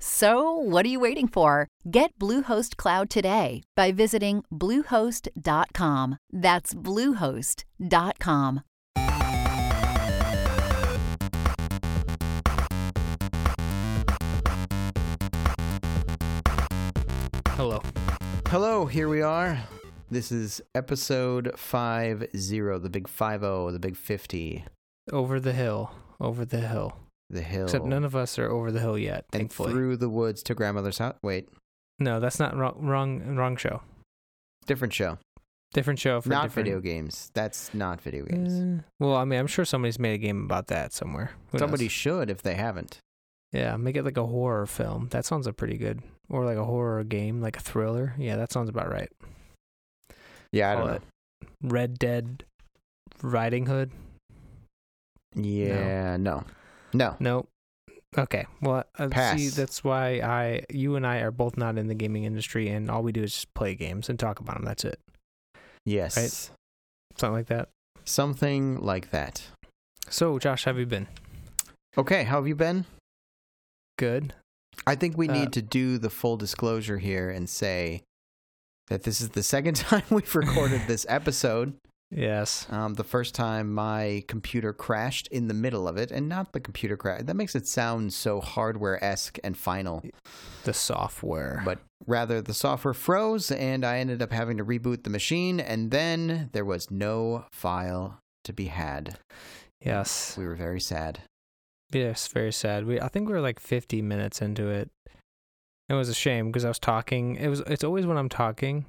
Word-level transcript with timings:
So, 0.00 0.52
what 0.52 0.86
are 0.86 0.88
you 0.88 1.00
waiting 1.00 1.26
for? 1.28 1.68
Get 1.90 2.16
Bluehost 2.18 2.76
Cloud 2.76 3.10
today 3.10 3.62
by 3.74 3.90
visiting 3.92 4.44
Bluehost.com. 4.52 6.18
That's 6.32 6.74
Bluehost.com. 6.74 8.62
Hello. 17.48 17.82
Hello, 18.46 18.86
here 18.86 19.08
we 19.08 19.20
are. 19.20 19.58
This 20.10 20.30
is 20.30 20.62
episode 20.74 21.58
50, 21.58 22.26
the 22.30 22.88
big 22.90 23.08
50, 23.08 23.72
the 23.72 23.78
big 23.80 23.96
50, 23.96 24.64
Over 25.12 25.40
the 25.40 25.52
hill. 25.52 25.90
Over 26.20 26.44
the 26.44 26.60
hill. 26.60 26.96
The 27.30 27.42
hill. 27.42 27.64
Except 27.64 27.84
none 27.84 28.04
of 28.04 28.14
us 28.16 28.38
are 28.38 28.50
over 28.50 28.70
the 28.72 28.80
hill 28.80 28.98
yet, 28.98 29.24
and 29.32 29.40
thankfully. 29.42 29.72
through 29.72 29.96
the 29.98 30.08
woods 30.08 30.42
to 30.44 30.54
grandmother's 30.54 30.98
house. 30.98 31.16
Wait, 31.22 31.48
no, 31.98 32.20
that's 32.20 32.38
not 32.38 32.56
wrong. 32.56 32.76
Wrong. 32.80 33.36
Wrong 33.36 33.56
show. 33.56 33.82
different 34.66 34.92
show. 34.94 35.18
Different 35.74 35.98
show 36.00 36.20
for 36.22 36.30
not 36.30 36.44
different. 36.44 36.66
video 36.66 36.80
games. 36.80 37.30
That's 37.34 37.74
not 37.74 38.00
video 38.00 38.24
games. 38.24 38.80
Eh, 38.80 38.82
well, 39.00 39.16
I 39.16 39.24
mean, 39.26 39.38
I'm 39.38 39.46
sure 39.46 39.66
somebody's 39.66 39.98
made 39.98 40.14
a 40.14 40.18
game 40.18 40.42
about 40.44 40.68
that 40.68 40.94
somewhere. 40.94 41.32
Who 41.52 41.58
Somebody 41.58 41.84
knows? 41.84 41.92
should 41.92 42.30
if 42.30 42.40
they 42.40 42.54
haven't. 42.54 43.00
yeah, 43.52 43.76
make 43.76 43.94
it 43.94 44.02
like 44.04 44.16
a 44.16 44.24
horror 44.26 44.64
film. 44.66 45.08
That 45.10 45.26
sounds 45.26 45.46
a 45.46 45.52
pretty 45.52 45.76
good. 45.76 46.02
Or 46.30 46.46
like 46.46 46.56
a 46.56 46.64
horror 46.64 47.04
game, 47.04 47.42
like 47.42 47.58
a 47.58 47.60
thriller. 47.60 48.14
Yeah, 48.16 48.36
that 48.36 48.50
sounds 48.50 48.70
about 48.70 48.90
right. 48.90 49.10
Yeah, 50.52 50.70
I 50.72 50.74
Call 50.76 50.86
don't 50.86 50.94
know. 50.94 51.00
Red 51.62 51.98
Dead 51.98 52.44
Riding 53.22 53.66
Hood. 53.66 53.90
Yeah, 55.34 56.16
no. 56.16 56.38
No. 56.38 56.44
Nope. 56.92 57.48
Okay. 58.16 58.46
Well, 58.62 58.84
uh, 58.98 59.36
see, 59.36 59.48
that's 59.48 59.84
why 59.84 60.20
I, 60.20 60.64
you 60.70 60.96
and 60.96 61.06
I 61.06 61.18
are 61.18 61.30
both 61.30 61.56
not 61.58 61.76
in 61.76 61.88
the 61.88 61.94
gaming 61.94 62.24
industry, 62.24 62.68
and 62.70 62.90
all 62.90 63.02
we 63.02 63.12
do 63.12 63.22
is 63.22 63.34
just 63.34 63.52
play 63.54 63.74
games 63.74 64.08
and 64.08 64.18
talk 64.18 64.40
about 64.40 64.56
them. 64.56 64.64
That's 64.64 64.84
it. 64.84 64.98
Yes. 65.84 66.16
Right. 66.16 66.50
Something 67.18 67.34
like 67.34 67.46
that. 67.48 67.68
Something 68.04 68.80
like 68.80 69.10
that. 69.10 69.42
So, 70.08 70.38
Josh, 70.38 70.64
how 70.64 70.70
have 70.70 70.78
you 70.78 70.86
been? 70.86 71.06
Okay, 71.98 72.24
how 72.24 72.36
have 72.36 72.48
you 72.48 72.54
been? 72.54 72.86
Good. 73.98 74.32
I 74.86 74.94
think 74.94 75.18
we 75.18 75.28
Uh, 75.28 75.32
need 75.32 75.52
to 75.52 75.62
do 75.62 75.98
the 75.98 76.08
full 76.10 76.36
disclosure 76.38 76.98
here 76.98 77.28
and 77.30 77.48
say 77.50 78.02
that 78.86 79.02
this 79.02 79.20
is 79.20 79.30
the 79.30 79.42
second 79.42 79.74
time 79.76 80.04
we've 80.08 80.34
recorded 80.34 80.82
this 80.86 81.04
episode. 81.10 81.74
Yes. 82.10 82.66
Um, 82.70 82.94
the 82.94 83.04
first 83.04 83.34
time 83.34 83.72
my 83.72 84.24
computer 84.28 84.72
crashed 84.72 85.26
in 85.28 85.48
the 85.48 85.54
middle 85.54 85.86
of 85.86 85.96
it, 85.96 86.10
and 86.10 86.28
not 86.28 86.52
the 86.52 86.60
computer 86.60 86.96
crash. 86.96 87.22
That 87.24 87.36
makes 87.36 87.54
it 87.54 87.66
sound 87.66 88.12
so 88.12 88.40
hardware 88.40 89.02
esque 89.04 89.38
and 89.44 89.56
final. 89.56 90.02
The 90.64 90.72
software. 90.72 91.62
But 91.64 91.80
rather, 92.06 92.40
the 92.40 92.54
software 92.54 92.94
froze, 92.94 93.50
and 93.50 93.84
I 93.84 93.98
ended 93.98 94.22
up 94.22 94.32
having 94.32 94.56
to 94.56 94.64
reboot 94.64 95.04
the 95.04 95.10
machine, 95.10 95.60
and 95.60 95.90
then 95.90 96.48
there 96.52 96.64
was 96.64 96.90
no 96.90 97.44
file 97.52 98.18
to 98.44 98.52
be 98.52 98.66
had. 98.66 99.18
yes. 99.84 100.36
We 100.38 100.46
were 100.46 100.56
very 100.56 100.80
sad. 100.80 101.20
Yes. 101.92 102.28
Very 102.28 102.52
sad. 102.52 102.86
We. 102.86 103.00
I 103.00 103.08
think 103.08 103.28
we 103.28 103.34
were 103.34 103.40
like 103.40 103.60
50 103.60 104.00
minutes 104.02 104.40
into 104.40 104.68
it. 104.68 104.90
It 105.90 105.94
was 105.94 106.08
a 106.08 106.14
shame 106.14 106.46
because 106.46 106.64
I 106.64 106.68
was 106.68 106.78
talking. 106.78 107.36
It 107.36 107.48
was. 107.48 107.60
It's 107.60 107.84
always 107.84 108.06
when 108.06 108.16
I'm 108.16 108.28
talking 108.28 108.86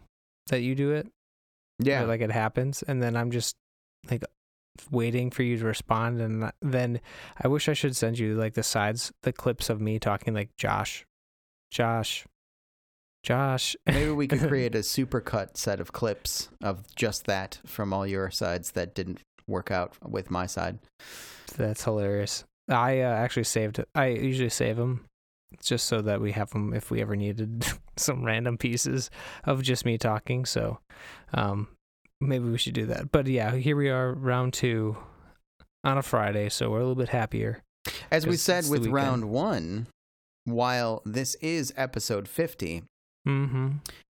that 0.47 0.61
you 0.61 0.75
do 0.75 0.91
it. 0.91 1.07
Yeah. 1.79 2.03
like 2.03 2.21
it 2.21 2.31
happens, 2.31 2.83
and 2.83 3.01
then 3.01 3.15
I'm 3.15 3.31
just 3.31 3.55
like 4.09 4.23
waiting 4.91 5.31
for 5.31 5.43
you 5.43 5.57
to 5.57 5.65
respond, 5.65 6.21
and 6.21 6.51
then 6.61 7.01
I 7.41 7.47
wish 7.47 7.69
I 7.69 7.73
should 7.73 7.95
send 7.95 8.19
you 8.19 8.35
like 8.35 8.53
the 8.53 8.63
sides, 8.63 9.11
the 9.23 9.33
clips 9.33 9.69
of 9.69 9.81
me 9.81 9.99
talking 9.99 10.33
like 10.33 10.49
Josh, 10.57 11.05
Josh, 11.71 12.25
Josh. 13.23 13.75
Maybe 13.85 14.11
we 14.11 14.27
could 14.27 14.47
create 14.47 14.75
a 14.75 14.79
supercut 14.79 15.57
set 15.57 15.79
of 15.79 15.91
clips 15.91 16.49
of 16.61 16.83
just 16.95 17.25
that 17.25 17.59
from 17.65 17.93
all 17.93 18.07
your 18.07 18.31
sides 18.31 18.71
that 18.71 18.95
didn't 18.95 19.19
work 19.47 19.71
out 19.71 19.95
with 20.07 20.31
my 20.31 20.45
side. 20.45 20.79
That's 21.57 21.83
hilarious. 21.83 22.43
I 22.69 23.01
uh, 23.01 23.11
actually 23.11 23.45
saved. 23.45 23.83
I 23.95 24.07
usually 24.07 24.49
save 24.49 24.77
them 24.77 25.05
just 25.63 25.87
so 25.87 26.01
that 26.01 26.21
we 26.21 26.31
have 26.33 26.51
them 26.51 26.73
if 26.73 26.91
we 26.91 27.01
ever 27.01 27.15
needed 27.15 27.65
some 27.97 28.23
random 28.23 28.57
pieces 28.57 29.09
of 29.45 29.63
just 29.63 29.85
me 29.85 29.97
talking. 29.97 30.45
So, 30.45 30.79
um, 31.33 31.67
maybe 32.21 32.45
we 32.49 32.57
should 32.57 32.73
do 32.73 32.85
that. 32.87 33.11
But 33.11 33.27
yeah, 33.27 33.55
here 33.55 33.75
we 33.75 33.89
are, 33.89 34.13
round 34.13 34.53
two 34.53 34.97
on 35.83 35.97
a 35.97 36.01
Friday, 36.01 36.49
so 36.49 36.69
we're 36.69 36.77
a 36.77 36.81
little 36.81 36.95
bit 36.95 37.09
happier. 37.09 37.61
As 38.11 38.27
we 38.27 38.35
said 38.35 38.65
with 38.69 38.87
round 38.87 39.25
one, 39.29 39.87
while 40.45 41.01
this 41.05 41.35
is 41.35 41.73
episode 41.77 42.27
50, 42.27 42.83
Mm-hmm. 43.27 43.67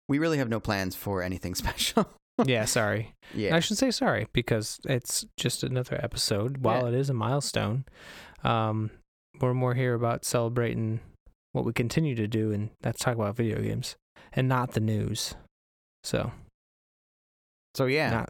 we 0.10 0.18
really 0.20 0.40
have 0.40 0.50
no 0.50 0.60
plans 0.60 0.96
for 0.96 1.22
anything 1.22 1.56
special. 1.64 2.08
Yeah, 2.44 2.66
sorry. 2.66 3.14
yeah. 3.34 3.56
I 3.56 3.60
should 3.62 3.78
say 3.78 3.92
sorry 3.92 4.28
because 4.34 4.80
it's 4.84 5.26
just 5.38 5.64
another 5.64 5.98
episode. 6.04 6.58
While 6.58 6.82
Yeah. 6.82 6.88
it 6.90 6.94
is 6.96 7.10
a 7.10 7.14
milestone, 7.14 7.86
um, 8.44 8.90
we're 9.40 9.54
more 9.54 9.74
here 9.74 9.94
about 9.94 10.26
celebrating 10.26 11.00
what 11.54 11.64
we 11.66 11.72
continue 11.72 12.14
to 12.16 12.28
do, 12.28 12.52
and 12.52 12.72
that's 12.82 13.00
talk 13.00 13.16
about 13.16 13.36
video 13.38 13.62
games 13.62 13.96
and 14.34 14.50
not 14.50 14.72
the 14.74 14.82
news. 14.82 15.36
So, 16.04 16.32
so, 17.76 17.86
yeah. 17.86 18.10
not 18.10 18.30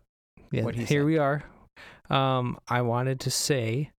yeah. 0.51 0.69
He 0.71 0.83
here 0.85 1.01
said. 1.01 1.05
we 1.05 1.17
are. 1.17 1.43
Um, 2.09 2.57
I 2.67 2.81
wanted 2.81 3.19
to 3.21 3.31
say 3.31 3.91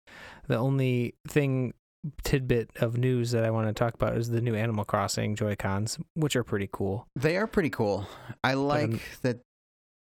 the 0.47 0.57
only 0.57 1.15
thing 1.29 1.75
tidbit 2.23 2.71
of 2.77 2.97
news 2.97 3.33
that 3.33 3.45
I 3.45 3.51
want 3.51 3.69
to 3.69 3.75
talk 3.75 3.95
about 3.95 4.17
is 4.17 4.29
the 4.29 4.41
new 4.41 4.55
Animal 4.55 4.85
Crossing 4.85 5.35
Joy 5.35 5.57
Cons, 5.57 5.99
which 6.15 6.37
are 6.37 6.45
pretty 6.45 6.69
cool. 6.73 7.07
They 7.17 7.37
are 7.37 7.47
pretty 7.47 7.71
cool. 7.71 8.07
I 8.45 8.55
like 8.55 8.85
um, 8.85 9.01
that 9.23 9.41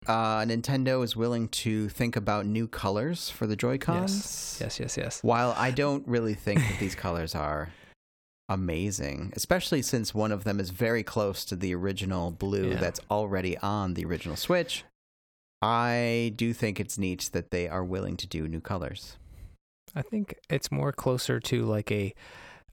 uh, 0.07 0.41
Nintendo 0.43 1.03
is 1.05 1.17
willing 1.17 1.49
to 1.49 1.89
think 1.89 2.17
about 2.17 2.47
new 2.47 2.69
colors 2.69 3.29
for 3.29 3.47
the 3.47 3.57
Joy-Cons. 3.57 4.59
Yes, 4.61 4.81
yes, 4.81 4.97
yes. 4.97 5.23
While 5.23 5.55
I 5.59 5.71
don't 5.73 6.07
really 6.07 6.35
think 6.35 6.61
that 6.61 6.79
these 6.79 6.95
colors 7.07 7.35
are 7.35 7.71
amazing, 8.49 9.33
especially 9.37 9.83
since 9.83 10.15
one 10.15 10.33
of 10.33 10.45
them 10.45 10.59
is 10.59 10.71
very 10.71 11.03
close 11.03 11.45
to 11.47 11.57
the 11.57 11.75
original 11.75 12.31
blue 12.31 12.71
Yeah. 12.71 12.77
that's 12.77 13.01
already 13.11 13.59
on 13.59 13.95
the 13.95 14.05
original 14.05 14.37
Switch, 14.37 14.85
I 15.63 16.33
do 16.37 16.53
think 16.53 16.81
it's 16.81 16.97
neat 16.99 17.29
that 17.33 17.51
they 17.51 17.69
are 17.69 17.85
willing 17.85 18.17
to 18.19 18.27
do 18.27 18.49
new 18.49 18.61
colors. 18.61 19.17
I 19.95 20.03
think 20.03 20.35
it's 20.49 20.71
more 20.71 20.93
closer 20.93 21.41
to 21.41 21.65
like 21.65 21.91
a 21.91 22.15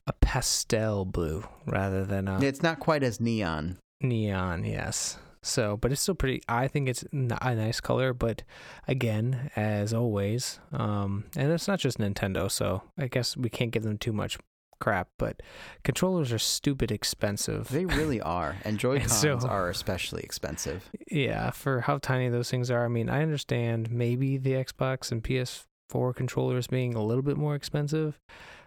a 0.06 0.14
pastel 0.14 1.04
blue 1.04 1.44
rather 1.66 2.06
than 2.06 2.28
a 2.30 2.40
It's 2.42 2.64
not 2.64 2.80
quite 2.80 3.04
as 3.04 3.20
neon. 3.20 3.78
neon. 4.00 4.64
Yes. 4.64 5.18
So, 5.42 5.76
but 5.78 5.92
it's 5.92 6.02
still 6.02 6.16
pretty. 6.16 6.42
I 6.48 6.68
think 6.68 6.88
it's 6.90 7.04
a 7.12 7.16
nice 7.56 7.80
color, 7.82 8.14
but 8.14 8.44
again, 8.88 9.52
as 9.56 9.94
always, 9.94 10.60
um, 10.72 11.26
and 11.36 11.52
it's 11.52 11.68
not 11.68 11.80
just 11.80 11.98
Nintendo, 12.00 12.50
so 12.52 12.84
I 12.98 13.08
guess 13.08 13.36
we 13.38 13.50
can't 13.50 13.72
give 13.72 13.84
them 13.84 13.98
too 13.98 14.12
much 14.14 14.38
crap. 14.80 15.10
But 15.18 15.42
controllers 15.84 16.32
are 16.32 16.40
stupid 16.40 16.92
expensive. 16.92 17.70
They 17.70 17.86
really 17.86 18.22
are. 18.22 18.58
And 18.66 18.78
Joy-Cons 18.80 19.18
so- 19.20 19.40
are 19.48 19.70
especially 19.70 20.24
expensive. 20.24 20.90
yeah, 21.12 21.52
for 21.52 21.82
how 21.82 21.98
tiny 21.98 22.30
those 22.30 22.50
things 22.52 22.70
are. 22.72 22.86
I 22.86 22.88
mean, 22.88 23.10
I 23.10 23.22
understand 23.22 23.92
maybe 23.92 24.38
the 24.38 24.52
Xbox 24.54 25.12
and 25.12 25.24
PS4 25.24 26.16
controllers 26.16 26.68
being 26.68 26.96
a 26.96 27.04
little 27.04 27.24
bit 27.24 27.38
more 27.38 27.56
expensive, 27.56 28.20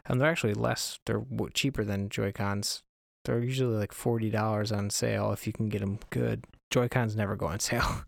and 0.06 0.20
they're 0.20 0.30
actually 0.30 0.54
less. 0.54 0.98
They're 1.06 1.22
cheaper 1.54 1.84
than 1.84 2.08
Joy 2.08 2.32
Cons. 2.32 2.82
They're 3.26 3.40
usually 3.40 3.76
like 3.76 3.92
forty 3.92 4.30
dollars 4.30 4.72
on 4.72 4.88
sale 4.88 5.30
if 5.32 5.46
you 5.46 5.52
can 5.52 5.68
get 5.68 5.80
them 5.80 5.98
good. 6.08 6.44
Joy 6.70 6.88
Cons 6.88 7.14
never 7.16 7.36
go 7.36 7.46
on 7.46 7.60
sale, 7.60 8.04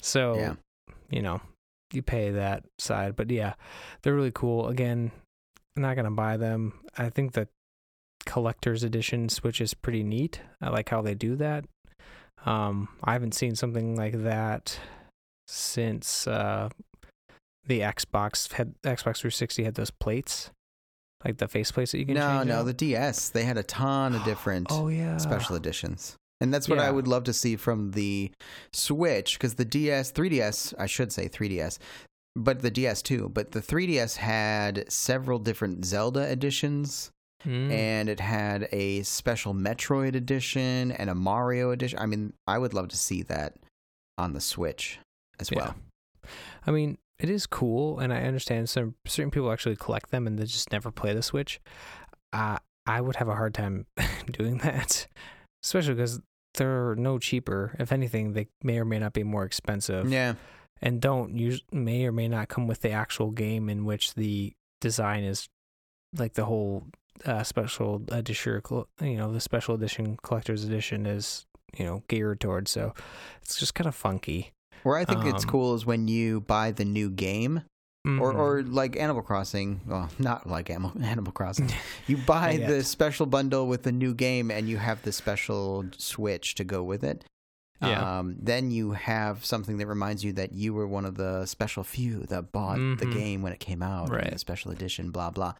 so 0.00 0.34
Yeah. 0.36 0.54
you 1.08 1.22
know 1.22 1.40
you 1.92 2.02
pay 2.02 2.30
that 2.32 2.64
side. 2.78 3.14
But 3.14 3.30
yeah, 3.30 3.54
they're 4.02 4.14
really 4.14 4.32
cool. 4.32 4.66
Again, 4.66 5.12
I'm 5.76 5.82
not 5.82 5.96
gonna 5.96 6.10
buy 6.10 6.36
them. 6.36 6.72
I 6.96 7.10
think 7.10 7.32
the 7.32 7.48
collector's 8.24 8.82
edition 8.82 9.28
Switch 9.28 9.60
is 9.60 9.74
pretty 9.74 10.02
neat. 10.02 10.40
I 10.60 10.70
like 10.70 10.88
how 10.88 11.02
they 11.02 11.14
do 11.14 11.36
that. 11.36 11.64
Um, 12.44 12.88
I 13.04 13.12
haven't 13.12 13.34
seen 13.34 13.54
something 13.54 13.96
like 13.96 14.22
that 14.22 14.78
since 15.48 16.26
uh, 16.26 16.68
the 17.66 17.80
Xbox 17.80 18.52
had 18.52 18.74
Xbox 18.82 19.18
360 19.18 19.64
had 19.64 19.74
those 19.74 19.90
plates, 19.90 20.50
like 21.24 21.38
the 21.38 21.48
face 21.48 21.70
plates 21.72 21.92
that 21.92 21.98
you 21.98 22.06
can 22.06 22.14
No, 22.14 22.38
change 22.38 22.48
no, 22.48 22.60
out. 22.60 22.66
the 22.66 22.72
DS. 22.72 23.28
They 23.30 23.44
had 23.44 23.58
a 23.58 23.62
ton 23.62 24.14
of 24.14 24.24
different 24.24 24.68
oh 24.70 24.88
yeah 24.88 25.18
special 25.18 25.56
editions. 25.56 26.16
And 26.40 26.52
that's 26.52 26.68
what 26.68 26.78
I 26.78 26.90
would 26.90 27.08
love 27.08 27.24
to 27.24 27.32
see 27.32 27.56
from 27.56 27.92
the 27.92 28.30
Switch 28.70 29.38
because 29.38 29.54
the 29.54 29.64
DS, 29.64 30.12
3DS, 30.12 30.74
I 30.78 30.84
should 30.84 31.10
say 31.10 31.30
3DS, 31.30 31.78
but 32.36 32.60
the 32.62 32.70
DS 32.70 33.02
too. 33.02 33.30
But 33.32 33.50
the 33.52 33.60
3DS 33.60 34.16
had 34.16 34.84
several 34.92 35.38
different 35.40 35.84
Zelda 35.84 36.30
editions 36.30 37.10
Mm. 37.44 37.70
and 37.70 38.08
it 38.08 38.18
had 38.18 38.66
a 38.72 39.02
special 39.02 39.54
Metroid 39.54 40.14
edition 40.16 40.90
and 40.90 41.08
a 41.10 41.14
Mario 41.14 41.70
edition. 41.70 41.98
I 41.98 42.06
mean, 42.06 42.32
I 42.46 42.58
would 42.58 42.74
love 42.74 42.88
to 42.88 42.96
see 42.96 43.22
that 43.24 43.54
on 44.18 44.32
the 44.32 44.40
Switch 44.40 44.98
as 45.38 45.50
Yeah. 45.50 45.58
well. 45.58 45.74
I 46.66 46.70
mean, 46.72 46.98
it 47.20 47.30
is 47.30 47.46
cool, 47.46 48.00
and 48.00 48.12
I 48.12 48.22
understand 48.22 48.68
some 48.68 48.94
certain 49.06 49.30
people 49.30 49.52
actually 49.52 49.76
collect 49.76 50.10
them 50.10 50.26
and 50.26 50.38
they 50.38 50.44
just 50.44 50.72
never 50.72 50.90
play 50.90 51.14
the 51.14 51.22
Switch. 51.22 51.60
Uh, 52.32 52.58
I 52.86 53.00
would 53.00 53.16
have 53.16 53.28
a 53.28 53.34
hard 53.36 53.54
time 53.54 53.86
doing 54.32 54.58
that, 54.58 55.06
especially 55.62 55.94
because 55.94 56.20
they're 56.54 56.96
no 56.96 57.18
cheaper. 57.18 57.76
If 57.78 57.92
anything, 57.92 58.32
they 58.32 58.48
may 58.64 58.78
or 58.78 58.84
may 58.84 58.98
not 58.98 59.12
be 59.12 59.22
more 59.22 59.44
expensive, 59.44 60.10
Yeah. 60.10 60.34
And 60.82 61.00
don't 61.00 61.36
use 61.36 61.60
may 61.72 62.04
or 62.04 62.12
may 62.12 62.28
not 62.28 62.48
come 62.48 62.66
with 62.66 62.80
the 62.82 62.90
actual 62.90 63.30
game 63.30 63.68
in 63.68 63.84
which 63.84 64.14
the 64.14 64.52
design 64.80 65.24
is 65.24 65.48
like 66.16 66.34
the 66.34 66.44
whole 66.44 66.84
uh, 67.24 67.42
special 67.42 68.02
edition, 68.10 68.60
you 69.00 69.16
know, 69.16 69.32
the 69.32 69.40
special 69.40 69.74
edition 69.74 70.18
collector's 70.22 70.64
edition 70.64 71.06
is 71.06 71.46
you 71.78 71.84
know 71.84 72.02
geared 72.08 72.40
towards. 72.40 72.70
So 72.70 72.94
it's 73.42 73.56
just 73.58 73.74
kind 73.74 73.88
of 73.88 73.94
funky. 73.94 74.52
Where 74.82 74.96
I 74.96 75.04
think 75.04 75.24
it's 75.24 75.44
Um, 75.44 75.50
cool 75.50 75.74
is 75.74 75.84
when 75.84 76.06
you 76.08 76.40
buy 76.42 76.70
the 76.70 76.84
new 76.84 77.10
game 77.10 77.62
or 78.04 78.32
Mhm. 78.32 78.38
or 78.38 78.62
like 78.62 78.96
Animal 78.96 79.22
Crossing. 79.22 79.80
Well, 79.86 80.08
not 80.18 80.46
like 80.48 80.70
Animal, 80.70 80.92
Animal 81.02 81.32
Crossing. 81.32 81.70
You 82.06 82.18
buy 82.18 82.56
the 82.58 82.84
special 82.84 83.26
bundle 83.26 83.66
with 83.66 83.82
the 83.82 83.90
new 83.92 84.14
game, 84.14 84.50
and 84.50 84.68
you 84.68 84.76
have 84.76 85.02
the 85.02 85.10
special 85.10 85.86
Switch 85.98 86.54
to 86.54 86.62
go 86.64 86.84
with 86.84 87.02
it. 87.02 87.24
Yeah. 87.82 88.18
Um, 88.20 88.36
then 88.40 88.70
you 88.70 88.92
have 88.92 89.44
something 89.44 89.76
that 89.78 89.86
reminds 89.86 90.24
you 90.24 90.32
that 90.34 90.52
you 90.52 90.72
were 90.74 90.86
one 90.86 91.04
of 91.04 91.16
the 91.16 91.44
special 91.46 91.84
few 91.84 92.20
that 92.26 92.50
bought 92.52 92.76
the 92.78 93.04
Mhm. 93.06 93.12
game 93.12 93.42
when 93.42 93.52
it 93.52 93.60
came 93.60 93.82
out, 93.82 94.08
Right. 94.10 94.30
the 94.32 94.38
special 94.38 94.70
edition, 94.70 95.10
blah 95.10 95.30
blah. 95.30 95.54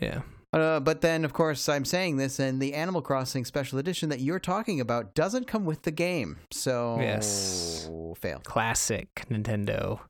yeah. 0.00 0.20
Uh, 0.52 0.80
but 0.80 1.00
then, 1.00 1.24
of 1.24 1.32
course, 1.32 1.68
I'm 1.68 1.84
saying 1.84 2.16
this, 2.18 2.38
and 2.38 2.62
the 2.62 2.72
Animal 2.74 3.02
Crossing 3.02 3.44
special 3.44 3.78
edition 3.78 4.08
that 4.10 4.20
you're 4.20 4.38
talking 4.38 4.80
about 4.80 5.14
doesn't 5.14 5.46
come 5.46 5.64
with 5.66 5.82
the 5.82 5.90
game. 5.90 6.38
So, 6.50 6.98
Yes. 7.00 7.88
fail. 8.16 8.40
classic 8.44 9.08
Nintendo. 9.30 10.00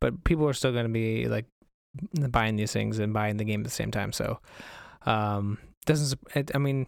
But 0.00 0.24
people 0.24 0.48
are 0.48 0.54
still 0.54 0.72
going 0.72 0.86
to 0.86 0.92
be 0.92 1.26
like 1.28 1.46
buying 2.30 2.56
these 2.56 2.72
things 2.72 2.98
and 2.98 3.12
buying 3.12 3.36
the 3.36 3.44
game 3.44 3.60
at 3.60 3.64
the 3.64 3.70
same 3.70 3.90
time. 3.90 4.12
So, 4.12 4.40
um, 5.06 5.58
doesn't 5.86 6.18
I 6.54 6.58
mean, 6.58 6.86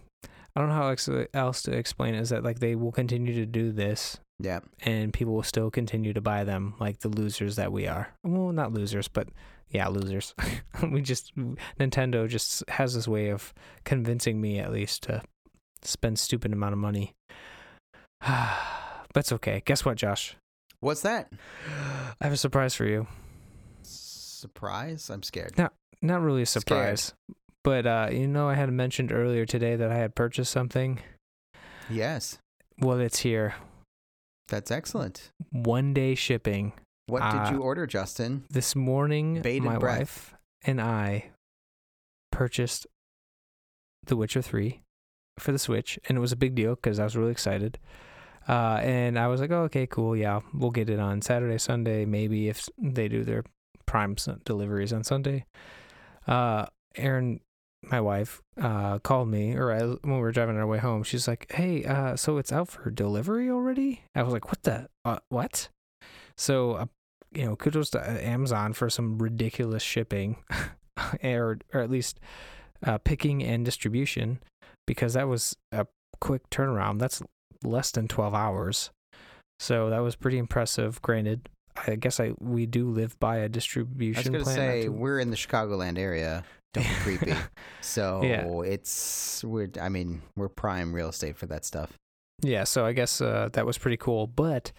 I 0.57 0.61
don't 0.61 0.69
know 0.69 0.75
how 0.77 0.89
ex- 0.89 1.09
else 1.33 1.63
to 1.63 1.73
explain 1.73 2.15
it. 2.15 2.21
Is 2.21 2.29
that 2.31 2.45
like 2.45 2.61
they 2.61 2.75
will 2.75 2.93
continue 2.93 3.35
to 3.35 3.47
do 3.47 3.73
this 3.73 4.19
Yeah. 4.39 4.61
and 4.85 5.13
people 5.13 5.35
will 5.35 5.43
still 5.43 5.71
continue 5.71 6.13
to 6.13 6.21
buy 6.21 6.45
them 6.45 6.75
like 6.79 7.01
the 7.01 7.09
losers 7.09 7.57
that 7.57 7.73
we 7.73 7.87
are. 7.89 8.09
Well, 8.23 8.53
not 8.53 8.73
losers, 8.73 9.09
but 9.09 9.29
yeah, 9.71 9.89
losers. 9.89 10.35
we 10.93 11.01
just 11.03 11.33
Nintendo 11.81 12.29
just 12.29 12.63
has 12.69 12.95
this 12.95 13.09
way 13.09 13.31
of 13.31 13.53
convincing 13.85 14.41
me 14.41 14.61
at 14.61 14.71
least 14.73 15.03
to 15.05 15.23
spend 15.83 16.19
stupid 16.19 16.53
amount 16.53 16.73
of 16.75 16.79
money. 16.79 17.15
That's 19.15 19.33
okay. 19.33 19.63
Guess 19.65 19.85
what, 19.85 19.97
Josh? 19.97 20.37
What's 20.81 21.03
that? 21.03 21.33
I 22.21 22.25
have 22.25 22.33
a 22.33 22.37
surprise 22.37 22.75
for 22.75 22.85
you. 22.85 23.07
Surprise? 23.83 25.11
I'm 25.11 25.23
scared. 25.23 25.57
Not 25.57 25.73
not 26.03 26.21
really 26.23 26.43
a 26.43 26.47
Scared. 26.47 26.61
But 27.65 27.87
uh, 27.87 28.09
you 28.13 28.29
know, 28.29 28.49
I 28.49 28.55
had 28.55 28.73
mentioned 28.73 29.11
earlier 29.11 29.45
today 29.47 29.75
that 29.75 29.91
I 29.91 29.97
had 29.97 30.15
purchased 30.15 30.53
something. 30.53 31.01
Yes. 31.91 32.39
Well, 32.79 32.99
it's 33.01 33.19
here. 33.21 33.55
That's 34.49 34.71
excellent. 34.71 35.31
One 35.51 35.93
day 35.95 36.15
shipping. 36.15 36.73
What 37.07 37.23
Uh, 37.23 37.45
did 37.45 37.53
you 37.55 37.63
order, 37.63 37.87
Justin? 37.87 38.45
This 38.51 38.75
morning, 38.77 39.41
Bated 39.43 39.65
my 39.65 39.79
breath. 39.79 39.99
wife 39.99 40.35
and 40.65 40.81
I 40.81 41.31
purchased 42.33 42.87
The 44.07 44.17
Witcher 44.17 44.43
3 44.43 44.81
for 45.39 45.53
the 45.53 45.59
Switch, 45.59 45.99
and 46.09 46.17
it 46.17 46.21
was 46.21 46.33
a 46.33 46.37
big 46.37 46.55
deal 46.55 46.75
because 46.75 46.99
I 46.99 47.05
was 47.05 47.17
really 47.17 47.33
excited. 47.33 47.79
Uh, 48.49 48.81
and 48.83 49.19
I 49.19 49.29
was 49.29 49.41
like, 49.41 49.51
oh, 49.51 49.63
okay, 49.65 49.87
cool. 49.87 50.17
Yeah, 50.17 50.41
we'll 50.53 50.71
get 50.71 50.91
it 50.91 50.99
on 50.99 51.23
Saturday, 51.23 51.59
Sunday, 51.59 52.05
maybe 52.05 52.49
if 52.49 52.69
they 52.79 53.09
do 53.09 53.25
their 53.25 53.45
prime 53.87 54.17
deliveries 54.45 54.93
on 54.93 55.05
Sunday. 55.05 55.47
Uh, 56.27 56.67
Erin, 56.97 57.41
my 57.91 58.01
wife, 58.01 58.43
uh, 58.61 58.99
called 59.01 59.29
me, 59.29 59.55
or 59.55 59.73
I, 59.73 59.81
when 59.83 60.17
we 60.17 60.21
were 60.21 60.33
driving 60.33 60.57
on 60.57 60.61
our 60.61 60.67
way 60.67 60.79
home, 60.79 61.03
she's 61.03 61.27
like, 61.29 61.51
hey, 61.53 61.85
uh, 61.85 62.17
so 62.17 62.39
it's 62.39 62.53
out 62.53 62.69
for 62.69 62.91
delivery 62.91 63.51
already? 63.51 64.03
I 64.15 64.23
was 64.23 64.33
like, 64.33 64.49
what 64.49 64.63
the, 64.63 64.89
uh, 65.05 65.19
what? 65.29 65.69
So, 66.37 66.73
uh, 66.73 66.87
you 67.33 67.45
know, 67.45 67.57
kudos 67.57 67.91
to 67.91 68.01
uh, 68.01 68.19
Amazon 68.21 68.73
for 68.73 68.89
some 68.89 69.19
ridiculous 69.19 69.83
shipping, 69.83 70.37
or 71.23 71.59
or 71.73 71.81
at 71.81 71.91
least 71.91 72.21
uh, 72.85 72.99
picking 72.99 73.43
and 73.43 73.65
distribution, 73.65 74.41
because 74.87 75.15
that 75.15 75.29
was 75.29 75.57
a 75.73 75.87
quick 76.21 76.49
turnaround. 76.51 76.99
That's 77.01 77.23
less 77.65 77.91
than 77.91 78.09
twelve 78.09 78.35
hours, 78.35 78.91
so 79.59 79.91
that 79.91 79.99
was 79.99 80.15
pretty 80.17 80.39
impressive. 80.39 81.03
Granted, 81.03 81.49
I 81.87 81.97
guess 81.97 82.21
I 82.21 82.33
we 82.41 82.67
do 82.67 82.89
live 82.89 83.19
by 83.19 83.37
a 83.37 83.41
I 83.41 83.43
was 83.45 83.51
distribution 83.53 84.33
going 84.33 84.45
to 84.45 84.51
plan. 84.51 84.57
say 84.57 84.89
we're 84.89 85.19
in 85.19 85.31
the 85.31 85.37
Chicagoland 85.37 85.99
area. 85.99 86.45
Don't 86.75 86.85
be 86.85 86.95
creepy. 87.03 87.35
So 87.81 88.23
Yeah. 88.23 88.47
it's 88.65 89.45
we're. 89.45 89.69
I 89.81 89.89
mean, 89.89 90.23
we're 90.37 90.49
prime 90.49 90.95
real 90.95 91.09
estate 91.11 91.37
for 91.37 91.47
that 91.47 91.65
stuff. 91.65 91.93
Yeah, 92.43 92.65
so 92.65 92.85
I 92.87 92.93
guess 92.93 93.21
uh, 93.21 93.49
that 93.53 93.65
was 93.67 93.79
pretty 93.79 93.97
cool. 93.99 94.27
But 94.27 94.73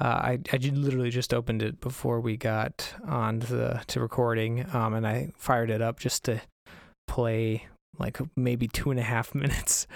uh, 0.00 0.04
I 0.04 0.38
I 0.52 0.56
literally 0.56 1.10
just 1.10 1.32
opened 1.34 1.62
it 1.62 1.80
before 1.80 2.20
we 2.20 2.36
got 2.36 2.92
on 3.06 3.40
to 3.40 3.46
the 3.46 3.82
to 3.88 4.00
recording, 4.00 4.66
um, 4.74 4.94
and 4.94 5.06
I 5.06 5.32
fired 5.36 5.70
it 5.70 5.80
up 5.82 5.98
just 6.00 6.24
to 6.24 6.40
play 7.06 7.66
like 7.98 8.18
maybe 8.36 8.68
two 8.68 8.90
and 8.90 8.98
a 8.98 9.02
half 9.04 9.34
minutes, 9.42 9.86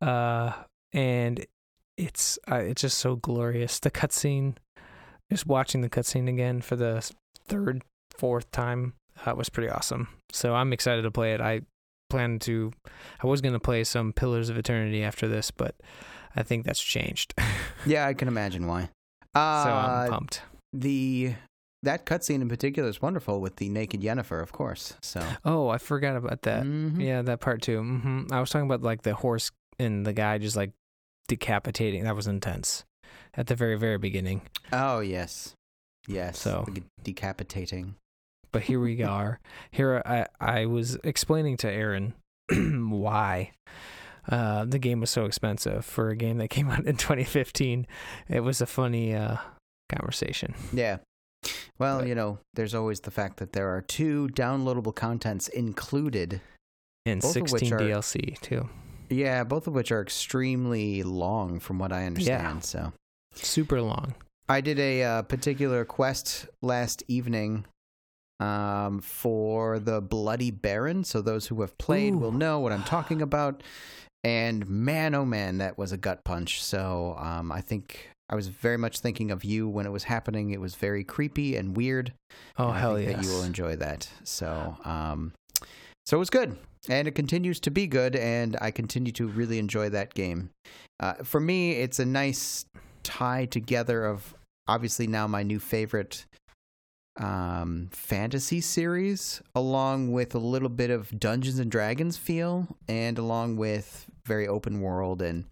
uh, 0.00 0.52
and 0.92 1.46
it's 1.96 2.38
uh, 2.50 2.56
it's 2.56 2.82
just 2.82 2.98
so 2.98 3.16
glorious. 3.16 3.78
The 3.80 3.90
cutscene, 3.90 4.56
just 5.30 5.46
watching 5.46 5.80
the 5.82 5.88
cutscene 5.90 6.28
again 6.28 6.60
for 6.60 6.76
the 6.76 7.08
third, 7.46 7.82
fourth 8.16 8.50
time, 8.50 8.94
uh, 9.26 9.34
was 9.34 9.48
pretty 9.48 9.68
awesome. 9.70 10.08
So 10.32 10.54
I'm 10.54 10.72
excited 10.72 11.02
to 11.02 11.10
play 11.10 11.32
it. 11.34 11.40
I 11.40 11.62
plan 12.10 12.38
to. 12.40 12.72
I 13.22 13.26
was 13.26 13.40
gonna 13.40 13.60
play 13.60 13.84
some 13.84 14.12
Pillars 14.12 14.48
of 14.48 14.56
Eternity 14.58 15.02
after 15.02 15.28
this, 15.28 15.50
but 15.50 15.74
I 16.36 16.42
think 16.42 16.64
that's 16.64 16.80
changed. 16.82 17.34
Yeah, 17.86 18.06
I 18.06 18.12
can 18.14 18.28
imagine 18.28 18.66
why. 18.66 18.82
so 19.34 19.40
Uh, 19.40 20.02
I'm 20.04 20.10
pumped. 20.10 20.42
the 20.72 21.34
that 21.84 22.04
cutscene 22.06 22.42
in 22.42 22.48
particular 22.48 22.88
is 22.88 23.00
wonderful 23.00 23.40
with 23.40 23.56
the 23.56 23.68
naked 23.68 24.00
Yennefer, 24.02 24.42
of 24.42 24.50
course. 24.50 24.94
So 25.00 25.22
Oh, 25.44 25.68
I 25.68 25.78
forgot 25.78 26.16
about 26.16 26.42
that. 26.42 26.64
Mhm. 26.64 27.00
Yeah, 27.00 27.22
that 27.22 27.40
part 27.40 27.62
too. 27.62 27.78
hmm 27.80 28.26
I 28.32 28.40
was 28.40 28.50
talking 28.50 28.66
about 28.66 28.82
like 28.82 29.02
the 29.02 29.14
horse 29.14 29.52
and 29.78 30.04
the 30.04 30.12
guy 30.12 30.38
just 30.38 30.56
like 30.56 30.72
decapitating. 31.28 32.02
That 32.04 32.16
was 32.16 32.26
intense 32.26 32.84
at 33.34 33.46
the 33.46 33.54
very, 33.54 33.76
very 33.78 33.96
beginning. 33.98 34.42
Oh 34.72 34.98
yes, 35.00 35.54
yes. 36.08 36.38
So- 36.40 36.66
decapitating. 37.02 37.94
But 38.58 38.64
here 38.64 38.80
we 38.80 39.00
are. 39.04 39.38
Here 39.70 40.02
I, 40.04 40.26
I 40.40 40.66
was 40.66 40.96
explaining 41.04 41.58
to 41.58 41.70
Erin 41.70 42.14
why 42.90 43.52
uh, 44.28 44.64
the 44.64 44.80
game 44.80 44.98
was 44.98 45.10
so 45.10 45.26
expensive 45.26 45.84
for 45.84 46.08
a 46.10 46.16
game 46.16 46.38
that 46.38 46.48
came 46.48 46.68
out 46.68 46.84
in 46.84 46.96
2015. 46.96 47.86
It 48.28 48.40
was 48.40 48.60
a 48.60 48.66
funny 48.66 49.14
uh, 49.14 49.36
conversation. 49.88 50.54
Yeah. 50.72 50.96
Well, 51.78 52.00
But- 52.00 52.08
you 52.08 52.16
know, 52.16 52.40
there's 52.54 52.74
always 52.74 52.98
the 52.98 53.12
fact 53.12 53.36
that 53.36 53.52
there 53.52 53.68
are 53.68 53.80
two 53.80 54.28
downloadable 54.32 54.92
contents 54.92 55.46
included. 55.46 56.40
And 57.06 57.20
Both 57.22 57.36
of 57.36 57.42
which 57.52 57.60
16 57.68 57.72
are- 57.74 57.78
DLC 57.78 58.40
too. 58.40 58.68
Yeah, 59.08 59.44
both 59.44 59.68
of 59.68 59.72
which 59.74 59.92
are 59.92 60.02
extremely 60.02 61.04
long, 61.04 61.60
from 61.60 61.78
what 61.78 61.92
I 61.92 62.06
understand. 62.06 62.56
Yeah. 62.56 62.60
So 62.60 62.92
Super 63.36 63.80
long. 63.80 64.14
I 64.48 64.60
did 64.60 64.80
a 64.80 65.04
uh, 65.04 65.22
particular 65.22 65.84
quest 65.84 66.46
last 66.60 67.04
evening 67.06 67.64
um, 68.40 69.00
for 69.00 69.78
the 69.78 70.00
Bloody 70.00 70.50
Baron. 70.50 71.04
So 71.04 71.20
those 71.20 71.46
who 71.46 71.60
have 71.60 71.76
played 71.78 72.14
will 72.14 72.32
know 72.32 72.60
what 72.60 72.72
I'm 72.72 72.84
talking 72.84 73.22
about. 73.22 73.62
And 74.24 74.68
man, 74.68 75.14
oh 75.14 75.24
man, 75.24 75.58
that 75.58 75.78
was 75.78 75.92
a 75.92 75.96
gut 75.96 76.24
punch. 76.24 76.62
So 76.62 77.16
um, 77.18 77.52
I 77.52 77.60
think 77.60 78.10
I 78.30 78.34
was 78.34 78.48
very 78.48 78.76
much 78.76 79.00
thinking 79.00 79.30
of 79.30 79.44
you 79.44 79.68
when 79.68 79.86
it 79.86 79.92
was 79.92 80.04
happening. 80.04 80.50
It 80.50 80.60
was 80.60 80.74
very 80.74 81.04
creepy 81.04 81.56
and 81.56 81.76
weird. 81.76 82.12
Oh 82.58 82.68
and 82.68 82.78
hell 82.78 83.00
yeah! 83.00 83.12
that 83.12 83.24
you 83.24 83.30
will 83.30 83.42
enjoy 83.42 83.76
that. 83.76 84.08
So, 84.24 84.76
um, 84.84 85.32
so 86.04 86.16
it 86.16 86.20
was 86.20 86.30
good, 86.30 86.56
and 86.88 87.08
it 87.08 87.12
continues 87.12 87.60
to 87.60 87.70
be 87.70 87.86
good, 87.86 88.16
and 88.16 88.56
I 88.60 88.70
continue 88.70 89.12
to 89.12 89.28
really 89.28 89.58
enjoy 89.58 89.88
that 89.90 90.14
game. 90.14 90.50
Uh, 91.00 91.14
for 91.22 91.40
me, 91.40 91.72
it's 91.72 91.98
a 91.98 92.04
nice 92.04 92.66
tie 93.02 93.46
together 93.46 94.04
of 94.04 94.34
obviously 94.66 95.06
now 95.06 95.26
my 95.26 95.42
new 95.42 95.58
favorite 95.58 96.26
um, 97.18 97.88
fantasy 97.92 98.60
series, 98.60 99.42
along 99.54 100.12
with 100.12 100.34
a 100.34 100.38
little 100.38 100.68
bit 100.68 100.90
of 100.90 101.18
Dungeons 101.18 101.58
and 101.58 101.70
Dragons 101.70 102.16
feel, 102.16 102.68
and 102.88 103.18
along 103.18 103.56
with 103.56 104.06
very 104.24 104.46
open 104.46 104.80
world. 104.80 105.20
And 105.22 105.44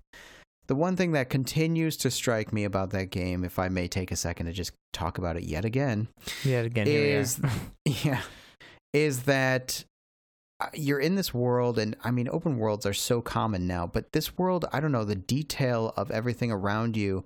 the 0.66 0.74
one 0.74 0.96
thing 0.96 1.12
that 1.12 1.30
continues 1.30 1.96
to 1.98 2.10
strike 2.10 2.52
me 2.52 2.64
about 2.64 2.90
that 2.90 3.10
game, 3.10 3.44
if 3.44 3.58
I 3.58 3.68
may 3.68 3.88
take 3.88 4.10
a 4.10 4.16
second 4.16 4.46
to 4.46 4.52
just 4.52 4.72
talk 4.92 5.18
about 5.18 5.36
it 5.36 5.44
yet 5.44 5.64
again, 5.64 6.08
Yet 6.44 6.64
again, 6.66 6.86
here 6.86 7.02
we 7.02 7.14
are. 7.14 7.20
is 7.20 7.40
yeah, 8.04 8.22
is 8.92 9.24
that 9.24 9.84
uh, 10.60 10.68
you're 10.72 11.00
in 11.00 11.16
this 11.16 11.34
world, 11.34 11.78
and 11.78 11.96
I 12.02 12.10
mean, 12.10 12.28
open 12.30 12.56
worlds 12.56 12.86
are 12.86 12.94
so 12.94 13.20
common 13.20 13.66
now, 13.66 13.86
but 13.86 14.12
this 14.12 14.38
world, 14.38 14.64
I 14.72 14.80
don't 14.80 14.92
know, 14.92 15.04
the 15.04 15.14
detail 15.14 15.92
of 15.96 16.10
everything 16.10 16.50
around 16.50 16.96
you, 16.96 17.24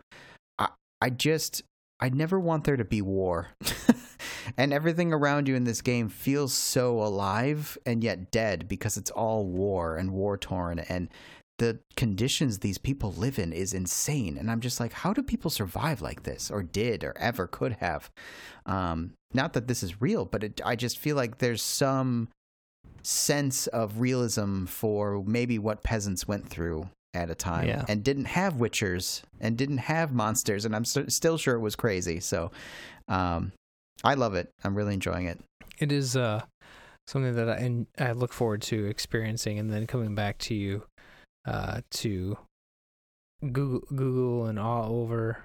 I, 0.59 0.68
I 1.00 1.11
just, 1.11 1.62
I 2.00 2.09
never 2.09 2.40
want 2.40 2.64
there 2.64 2.76
to 2.76 2.85
be 2.85 3.00
war. 3.02 3.49
and 4.57 4.73
everything 4.73 5.12
around 5.12 5.49
you 5.49 5.54
in 5.54 5.64
this 5.64 5.80
game 5.83 6.09
feels 6.09 6.52
so 6.54 7.00
alive 7.02 7.76
and 7.87 8.02
yet 8.04 8.30
dead 8.30 8.69
because 8.69 8.97
it's 8.97 9.11
all 9.11 9.45
war 9.47 9.97
and 9.97 10.12
war 10.12 10.37
torn. 10.37 10.78
And 10.80 11.09
the 11.59 11.78
conditions 11.97 12.59
these 12.61 12.78
people 12.78 13.12
live 13.12 13.38
in 13.38 13.52
is 13.52 13.75
insane. 13.75 14.38
And 14.38 14.50
i'm 14.50 14.61
just 14.61 14.80
like 14.80 14.92
how 14.92 15.12
do 15.12 15.23
people 15.23 15.50
survive 15.50 16.00
like 16.00 16.23
this 16.23 16.50
or 16.50 16.62
did 16.62 17.04
or 17.04 17.16
ever 17.19 17.47
could 17.47 17.75
have? 17.80 18.11
Um, 18.66 19.12
not 19.35 19.52
that 19.52 19.69
this 19.69 19.83
is 19.83 20.00
real 20.00 20.25
but 20.25 20.42
it, 20.42 20.61
i 20.64 20.75
just 20.75 20.99
feel 20.99 21.14
like 21.16 21.38
there's 21.38 21.62
some 21.62 22.28
sense 23.02 23.66
of 23.69 24.00
realism 24.00 24.64
for 24.66 25.23
maybe 25.25 25.59
what 25.59 25.83
peasants 25.83 26.26
went 26.28 26.49
through 26.49 26.88
at 27.14 27.30
a 27.30 27.35
time 27.35 27.66
Yeah. 27.66 27.85
and 27.88 28.04
didn't 28.04 28.26
have 28.26 28.54
witchers 28.54 29.23
and 29.40 29.57
didn't 29.57 29.78
have 29.78 30.12
monsters. 30.12 30.64
And 30.64 30.75
i'm 30.76 30.85
st- 30.85 31.12
still 31.12 31.37
sure 31.38 31.54
it 31.57 31.61
was 31.61 31.76
crazy. 31.76 32.21
So 32.21 32.50
um, 33.09 33.52
i 34.04 34.14
love 34.14 34.35
it. 34.35 34.52
I'm 34.64 34.75
really 34.75 34.95
enjoying 34.95 35.26
it. 35.26 35.40
It 35.78 35.92
is 35.92 36.16
uh 36.16 36.42
something 37.07 37.35
that 37.35 37.49
I 37.49 37.87
I 38.02 38.12
look 38.12 38.33
forward 38.33 38.62
to 38.62 38.87
experiencing 38.87 39.59
and 39.59 39.71
then 39.71 39.87
coming 39.87 40.14
back 40.14 40.38
to 40.38 40.54
you 40.54 40.85
uh 41.47 41.80
to 41.90 42.38
Google 43.40 43.83
Google 43.95 44.47
and 44.47 44.59
all 44.59 44.92
over 44.92 45.42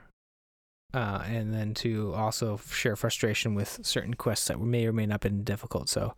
uh 0.93 1.23
and 1.25 1.53
then 1.53 1.73
to 1.75 2.13
also 2.13 2.57
share 2.71 2.95
frustration 2.95 3.55
with 3.55 3.79
certain 3.83 4.13
quests 4.13 4.47
that 4.47 4.59
may 4.59 4.85
or 4.85 4.93
may 4.93 5.05
not 5.05 5.21
been 5.21 5.43
difficult. 5.43 5.89
So 5.89 6.13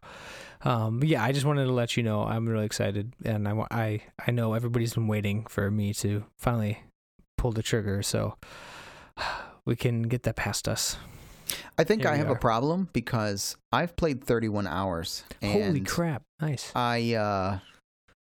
um 0.64 1.04
yeah 1.04 1.24
I 1.24 1.32
just 1.32 1.46
wanted 1.46 1.66
to 1.66 1.72
let 1.72 1.98
you 1.98 2.04
know 2.04 2.24
I'm 2.24 2.48
really 2.48 2.66
excited 2.66 3.14
and 3.24 3.48
I 3.48 3.66
I 3.72 4.02
I 4.28 4.32
know 4.32 4.54
everybody's 4.54 4.94
been 4.94 5.08
waiting 5.08 5.46
for 5.46 5.72
me 5.72 5.94
to 5.96 6.26
finally 6.38 6.80
pull 7.38 7.52
the 7.52 7.64
trigger. 7.64 8.04
So 8.04 8.36
we 9.66 9.76
can 9.76 10.04
get 10.04 10.24
that 10.24 10.36
past 10.36 10.68
us 10.68 10.98
i 11.78 11.84
think 11.84 12.02
Here 12.04 12.12
i 12.12 12.16
have 12.16 12.30
are. 12.30 12.36
a 12.36 12.40
problem 12.40 12.90
because 12.94 13.56
i've 13.72 13.96
played 13.96 14.24
31 14.24 14.68
hours 14.68 15.24
and 15.42 15.52
holy 15.52 15.82
crap 15.82 16.24
nice 16.42 16.72
I 16.76 17.14
uh 17.16 17.60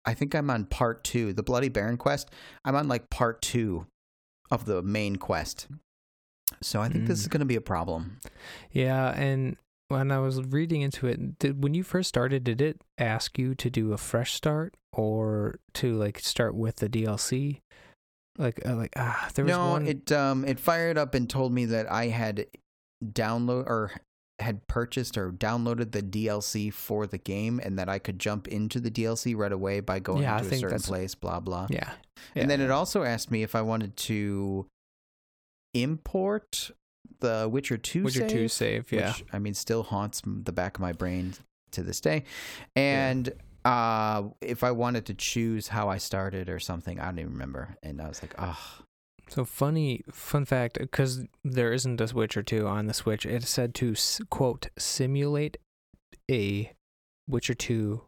I 0.06 0.14
think 0.14 0.34
I'm 0.34 0.48
on 0.48 0.64
part 0.64 1.04
two, 1.04 1.34
the 1.34 1.42
Bloody 1.42 1.68
Baron 1.68 1.98
quest. 1.98 2.30
I'm 2.64 2.74
on 2.74 2.88
like 2.88 3.10
part 3.10 3.42
two 3.42 3.84
of 4.50 4.64
the 4.64 4.80
main 4.80 5.16
quest. 5.16 5.66
So 6.62 6.80
I 6.80 6.88
think 6.88 7.06
this 7.08 7.18
Mm. 7.18 7.22
is 7.22 7.28
gonna 7.28 7.44
be 7.44 7.56
a 7.56 7.60
problem. 7.60 8.18
Yeah, 8.72 9.10
and 9.10 9.58
when 9.88 10.10
I 10.10 10.18
was 10.20 10.40
reading 10.42 10.80
into 10.80 11.08
it, 11.08 11.38
did 11.38 11.62
when 11.62 11.74
you 11.74 11.82
first 11.82 12.08
started, 12.08 12.44
did 12.44 12.62
it 12.62 12.80
ask 12.96 13.38
you 13.38 13.54
to 13.56 13.68
do 13.68 13.92
a 13.92 13.98
fresh 13.98 14.32
start 14.32 14.72
or 14.94 15.58
to 15.74 15.92
like 15.94 16.20
start 16.20 16.54
with 16.54 16.76
the 16.76 16.88
DLC? 16.88 17.60
Like, 18.38 18.64
uh, 18.64 18.76
like 18.76 18.94
ah, 18.96 19.28
there 19.34 19.44
was 19.44 19.52
no, 19.52 19.70
one. 19.72 19.86
it 19.86 20.10
um 20.10 20.46
it 20.46 20.58
fired 20.58 20.96
up 20.96 21.14
and 21.14 21.28
told 21.28 21.52
me 21.52 21.66
that 21.66 21.90
I 21.92 22.06
had 22.06 22.46
download 23.04 23.66
or 23.66 23.92
had 24.40 24.66
purchased 24.68 25.18
or 25.18 25.32
downloaded 25.32 25.90
the 25.90 26.02
DLC 26.02 26.72
for 26.72 27.06
the 27.08 27.18
game 27.18 27.60
and 27.62 27.76
that 27.78 27.88
I 27.88 27.98
could 27.98 28.18
jump 28.20 28.46
into 28.46 28.78
the 28.78 28.90
DLC 28.90 29.36
right 29.36 29.50
away 29.52 29.80
by 29.80 29.98
going 29.98 30.22
Yeah, 30.22 30.38
to 30.38 30.46
a 30.46 30.48
think 30.48 30.60
certain 30.60 30.78
place, 30.80 31.14
blah 31.16 31.40
blah. 31.40 31.66
yeah, 31.70 31.90
And 32.36 32.48
then 32.48 32.60
it 32.60 32.70
also 32.70 33.02
asked 33.02 33.30
me 33.32 33.42
if 33.42 33.54
I 33.56 33.62
wanted 33.62 33.96
to 33.96 34.66
import 35.74 36.70
the 37.20 37.48
Witcher 37.50 37.76
2 37.76 38.04
Witcher 38.04 38.20
save. 38.20 38.30
Two 38.30 38.48
save, 38.48 38.92
yeah, 38.92 39.08
which 39.12 39.24
I 39.32 39.38
mean 39.38 39.54
still 39.54 39.82
haunts 39.82 40.22
the 40.24 40.52
back 40.52 40.76
of 40.76 40.80
my 40.80 40.92
brain 40.92 41.34
to 41.72 41.82
this 41.82 42.00
day. 42.00 42.24
And 42.76 43.30
uh, 43.64 44.22
if 44.40 44.62
I 44.62 44.70
wanted 44.70 45.06
to 45.06 45.14
choose 45.14 45.68
how 45.68 45.88
I 45.88 45.98
started 45.98 46.48
or 46.48 46.58
something, 46.60 47.00
I 47.00 47.06
don't 47.06 47.18
even 47.18 47.32
remember. 47.32 47.76
And 47.82 48.00
I 48.00 48.08
was 48.08 48.22
like, 48.22 48.34
oh, 48.38 48.58
So 49.28 49.44
funny 49.44 50.02
fun 50.10 50.44
fact, 50.44 50.78
because 50.78 51.24
there 51.44 51.72
isn't 51.72 52.00
a 52.00 52.14
Witcher 52.14 52.42
two 52.42 52.66
on 52.66 52.86
the 52.86 52.94
Switch. 52.94 53.26
It 53.26 53.44
said 53.44 53.74
to 53.76 53.94
quote 54.30 54.68
simulate 54.78 55.58
a 56.30 56.72
Witcher 57.28 57.54
two 57.54 58.02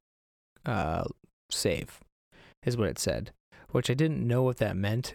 uh, 0.64 1.04
save, 1.50 2.00
is 2.64 2.76
what 2.76 2.88
it 2.88 2.98
said. 2.98 3.32
Which 3.70 3.90
I 3.90 3.94
didn't 3.94 4.26
know 4.26 4.42
what 4.42 4.56
that 4.56 4.76
meant, 4.76 5.14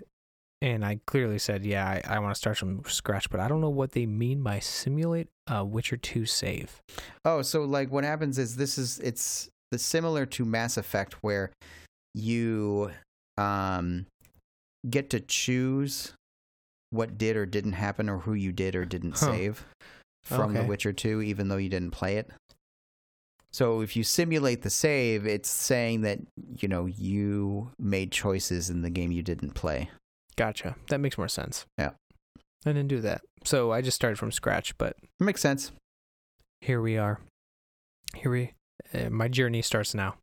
and 0.61 0.85
I 0.85 0.99
clearly 1.05 1.39
said, 1.39 1.65
yeah, 1.65 1.85
I, 1.85 2.15
I 2.15 2.19
want 2.19 2.33
to 2.33 2.39
start 2.39 2.57
from 2.57 2.83
scratch, 2.85 3.29
but 3.29 3.39
I 3.39 3.47
don't 3.47 3.59
know 3.59 3.69
what 3.69 3.91
they 3.91 4.05
mean 4.05 4.43
by 4.43 4.59
simulate 4.59 5.27
a 5.47 5.65
Witcher 5.65 5.97
two 5.97 6.25
save. 6.25 6.81
oh, 7.25 7.41
so 7.41 7.63
like 7.63 7.91
what 7.91 8.03
happens 8.03 8.37
is 8.37 8.55
this 8.55 8.77
is 8.77 8.99
it's 8.99 9.49
the 9.71 9.79
similar 9.79 10.25
to 10.27 10.45
Mass 10.45 10.77
Effect 10.77 11.15
where 11.21 11.51
you 12.13 12.91
um 13.37 14.05
get 14.89 15.09
to 15.11 15.19
choose 15.19 16.13
what 16.91 17.17
did 17.17 17.35
or 17.35 17.45
didn't 17.45 17.73
happen 17.73 18.09
or 18.09 18.19
who 18.19 18.33
you 18.33 18.51
did 18.51 18.75
or 18.75 18.85
didn't 18.85 19.11
Huh. 19.17 19.31
save 19.31 19.65
from 20.23 20.53
The 20.53 20.63
Witcher 20.63 20.93
2 20.93 21.21
even 21.21 21.47
though 21.49 21.57
you 21.57 21.69
didn't 21.69 21.91
play 21.91 22.17
it. 22.17 22.29
So 23.51 23.79
if 23.81 23.95
you 23.95 24.03
simulate 24.03 24.63
the 24.63 24.69
save, 24.69 25.25
it's 25.25 25.49
saying 25.49 26.01
that 26.01 26.19
you 26.57 26.67
know 26.67 26.85
you 26.87 27.71
made 27.79 28.11
choices 28.11 28.69
in 28.69 28.81
the 28.81 28.89
game 28.89 29.11
you 29.11 29.21
didn't 29.23 29.51
play. 29.51 29.89
Gotcha. 30.35 30.75
That 30.89 30.99
makes 30.99 31.17
more 31.17 31.29
sense. 31.29 31.65
Yeah. 31.77 31.91
I 32.65 32.73
didn't 32.73 32.87
do 32.89 32.99
that, 33.01 33.21
so 33.45 33.71
I 33.71 33.81
just 33.81 33.95
started 33.95 34.17
from 34.17 34.31
scratch. 34.31 34.77
But 34.77 34.97
It 35.19 35.23
Makes 35.23 35.41
sense. 35.41 35.71
here 36.61 36.81
we 36.81 36.97
are. 36.97 37.19
Here 38.15 38.31
we. 38.31 38.51
Uh, 38.93 39.09
my 39.09 39.27
journey 39.27 39.61
starts 39.61 39.93
now. 39.93 40.15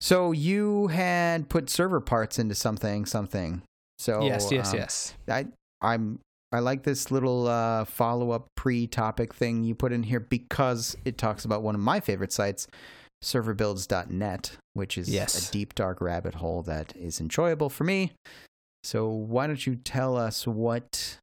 So 0.00 0.32
you 0.32 0.86
had 0.88 1.48
put 1.48 1.68
server 1.68 2.00
parts 2.00 2.38
into 2.38 2.54
something, 2.54 3.04
something. 3.04 3.62
So 3.98 4.22
yes, 4.24 4.50
yes, 4.52 4.72
um, 4.72 4.78
yes. 4.78 5.14
I 5.28 5.46
I'm 5.80 6.18
I 6.52 6.60
like 6.60 6.82
this 6.82 7.10
little 7.10 7.48
uh, 7.48 7.84
follow 7.84 8.30
up 8.30 8.46
pre 8.54 8.86
topic 8.86 9.34
thing 9.34 9.64
you 9.64 9.74
put 9.74 9.92
in 9.92 10.02
here 10.02 10.20
because 10.20 10.96
it 11.04 11.18
talks 11.18 11.44
about 11.44 11.62
one 11.62 11.74
of 11.74 11.80
my 11.80 12.00
favorite 12.00 12.32
sites, 12.32 12.68
serverbuilds.net, 13.24 14.56
which 14.74 14.98
is 14.98 15.08
Yes. 15.08 15.48
a 15.48 15.52
deep 15.52 15.74
dark 15.74 16.00
rabbit 16.00 16.34
hole 16.36 16.62
that 16.62 16.94
is 16.96 17.20
enjoyable 17.20 17.68
for 17.68 17.84
me. 17.84 18.12
So 18.84 19.08
why 19.08 19.46
don't 19.46 19.66
you 19.66 19.74
tell 19.76 20.16
us 20.16 20.46
what 20.46 21.18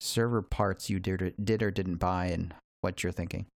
server 0.00 0.42
parts 0.42 0.90
you 0.90 1.00
did 1.00 1.22
or, 1.22 1.30
did 1.42 1.62
or 1.62 1.70
didn't 1.70 1.96
buy 1.96 2.26
and 2.26 2.54
what 2.82 3.02
you're 3.02 3.12
thinking? 3.12 3.46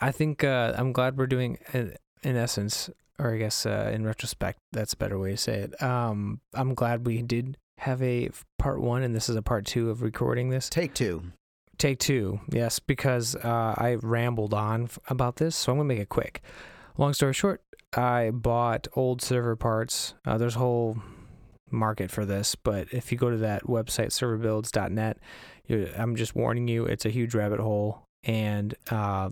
I 0.00 0.12
think 0.12 0.44
uh, 0.44 0.74
I'm 0.76 0.92
glad 0.92 1.16
we're 1.18 1.26
doing, 1.26 1.58
in, 1.72 1.96
in 2.22 2.36
essence, 2.36 2.88
or 3.18 3.34
I 3.34 3.38
guess 3.38 3.66
uh, 3.66 3.90
in 3.92 4.04
retrospect, 4.04 4.58
that's 4.72 4.92
a 4.92 4.96
better 4.96 5.18
way 5.18 5.32
to 5.32 5.36
say 5.36 5.60
it. 5.60 5.82
Um, 5.82 6.40
I'm 6.52 6.74
glad 6.74 7.06
we 7.06 7.22
did 7.22 7.56
have 7.78 8.02
a 8.02 8.30
part 8.58 8.80
one, 8.80 9.02
and 9.02 9.14
this 9.14 9.28
is 9.28 9.36
a 9.36 9.42
part 9.42 9.66
two 9.66 9.90
of 9.90 10.02
recording 10.02 10.50
this. 10.50 10.68
Take 10.68 10.94
two. 10.94 11.22
Take 11.76 11.98
two, 11.98 12.40
yes, 12.50 12.78
because 12.78 13.34
uh, 13.36 13.74
I 13.76 13.96
rambled 14.00 14.54
on 14.54 14.84
f- 14.84 14.98
about 15.08 15.36
this, 15.36 15.56
so 15.56 15.72
I'm 15.72 15.78
gonna 15.78 15.88
make 15.88 15.98
it 15.98 16.08
quick. 16.08 16.40
Long 16.96 17.12
story 17.12 17.34
short, 17.34 17.62
I 17.92 18.30
bought 18.30 18.86
old 18.94 19.20
server 19.20 19.56
parts. 19.56 20.14
Uh, 20.24 20.38
there's 20.38 20.54
a 20.54 20.60
whole 20.60 20.96
market 21.72 22.12
for 22.12 22.24
this, 22.24 22.54
but 22.54 22.86
if 22.92 23.10
you 23.10 23.18
go 23.18 23.30
to 23.30 23.38
that 23.38 23.64
website, 23.64 24.08
serverbuilds.net, 24.08 25.18
I'm 25.98 26.14
just 26.14 26.36
warning 26.36 26.68
you, 26.68 26.84
it's 26.84 27.04
a 27.06 27.10
huge 27.10 27.34
rabbit 27.34 27.58
hole 27.58 28.06
and 28.22 28.74
uh, 28.90 29.30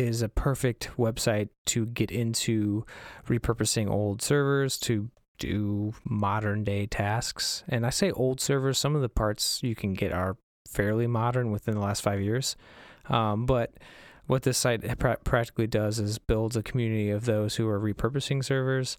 is 0.00 0.22
a 0.22 0.28
perfect 0.28 0.90
website 0.96 1.48
to 1.66 1.86
get 1.86 2.10
into 2.10 2.84
repurposing 3.28 3.90
old 3.90 4.22
servers 4.22 4.78
to 4.78 5.10
do 5.38 5.94
modern 6.04 6.64
day 6.64 6.86
tasks. 6.86 7.62
And 7.68 7.86
I 7.86 7.90
say 7.90 8.10
old 8.10 8.40
servers, 8.40 8.78
some 8.78 8.94
of 8.96 9.02
the 9.02 9.08
parts 9.08 9.60
you 9.62 9.74
can 9.74 9.94
get 9.94 10.12
are 10.12 10.36
fairly 10.68 11.06
modern 11.06 11.50
within 11.50 11.74
the 11.74 11.80
last 11.80 12.02
five 12.02 12.20
years. 12.20 12.56
Um, 13.08 13.46
but 13.46 13.72
what 14.26 14.42
this 14.42 14.58
site 14.58 14.98
pra- 14.98 15.18
practically 15.24 15.66
does 15.66 15.98
is 15.98 16.18
builds 16.18 16.56
a 16.56 16.62
community 16.62 17.10
of 17.10 17.24
those 17.24 17.56
who 17.56 17.68
are 17.68 17.80
repurposing 17.80 18.44
servers 18.44 18.98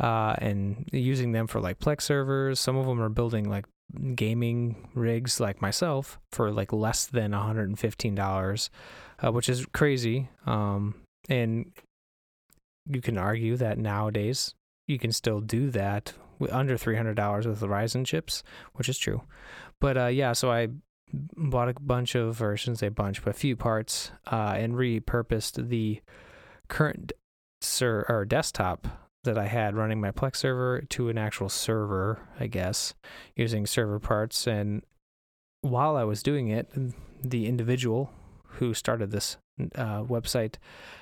uh, 0.00 0.34
and 0.38 0.88
using 0.92 1.32
them 1.32 1.46
for 1.46 1.60
like 1.60 1.78
Plex 1.78 2.02
servers. 2.02 2.58
Some 2.58 2.76
of 2.76 2.86
them 2.86 3.00
are 3.00 3.10
building 3.10 3.48
like 3.48 3.66
gaming 4.14 4.88
rigs 4.94 5.38
like 5.38 5.60
myself 5.60 6.18
for 6.30 6.50
like 6.50 6.72
less 6.72 7.06
than 7.06 7.32
$115, 7.32 8.70
uh, 9.24 9.32
which 9.32 9.48
is 9.48 9.66
crazy. 9.72 10.28
Um, 10.46 10.94
and 11.28 11.72
you 12.86 13.00
can 13.00 13.16
argue 13.16 13.56
that 13.56 13.78
nowadays 13.78 14.54
you 14.88 14.98
can 14.98 15.12
still 15.12 15.40
do 15.40 15.70
that 15.70 16.12
under 16.50 16.76
three 16.76 16.96
hundred 16.96 17.14
dollars 17.14 17.46
with 17.46 17.60
the 17.60 17.68
Ryzen 17.68 18.04
chips, 18.04 18.42
which 18.74 18.88
is 18.88 18.98
true. 18.98 19.22
But 19.80 19.96
uh, 19.96 20.06
yeah, 20.06 20.32
so 20.32 20.50
I 20.50 20.68
bought 21.12 21.68
a 21.68 21.74
bunch 21.80 22.14
of 22.14 22.36
versions, 22.36 22.82
a 22.82 22.90
bunch, 22.90 23.22
but 23.22 23.30
a 23.30 23.38
few 23.38 23.54
parts, 23.56 24.10
uh, 24.30 24.54
and 24.56 24.74
repurposed 24.74 25.68
the 25.68 26.00
current 26.68 27.12
ser- 27.60 28.06
or 28.08 28.24
desktop 28.24 28.88
that 29.24 29.38
I 29.38 29.46
had 29.46 29.76
running 29.76 30.00
my 30.00 30.10
Plex 30.10 30.36
server 30.36 30.80
to 30.80 31.08
an 31.08 31.18
actual 31.18 31.48
server, 31.48 32.26
I 32.40 32.48
guess, 32.48 32.94
using 33.36 33.66
server 33.66 34.00
parts. 34.00 34.48
And 34.48 34.82
while 35.60 35.96
I 35.96 36.02
was 36.02 36.24
doing 36.24 36.48
it, 36.48 36.68
the 37.22 37.46
individual 37.46 38.12
who 38.54 38.74
started 38.74 39.10
this 39.10 39.36
uh, 39.74 40.02
website 40.02 40.54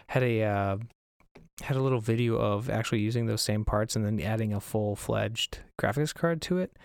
had 0.09 0.23
a 0.23 0.42
uh, 0.42 0.76
had 1.62 1.76
a 1.76 1.83
little 1.83 2.00
video 2.00 2.37
of 2.37 2.71
actually 2.71 3.00
using 3.00 3.26
those 3.26 3.42
same 3.42 3.64
parts 3.64 3.97
and 3.97 4.04
then 4.04 4.21
adding 4.21 4.52
a 4.52 4.61
full 4.61 4.97
fledged 4.97 5.59
graphics 5.80 6.14
card 6.14 6.40
to 6.42 6.59
it, 6.59 6.76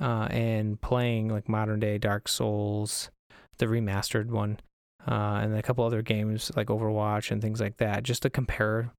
uh, 0.00 0.28
and 0.30 0.80
playing 0.80 1.28
like 1.28 1.48
modern 1.48 1.80
day 1.80 1.98
Dark 1.98 2.28
Souls, 2.28 3.10
the 3.58 3.66
remastered 3.66 4.28
one, 4.28 4.58
uh, 5.06 5.40
and 5.42 5.54
a 5.54 5.62
couple 5.62 5.84
other 5.84 6.02
games 6.02 6.50
like 6.56 6.68
Overwatch 6.68 7.30
and 7.30 7.40
things 7.40 7.60
like 7.60 7.76
that, 7.78 8.02
just 8.02 8.22
to 8.22 8.30
compare 8.30 8.92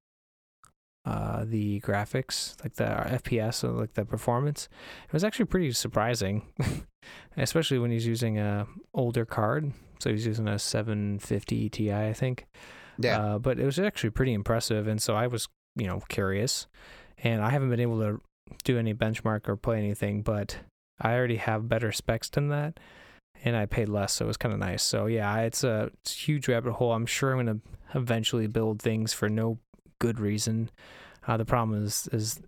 uh, 1.05 1.43
the 1.45 1.79
graphics, 1.81 2.61
like 2.63 2.75
the 2.75 2.83
FPS, 2.83 3.63
like 3.77 3.93
the 3.93 4.05
performance. 4.05 4.69
It 5.07 5.13
was 5.13 5.23
actually 5.23 5.45
pretty 5.45 5.71
surprising, 5.71 6.45
especially 7.37 7.79
when 7.79 7.91
he's 7.91 8.07
using 8.07 8.37
a 8.37 8.67
older 8.93 9.25
card. 9.25 9.73
So 9.99 10.09
he's 10.09 10.25
using 10.25 10.47
a 10.47 10.57
750 10.59 11.69
Ti, 11.69 11.93
I 11.93 12.13
think. 12.13 12.47
Yeah. 12.97 13.19
Uh, 13.19 13.39
but 13.39 13.59
it 13.59 13.65
was 13.65 13.79
actually 13.79 14.11
pretty 14.11 14.33
impressive, 14.33 14.87
and 14.87 15.01
so 15.01 15.15
I 15.15 15.27
was, 15.27 15.47
you 15.75 15.87
know, 15.87 16.01
curious. 16.09 16.67
And 17.17 17.41
I 17.41 17.49
haven't 17.49 17.69
been 17.69 17.79
able 17.79 17.99
to 17.99 18.21
do 18.63 18.77
any 18.77 18.93
benchmark 18.93 19.47
or 19.47 19.55
play 19.55 19.77
anything, 19.77 20.21
but 20.21 20.57
I 20.99 21.13
already 21.13 21.37
have 21.37 21.69
better 21.69 21.91
specs 21.91 22.29
than 22.29 22.49
that, 22.49 22.79
and 23.43 23.55
I 23.55 23.65
paid 23.65 23.89
less, 23.89 24.13
so 24.13 24.25
it 24.25 24.27
was 24.27 24.37
kind 24.37 24.53
of 24.53 24.59
nice. 24.59 24.83
So 24.83 25.05
yeah, 25.05 25.39
it's 25.39 25.63
a, 25.63 25.91
it's 26.01 26.13
a 26.13 26.17
huge 26.17 26.47
rabbit 26.47 26.73
hole. 26.73 26.93
I'm 26.93 27.05
sure 27.05 27.31
I'm 27.31 27.45
gonna 27.45 27.59
eventually 27.95 28.47
build 28.47 28.81
things 28.81 29.13
for 29.13 29.29
no 29.29 29.59
good 29.99 30.19
reason. 30.19 30.69
Uh, 31.27 31.37
the 31.37 31.45
problem 31.45 31.83
is 31.83 32.09
is 32.11 32.41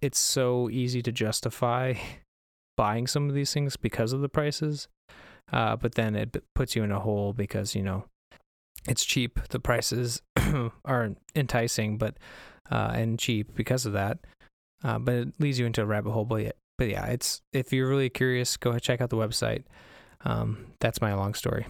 it's 0.00 0.18
so 0.18 0.70
easy 0.70 1.02
to 1.02 1.12
justify 1.12 1.94
buying 2.76 3.06
some 3.06 3.28
of 3.28 3.34
these 3.34 3.52
things 3.52 3.76
because 3.76 4.12
of 4.12 4.20
the 4.20 4.28
prices, 4.28 4.88
uh, 5.52 5.76
but 5.76 5.94
then 5.94 6.14
it 6.14 6.42
puts 6.54 6.76
you 6.76 6.82
in 6.82 6.92
a 6.92 7.00
hole 7.00 7.32
because 7.32 7.74
you 7.74 7.82
know 7.82 8.04
it's 8.88 9.04
cheap. 9.04 9.38
The 9.48 9.60
prices 9.60 10.22
are 10.84 11.10
enticing, 11.34 11.98
but 11.98 12.16
uh, 12.70 12.92
and 12.94 13.18
cheap 13.18 13.54
because 13.54 13.86
of 13.86 13.92
that. 13.92 14.18
Uh, 14.84 14.98
but 14.98 15.14
it 15.14 15.28
leads 15.38 15.58
you 15.58 15.66
into 15.66 15.82
a 15.82 15.86
rabbit 15.86 16.12
hole. 16.12 16.24
But 16.24 16.42
yeah, 16.42 16.52
but 16.76 16.88
yeah, 16.88 17.06
it's 17.06 17.42
if 17.52 17.72
you're 17.72 17.88
really 17.88 18.10
curious, 18.10 18.56
go 18.56 18.70
ahead 18.70 18.82
check 18.82 19.00
out 19.00 19.10
the 19.10 19.16
website. 19.16 19.64
Um, 20.24 20.72
that's 20.80 21.00
my 21.00 21.14
long 21.14 21.34
story. 21.34 21.66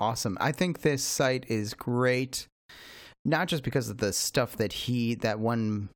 Awesome. 0.00 0.36
I 0.40 0.50
think 0.50 0.82
this 0.82 1.02
site 1.04 1.46
is 1.48 1.74
great, 1.74 2.48
not 3.24 3.46
just 3.46 3.62
because 3.62 3.88
of 3.88 3.98
the 3.98 4.12
stuff 4.12 4.56
that 4.56 4.72
he, 4.72 5.14
that 5.16 5.38
one, 5.38 5.90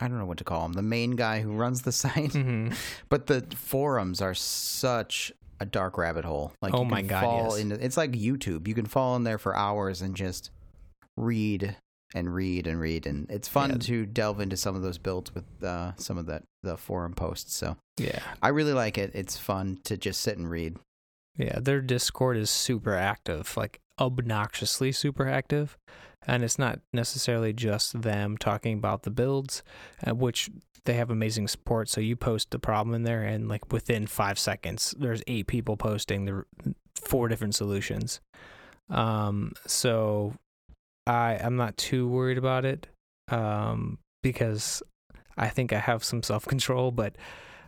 I 0.00 0.08
don't 0.08 0.18
know 0.18 0.24
what 0.24 0.38
to 0.38 0.44
call 0.44 0.64
him, 0.64 0.72
the 0.72 0.82
main 0.82 1.10
guy 1.10 1.42
who 1.42 1.52
runs 1.52 1.82
the 1.82 1.92
site, 2.04 2.32
hmm 2.32 2.70
but 3.10 3.26
the 3.26 3.46
forums 3.54 4.22
are 4.22 4.34
such 4.34 5.30
a 5.60 5.66
dark 5.66 5.96
rabbit 5.98 6.24
hole. 6.24 6.52
Like, 6.62 6.74
Oh 6.74 6.84
my 6.84 7.02
God, 7.02 7.22
fall 7.22 7.50
yes. 7.52 7.58
into 7.60 7.84
it's 7.84 7.96
like 7.96 8.12
YouTube. 8.12 8.66
You 8.68 8.74
can 8.74 8.86
fall 8.86 9.16
in 9.16 9.24
there 9.24 9.38
for 9.38 9.56
hours 9.56 10.02
and 10.02 10.16
just 10.16 10.50
read 11.16 11.76
and 12.14 12.32
read 12.32 12.66
and 12.66 12.78
read, 12.80 13.06
and 13.06 13.28
it's 13.30 13.48
fun 13.48 13.70
Yeah. 13.70 13.76
to 13.78 14.06
delve 14.06 14.40
into 14.40 14.56
some 14.56 14.76
of 14.76 14.82
those 14.82 14.98
builds 14.98 15.34
with 15.34 15.44
uh, 15.62 15.92
some 15.96 16.18
of 16.18 16.26
the 16.26 16.42
the 16.62 16.76
forum 16.76 17.12
posts. 17.14 17.54
So 17.54 17.76
Yeah, 17.98 18.20
I 18.42 18.48
really 18.48 18.72
like 18.72 18.96
it. 18.98 19.10
It's 19.14 19.36
fun 19.36 19.78
to 19.84 19.96
just 19.96 20.20
sit 20.20 20.38
and 20.38 20.48
read. 20.48 20.76
yeah. 21.36 21.58
Their 21.60 21.80
Discord 21.80 22.36
is 22.36 22.50
super 22.50 22.94
active, 22.94 23.56
like 23.56 23.80
obnoxiously 24.00 24.92
super 24.92 25.28
active, 25.28 25.76
and 26.26 26.42
it's 26.42 26.58
not 26.58 26.80
necessarily 26.92 27.52
just 27.52 28.02
them 28.02 28.36
talking 28.36 28.78
about 28.78 29.02
the 29.02 29.10
builds, 29.10 29.62
uh, 30.06 30.14
which 30.14 30.50
they 30.84 30.94
have 30.94 31.10
amazing 31.10 31.48
support. 31.48 31.88
So 31.88 32.00
you 32.00 32.16
post 32.16 32.50
the 32.50 32.58
problem 32.58 32.94
in 32.94 33.02
there, 33.02 33.22
and 33.22 33.48
like 33.48 33.72
within 33.72 34.06
five 34.06 34.38
seconds, 34.38 34.94
there's 34.98 35.22
eight 35.26 35.46
people 35.46 35.76
posting 35.76 36.24
the 36.24 36.44
four 36.94 37.28
different 37.28 37.54
solutions. 37.54 38.20
Um, 38.90 39.52
so 39.66 40.34
I 41.06 41.38
I'm 41.42 41.56
not 41.56 41.76
too 41.76 42.08
worried 42.08 42.38
about 42.38 42.64
it, 42.64 42.86
um, 43.28 43.98
because 44.22 44.82
I 45.36 45.48
think 45.48 45.72
I 45.72 45.78
have 45.78 46.04
some 46.04 46.22
self 46.22 46.44
control, 46.46 46.90
but 46.90 47.16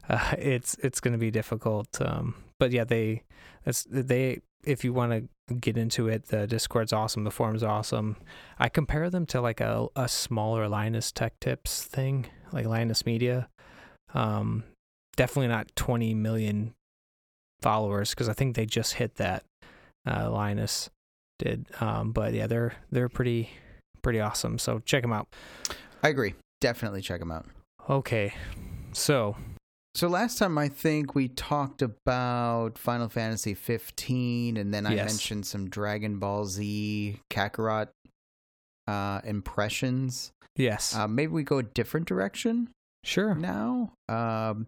uh, 0.09 0.35
it's 0.39 0.77
it's 0.83 1.01
going 1.01 1.13
to 1.13 1.19
be 1.19 1.31
difficult. 1.31 2.01
Um, 2.01 2.35
but 2.59 2.73
yeah, 2.73 2.85
they 2.85 3.23
they. 3.65 4.41
If 4.67 4.85
you 4.85 4.93
want 4.93 5.13
to 5.49 5.55
get 5.55 5.77
into 5.77 6.09
it, 6.09 6.27
the 6.27 6.47
Discord's 6.47 6.93
awesome. 6.93 7.25
The 7.25 7.31
forum's 7.31 7.63
awesome. 7.63 8.17
I 8.59 8.69
compare 8.69 9.09
them 9.11 9.27
to 9.27 9.41
like 9.41 9.61
a 9.61 9.87
a 9.95 10.09
smaller 10.09 10.69
Linus 10.69 11.13
Tech 11.13 11.39
Tips 11.41 11.85
thing, 11.85 12.27
like 12.53 12.67
Linus 12.67 13.07
Media. 13.07 13.49
Um, 14.13 14.65
definitely 15.17 15.49
not 15.49 15.75
20 15.77 16.15
million 16.15 16.75
followers 17.61 18.11
because 18.11 18.29
I 18.29 18.33
think 18.33 18.57
they 18.57 18.67
just 18.67 18.95
hit 18.95 19.17
that. 19.17 19.45
Uh, 20.07 20.31
Linus 20.31 20.89
did, 21.39 21.67
um, 21.81 22.13
but 22.13 22.33
yeah, 22.33 22.47
they're 22.47 22.75
they're 22.91 23.09
pretty 23.09 23.51
pretty 24.03 24.21
awesome. 24.21 24.59
So 24.59 24.81
check 24.81 25.03
them 25.03 25.13
out. 25.13 25.29
I 26.03 26.09
agree. 26.09 26.35
Definitely 26.61 27.03
check 27.03 27.21
them 27.21 27.33
out. 27.33 27.47
Okay, 27.89 28.35
so 28.93 29.37
So 29.97 30.09
last 30.09 30.37
time 30.37 30.59
I 30.59 30.69
think 30.69 31.15
we 31.15 31.29
talked 31.29 31.81
about 31.81 32.77
Final 32.77 33.09
Fantasy 33.09 33.55
15, 33.55 34.59
and 34.59 34.75
then 34.75 34.85
I 34.87 34.95
Yes. 34.95 35.07
mentioned 35.07 35.47
some 35.47 35.71
Dragon 35.71 36.19
Ball 36.19 36.45
Z 36.45 37.19
Kakarot 37.31 37.89
uh, 38.87 39.21
impressions. 39.25 40.33
yes, 40.55 40.95
Uh, 40.95 41.09
maybe 41.09 41.33
we 41.33 41.43
go 41.45 41.57
a 41.59 41.63
different 41.63 42.07
direction 42.07 42.69
sure. 43.05 43.35
now. 43.35 43.95
Um, 44.09 44.67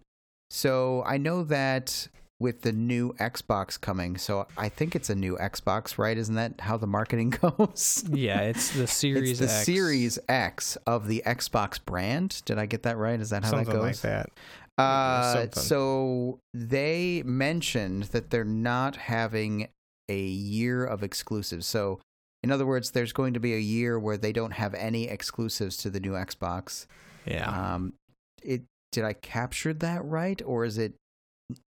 so 0.51 1.03
I 1.05 1.19
know 1.19 1.45
that 1.45 2.09
with 2.41 2.63
the 2.63 2.73
new 2.73 3.13
Xbox 3.21 3.79
coming, 3.79 4.17
so 4.17 4.47
I 4.57 4.71
think 4.71 4.97
it's 4.97 5.11
a 5.11 5.15
new 5.15 5.37
Xbox, 5.37 5.99
right? 5.99 6.17
Isn't 6.17 6.37
that 6.37 6.61
how 6.63 6.79
the 6.79 6.87
marketing 6.87 7.31
goes? 7.43 8.03
Yeah, 8.11 8.41
it's 8.43 8.71
the 8.71 8.87
Series 8.87 9.41
it's 9.43 9.53
the 9.53 9.59
X, 9.59 9.67
Series 9.67 10.19
X 10.29 10.77
of 10.87 11.07
the 11.07 11.23
Xbox 11.27 11.79
brand. 11.85 12.41
Did 12.47 12.59
I 12.59 12.65
get 12.67 12.85
that 12.85 12.97
right? 12.97 13.21
Is 13.21 13.29
that 13.31 13.45
how 13.45 13.51
something 13.51 13.67
that 13.67 13.73
goes? 13.73 13.99
Something 14.01 14.17
like 14.19 14.27
that. 14.27 14.31
Uh, 14.79 15.51
so 15.51 16.41
they 16.55 17.23
mentioned 17.25 18.05
that 18.05 18.31
they're 18.31 18.45
not 18.45 18.97
having 18.97 19.69
a 20.09 20.21
year 20.21 20.85
of 20.85 21.03
exclusives. 21.03 21.67
So, 21.67 22.01
in 22.43 22.53
other 22.53 22.65
words, 22.67 22.93
there's 22.93 23.13
going 23.13 23.35
to 23.35 23.41
be 23.41 23.55
a 23.55 23.59
year 23.59 23.99
where 23.99 24.17
they 24.17 24.33
don't 24.33 24.53
have 24.53 24.75
any 24.75 25.09
exclusives 25.09 25.77
to 25.79 25.91
the 25.91 26.01
new 26.01 26.13
Xbox. 26.13 26.87
Yeah, 27.27 27.75
Um, 27.75 27.95
it 28.43 28.63
did 28.93 29.05
I 29.05 29.13
capture 29.13 29.75
that 29.75 30.05
right, 30.05 30.41
or 30.47 30.65
is 30.65 30.79
it 30.79 30.95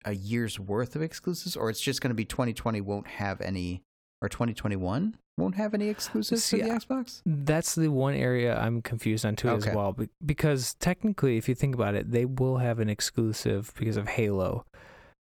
a 0.05 0.13
year's 0.13 0.59
worth 0.59 0.95
of 0.95 1.01
exclusives, 1.01 1.55
or 1.55 1.69
it's 1.69 1.81
just 1.81 2.01
going 2.01 2.11
to 2.11 2.15
be 2.15 2.25
2020 2.25 2.81
won't 2.81 3.07
have 3.07 3.41
any, 3.41 3.81
or 4.21 4.29
2021 4.29 5.15
won't 5.39 5.55
have 5.55 5.73
any 5.73 5.87
exclusives 5.89 6.43
See, 6.43 6.57
to 6.59 6.63
the 6.63 6.69
Xbox? 6.69 7.21
that's 7.25 7.73
the 7.75 7.87
one 7.89 8.13
area 8.13 8.57
I'm 8.57 8.81
confused 8.81 9.25
on 9.25 9.35
too 9.35 9.49
Okay. 9.49 9.69
as 9.69 9.75
well. 9.75 9.95
Because 10.25 10.75
technically, 10.75 11.37
if 11.37 11.49
you 11.49 11.55
think 11.55 11.73
about 11.73 11.95
it, 11.95 12.11
they 12.11 12.25
will 12.25 12.57
have 12.57 12.79
an 12.79 12.89
exclusive 12.89 13.73
because 13.77 13.97
of 13.97 14.07
Halo, 14.09 14.65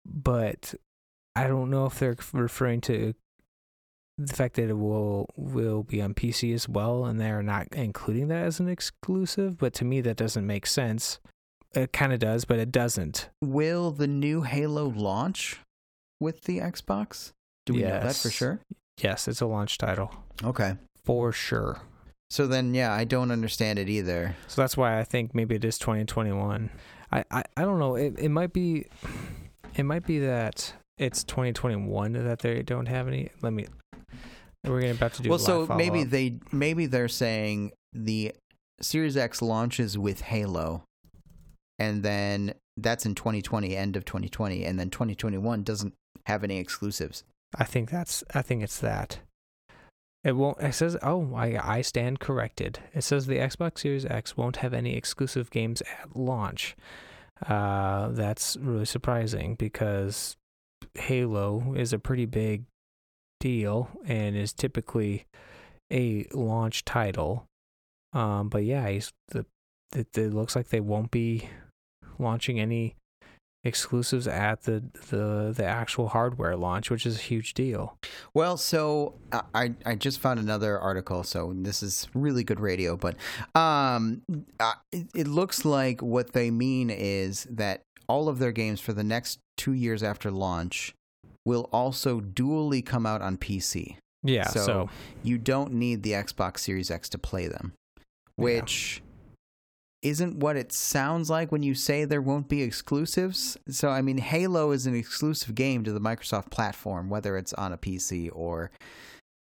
but 0.05 0.73
I 1.35 1.47
don't 1.47 1.69
know 1.69 1.85
if 1.85 1.99
they're 1.99 2.15
referring 2.33 2.81
to 2.81 3.13
the 4.17 4.33
fact 4.33 4.55
that 4.55 4.69
it 4.69 4.73
will 4.77 5.27
will 5.37 5.83
be 5.83 6.01
on 6.01 6.15
PC 6.15 6.51
as 6.53 6.67
well, 6.67 7.05
and 7.05 7.19
they're 7.19 7.43
not 7.43 7.67
including 7.73 8.29
that 8.29 8.45
as 8.45 8.59
an 8.59 8.67
exclusive. 8.67 9.57
But 9.59 9.73
to 9.75 9.85
me, 9.85 10.01
that 10.01 10.17
doesn't 10.17 10.47
make 10.47 10.65
sense. 10.65 11.19
It 11.73 11.93
kind 11.93 12.11
of 12.13 12.17
does, 12.19 12.45
but 12.45 12.57
it 12.57 12.71
doesn't. 12.71 13.29
Will 13.43 13.91
the 13.91 14.07
new 14.07 14.41
Halo 14.41 14.85
launch 14.87 15.57
with 16.19 16.45
the 16.45 16.57
Xbox? 16.59 17.33
Do 17.67 17.73
we 17.73 17.81
know 17.81 17.89
that 17.99 18.15
for 18.15 18.31
sure? 18.31 18.59
Yes, 18.99 19.27
it's 19.27 19.41
a 19.41 19.45
launch 19.45 19.77
title 19.77 20.11
Okay. 20.43 20.75
for 21.03 21.31
sure. 21.31 21.81
So 22.29 22.45
then, 22.47 22.73
yeah, 22.73 22.91
I 22.93 23.05
don't 23.05 23.31
understand 23.31 23.79
it 23.79 23.87
either. 23.87 24.35
So 24.47 24.61
that's 24.61 24.75
why 24.75 24.99
I 24.99 25.03
think 25.03 25.33
maybe 25.33 25.55
it 25.55 25.63
is 25.63 25.77
2021. 25.77 26.69
I, 27.11 27.23
I, 27.31 27.43
I 27.55 27.61
don't 27.61 27.79
know. 27.79 27.95
It, 27.95 28.15
it 28.19 28.29
might 28.29 28.51
be 28.51 28.87
it 29.75 29.83
might 29.83 30.05
be 30.05 30.19
that 30.19 30.73
it's 30.97 31.23
2021 31.23 32.13
that 32.13 32.39
they 32.39 32.63
don't 32.63 32.87
have 32.87 33.07
any. 33.07 33.29
Let 33.41 33.53
me. 33.53 33.67
We're 34.65 34.81
gonna 34.81 34.93
about 34.93 35.13
to 35.13 35.21
do. 35.21 35.29
well, 35.29 35.39
so 35.39 35.67
maybe 35.67 36.03
they 36.03 36.39
maybe 36.51 36.87
they're 36.87 37.07
saying 37.07 37.71
the 37.93 38.33
Series 38.81 39.15
X 39.15 39.41
launches 39.41 39.97
with 39.97 40.21
Halo, 40.21 40.83
and 41.79 42.03
then 42.03 42.53
that's 42.75 43.05
in 43.05 43.15
2020, 43.15 43.77
end 43.77 43.95
of 43.95 44.03
2020, 44.03 44.65
and 44.65 44.77
then 44.77 44.89
2021 44.89 45.63
doesn't 45.63 45.93
have 46.25 46.43
any 46.43 46.57
exclusives. 46.57 47.23
I 47.55 47.63
think 47.63 47.89
that's. 47.89 48.23
I 48.33 48.41
think 48.41 48.63
it's 48.63 48.79
that. 48.79 49.19
It 50.23 50.33
won't. 50.33 50.59
It 50.59 50.73
says, 50.73 50.97
"Oh, 51.01 51.33
I 51.35 51.77
I 51.77 51.81
stand 51.81 52.19
corrected." 52.19 52.79
It 52.93 53.03
says 53.03 53.25
the 53.25 53.37
Xbox 53.37 53.79
Series 53.79 54.05
X 54.05 54.35
won't 54.35 54.57
have 54.57 54.73
any 54.73 54.95
exclusive 54.95 55.49
games 55.49 55.81
at 55.81 56.15
launch. 56.15 56.75
Uh, 57.45 58.09
that's 58.09 58.57
really 58.57 58.85
surprising 58.85 59.55
because 59.55 60.35
Halo 60.95 61.73
is 61.75 61.93
a 61.93 61.99
pretty 61.99 62.25
big 62.25 62.63
deal 63.39 63.89
and 64.05 64.35
is 64.35 64.53
typically 64.53 65.25
a 65.91 66.25
launch 66.33 66.83
title. 66.83 67.45
Um, 68.13 68.49
but 68.49 68.63
yeah, 68.63 68.99
the 69.29 69.45
it, 69.95 70.17
it 70.17 70.33
looks 70.33 70.55
like 70.55 70.69
they 70.69 70.79
won't 70.79 71.11
be 71.11 71.49
launching 72.19 72.59
any 72.59 72.95
exclusives 73.67 74.27
at 74.27 74.63
the 74.63 74.83
the 75.09 75.53
the 75.55 75.65
actual 75.65 76.07
hardware 76.09 76.55
launch, 76.55 76.89
which 76.89 77.05
is 77.05 77.17
a 77.17 77.21
huge 77.21 77.53
deal. 77.53 77.97
Well, 78.33 78.57
so 78.57 79.15
uh, 79.31 79.41
I 79.53 79.73
I 79.85 79.95
just 79.95 80.19
found 80.19 80.39
another 80.39 80.79
article. 80.79 81.23
So 81.23 81.53
this 81.55 81.83
is 81.83 82.07
really 82.13 82.43
good 82.43 82.59
radio, 82.59 82.95
but 82.95 83.15
um, 83.53 84.21
uh, 84.59 84.73
it, 84.91 85.07
it 85.13 85.27
looks 85.27 85.65
like 85.65 86.01
what 86.01 86.33
they 86.33 86.49
mean 86.49 86.89
is 86.89 87.45
that 87.49 87.81
all 88.07 88.29
of 88.29 88.39
their 88.39 88.53
games 88.53 88.79
for 88.79 88.93
the 88.93 89.03
next 89.03 89.39
two 89.57 89.73
years 89.73 90.01
after 90.01 90.31
launch 90.31 90.93
will 91.45 91.69
also 91.71 92.21
dually 92.21 92.85
come 92.85 93.05
out 93.05 93.21
on 93.21 93.37
PC. 93.37 93.97
Yeah, 94.23 94.47
So, 94.47 94.65
so, 94.65 94.89
you 95.23 95.37
don't 95.37 95.73
need 95.73 96.03
the 96.03 96.11
Xbox 96.11 96.59
Series 96.59 96.89
X 96.91 97.07
to 97.09 97.17
play 97.17 97.47
them, 97.47 97.73
Yeah. 98.97 99.06
Isn't 100.01 100.37
what 100.37 100.55
it 100.55 100.71
sounds 100.71 101.29
like 101.29 101.51
when 101.51 101.63
you 101.63 101.73
say 101.73 102.05
there 102.05 102.21
won't 102.21 102.47
be 102.47 102.61
exclusives. 102.61 103.57
So, 103.69 103.89
I 103.89 104.01
mean, 104.01 104.17
Halo 104.17 104.71
is 104.71 104.85
an 104.85 104.95
exclusive 104.95 105.55
game 105.55 105.83
to 105.83 105.91
the 105.91 105.99
Microsoft 105.99 106.51
platform, 106.51 107.09
whether 107.09 107.37
it's 107.37 107.53
on 107.53 107.73
a 107.73 107.77
PC 107.77 108.29
or 108.33 108.71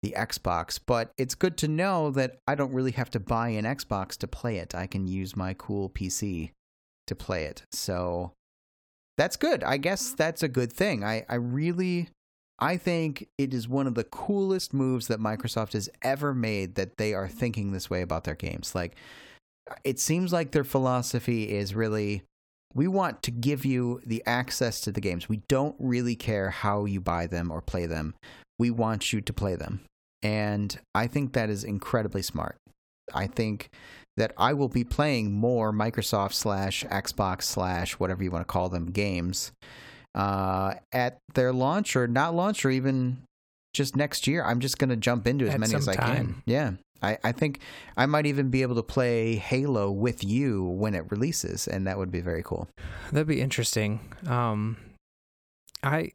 the 0.02 0.14
Xbox. 0.18 0.80
But 0.86 1.12
it's 1.18 1.36
good 1.36 1.58
to 1.58 1.68
know 1.68 2.12
that 2.12 2.38
I 2.48 2.56
don't 2.56 2.74
really 2.74 2.92
have 2.92 3.10
to 3.12 3.20
buy 3.20 3.50
an 3.50 3.66
Xbox 3.66 4.18
to 4.18 4.28
play 4.28 4.58
it. 4.58 4.74
I 4.74 4.88
can 4.88 5.08
use 5.08 5.36
my 5.36 5.54
cool 5.54 5.90
PC 5.90 6.52
to 7.08 7.16
play 7.16 7.46
it. 7.46 7.64
So, 7.72 8.32
that's 9.18 9.38
good. 9.38 9.64
I 9.64 9.78
guess 9.78 10.08
mm-hmm. 10.08 10.16
that's 10.18 10.44
a 10.44 10.48
good 10.48 10.72
thing. 10.72 11.04
I, 11.04 11.26
I 11.30 11.36
really 11.36 12.10
I 12.58 12.78
think 12.78 13.28
it 13.38 13.54
is 13.54 13.68
one 13.68 13.88
of 13.88 13.96
the 13.96 14.06
coolest 14.06 14.74
moves 14.74 15.08
that 15.08 15.20
Microsoft 15.20 15.74
has 15.74 15.90
ever 16.02 16.34
made 16.34 16.76
that 16.76 16.98
they 16.98 17.14
are 17.14 17.28
thinking 17.28 17.72
this 17.72 17.90
way 17.90 18.02
about 18.02 18.24
their 18.24 18.36
games. 18.36 18.74
Like, 18.74 18.96
it 19.84 20.00
seems 20.00 20.32
like 20.32 20.52
their 20.52 20.64
philosophy 20.64 21.52
is 21.52 21.74
really 21.74 22.24
we 22.74 22.88
want 22.88 23.24
to 23.24 23.32
give 23.32 23.66
you 23.66 24.02
the 24.06 24.22
access 24.26 24.82
to 24.82 24.92
the 24.92 25.00
games. 25.00 25.30
We 25.30 25.42
don't 25.48 25.76
really 25.80 26.16
care 26.16 26.50
how 26.50 26.86
you 26.86 27.00
buy 27.00 27.26
them 27.26 27.50
or 27.50 27.62
play 27.62 27.86
them. 27.86 28.16
We 28.60 28.70
want 28.70 29.14
you 29.14 29.22
to 29.22 29.34
play 29.34 29.56
them. 29.56 29.82
And 30.22 30.78
I 30.94 31.08
think 31.08 31.34
that 31.34 31.50
is 31.50 31.64
incredibly 31.64 32.22
smart. 32.22 32.58
I 33.14 33.28
think 33.28 33.70
that 34.18 34.34
I 34.38 34.54
will 34.54 34.68
be 34.68 34.84
playing 34.84 35.32
more 35.32 35.72
Microsoft 35.72 36.34
slash 36.34 36.84
Xbox 36.86 37.44
slash 37.44 37.94
whatever 37.94 38.24
you 38.24 38.32
want 38.32 38.42
to 38.42 38.52
call 38.52 38.68
them 38.68 38.88
games 38.88 39.52
uh, 40.14 40.76
at 40.92 41.18
their 41.34 41.54
launch 41.54 41.96
or 41.96 42.08
not 42.08 42.34
launch 42.34 42.66
or 42.66 42.72
even 42.72 43.18
just 43.74 43.96
next 43.96 44.28
year. 44.28 44.44
I'm 44.44 44.60
just 44.60 44.78
going 44.80 44.90
to 44.90 44.96
jump 44.96 45.28
into 45.28 45.48
as 45.48 45.54
At 45.54 45.60
many 45.60 45.76
as 45.76 45.88
I 45.88 45.96
can. 45.96 46.42
Yeah. 46.46 46.74
I, 47.02 47.18
I 47.24 47.32
think 47.32 47.60
I 47.98 48.06
might 48.06 48.26
even 48.26 48.50
be 48.50 48.62
able 48.62 48.76
to 48.76 48.84
play 48.84 49.36
Halo 49.36 49.92
with 49.92 50.24
you 50.24 50.64
when 50.64 50.96
it 50.96 51.10
releases, 51.12 51.68
and 51.68 51.86
that 51.88 51.98
would 51.98 52.12
be 52.12 52.22
very 52.22 52.44
cool. 52.44 52.68
that'd 53.12 53.28
be 53.28 53.42
interesting. 53.42 54.00
Um, 54.28 54.78
I 55.84 56.12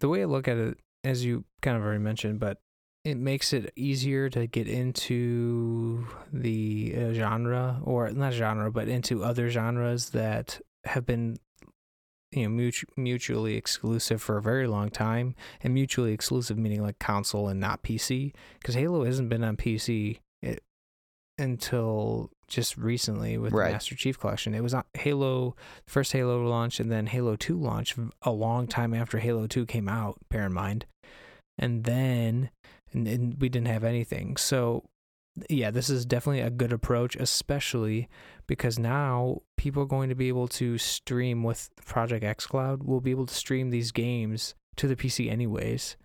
the 0.00 0.08
way 0.08 0.22
I 0.22 0.26
look 0.26 0.48
at 0.48 0.56
it, 0.56 0.78
as 1.04 1.24
you 1.24 1.44
kind 1.60 1.76
of 1.76 1.82
already 1.82 2.00
mentioned, 2.00 2.40
but 2.40 2.58
it 3.04 3.16
makes 3.16 3.52
it 3.52 3.72
easier 3.74 4.28
to 4.30 4.46
get 4.46 4.68
into 4.68 6.06
the 6.32 6.94
uh, 6.96 7.12
genre 7.12 7.80
or 7.82 8.10
not 8.10 8.32
genre, 8.32 8.70
but 8.70 8.88
into 8.88 9.24
other 9.24 9.50
genres 9.50 10.10
that 10.10 10.60
have 10.84 11.04
been 11.06 11.38
you 12.32 12.48
know 12.48 12.62
mutu- 12.62 12.84
mutually 12.96 13.56
exclusive 13.56 14.22
for 14.22 14.38
a 14.38 14.42
very 14.42 14.66
long 14.66 14.90
time 14.90 15.34
and 15.62 15.74
mutually 15.74 16.12
exclusive 16.12 16.58
meaning 16.58 16.82
like 16.82 16.98
console 16.98 17.48
and 17.48 17.60
not 17.60 17.82
PC 17.82 18.32
because 18.58 18.74
Halo 18.74 19.04
hasn't 19.04 19.28
been 19.28 19.44
on 19.44 19.56
PC 19.56 20.18
it, 20.40 20.62
eh, 21.38 21.42
until 21.42 22.30
just 22.48 22.76
recently 22.76 23.38
with 23.38 23.52
Right. 23.52 23.68
the 23.68 23.72
Master 23.72 23.94
Chief 23.94 24.18
Collection. 24.18 24.54
It 24.54 24.62
was 24.62 24.74
on 24.74 24.84
Halo 24.94 25.56
first 25.86 26.12
Halo 26.12 26.44
launch 26.46 26.80
and 26.80 26.90
then 26.90 27.06
Halo 27.06 27.36
2 27.36 27.56
launch 27.58 27.96
a 28.22 28.30
long 28.30 28.66
time 28.66 28.92
after 28.94 29.18
Halo 29.18 29.46
2 29.46 29.64
came 29.66 29.88
out, 29.88 30.18
bear 30.30 30.46
in 30.46 30.52
mind. 30.52 30.86
And 31.58 31.84
then 31.84 32.50
and, 32.92 33.08
and 33.08 33.40
we 33.40 33.48
didn't 33.48 33.68
have 33.68 33.84
anything. 33.84 34.36
So 34.36 34.84
yeah, 35.48 35.70
this 35.70 35.88
is 35.88 36.04
definitely 36.04 36.42
a 36.42 36.50
good 36.50 36.72
approach, 36.72 37.16
especially 37.16 38.08
because 38.46 38.78
now 38.78 39.40
people 39.56 39.82
are 39.82 39.86
going 39.86 40.10
to 40.10 40.14
be 40.14 40.28
able 40.28 40.48
to 40.48 40.76
stream 40.78 41.42
with 41.42 41.70
Project 41.86 42.24
xCloud. 42.24 42.82
We'll 42.82 43.00
be 43.00 43.12
able 43.12 43.26
to 43.26 43.34
stream 43.34 43.70
these 43.70 43.92
games 43.92 44.54
to 44.76 44.86
the 44.86 44.96
PC 44.96 45.30
anyways. 45.30 45.96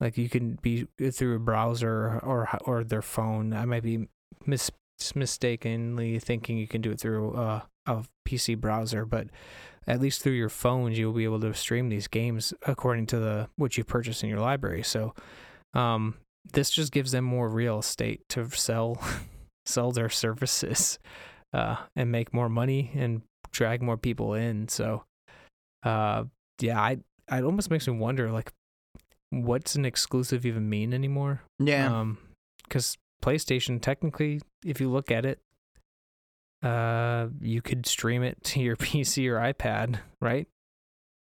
Like 0.00 0.18
you 0.18 0.28
can 0.28 0.58
be 0.62 0.86
through 1.10 1.36
a 1.36 1.40
browser 1.40 2.20
or 2.22 2.48
or 2.64 2.84
their 2.84 3.02
phone. 3.02 3.52
I 3.52 3.64
might 3.64 3.82
be 3.82 4.08
mis- 4.46 4.70
mistakenly 5.14 6.18
thinking 6.18 6.58
you 6.58 6.68
can 6.68 6.80
do 6.80 6.90
it 6.90 7.00
through 7.00 7.32
uh, 7.32 7.62
a 7.86 8.04
PC 8.28 8.58
browser, 8.58 9.04
but 9.04 9.28
at 9.86 10.00
least 10.00 10.22
through 10.22 10.32
your 10.32 10.48
phones 10.48 10.98
you'll 10.98 11.12
be 11.12 11.24
able 11.24 11.40
to 11.40 11.54
stream 11.54 11.88
these 11.88 12.08
games 12.08 12.54
according 12.66 13.06
to 13.06 13.18
the 13.18 13.48
what 13.56 13.76
you 13.76 13.84
purchased 13.84 14.22
in 14.22 14.28
your 14.28 14.40
library. 14.40 14.82
So 14.82 15.14
um, 15.74 16.16
this 16.52 16.70
just 16.70 16.92
gives 16.92 17.12
them 17.12 17.24
more 17.24 17.48
real 17.48 17.78
estate 17.78 18.22
to 18.30 18.48
sell 18.50 18.98
sell 19.66 19.92
their 19.92 20.10
services 20.10 20.98
uh, 21.52 21.76
and 21.96 22.12
make 22.12 22.34
more 22.34 22.48
money 22.48 22.90
and 22.94 23.22
drag 23.50 23.82
more 23.82 23.96
people 23.96 24.34
in. 24.34 24.68
So 24.68 25.04
uh, 25.82 26.24
yeah, 26.60 26.80
I 26.80 26.98
it 27.30 27.44
almost 27.44 27.70
makes 27.70 27.86
me 27.86 27.94
wonder 27.94 28.30
like 28.30 28.52
what's 29.30 29.74
an 29.74 29.84
exclusive 29.84 30.46
even 30.46 30.68
mean 30.68 30.92
anymore? 30.92 31.42
Yeah. 31.58 32.00
Um, 32.00 32.18
because 32.64 32.96
PlayStation 33.22 33.80
technically, 33.80 34.40
if 34.64 34.80
you 34.80 34.90
look 34.90 35.10
at 35.10 35.24
it, 35.24 35.40
uh, 36.62 37.28
you 37.40 37.60
could 37.60 37.86
stream 37.86 38.22
it 38.22 38.42
to 38.44 38.60
your 38.60 38.76
PC 38.76 39.28
or 39.28 39.36
iPad, 39.36 40.00
right? 40.20 40.48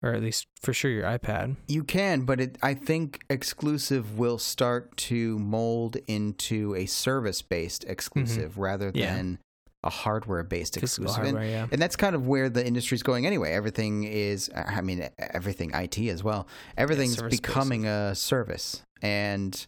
Or 0.02 0.12
at 0.14 0.22
least 0.22 0.46
for 0.60 0.72
sure 0.72 0.90
your 0.90 1.04
iPad. 1.04 1.56
You 1.68 1.82
can, 1.82 2.22
but 2.22 2.40
it, 2.40 2.58
I 2.62 2.74
think 2.74 3.24
exclusive 3.30 4.18
will 4.18 4.38
start 4.38 4.96
to 4.98 5.38
mold 5.38 5.96
into 6.06 6.74
a 6.74 6.86
service 6.86 7.40
based 7.42 7.84
exclusive 7.84 8.58
rather 8.58 8.88
Mm-hmm. 8.90 8.98
Yeah. 8.98 9.16
than 9.16 9.38
a 9.82 9.90
hardware 9.90 10.42
based 10.42 10.76
exclusive. 10.76 11.24
And- 11.24 11.38
yeah. 11.48 11.66
And 11.72 11.80
that's 11.80 11.96
kind 11.96 12.14
of 12.14 12.26
where 12.26 12.48
the 12.50 12.64
industry's 12.66 13.02
going 13.02 13.24
anyway. 13.26 13.52
Everything 13.52 14.04
is, 14.04 14.50
I 14.54 14.80
mean, 14.80 15.08
everything 15.18 15.70
IT 15.74 15.98
as 15.98 16.22
well. 16.22 16.46
Everything's 16.76 17.16
service-based. 17.16 17.42
becoming 17.42 17.86
a 17.86 18.14
service, 18.14 18.82
and 19.00 19.66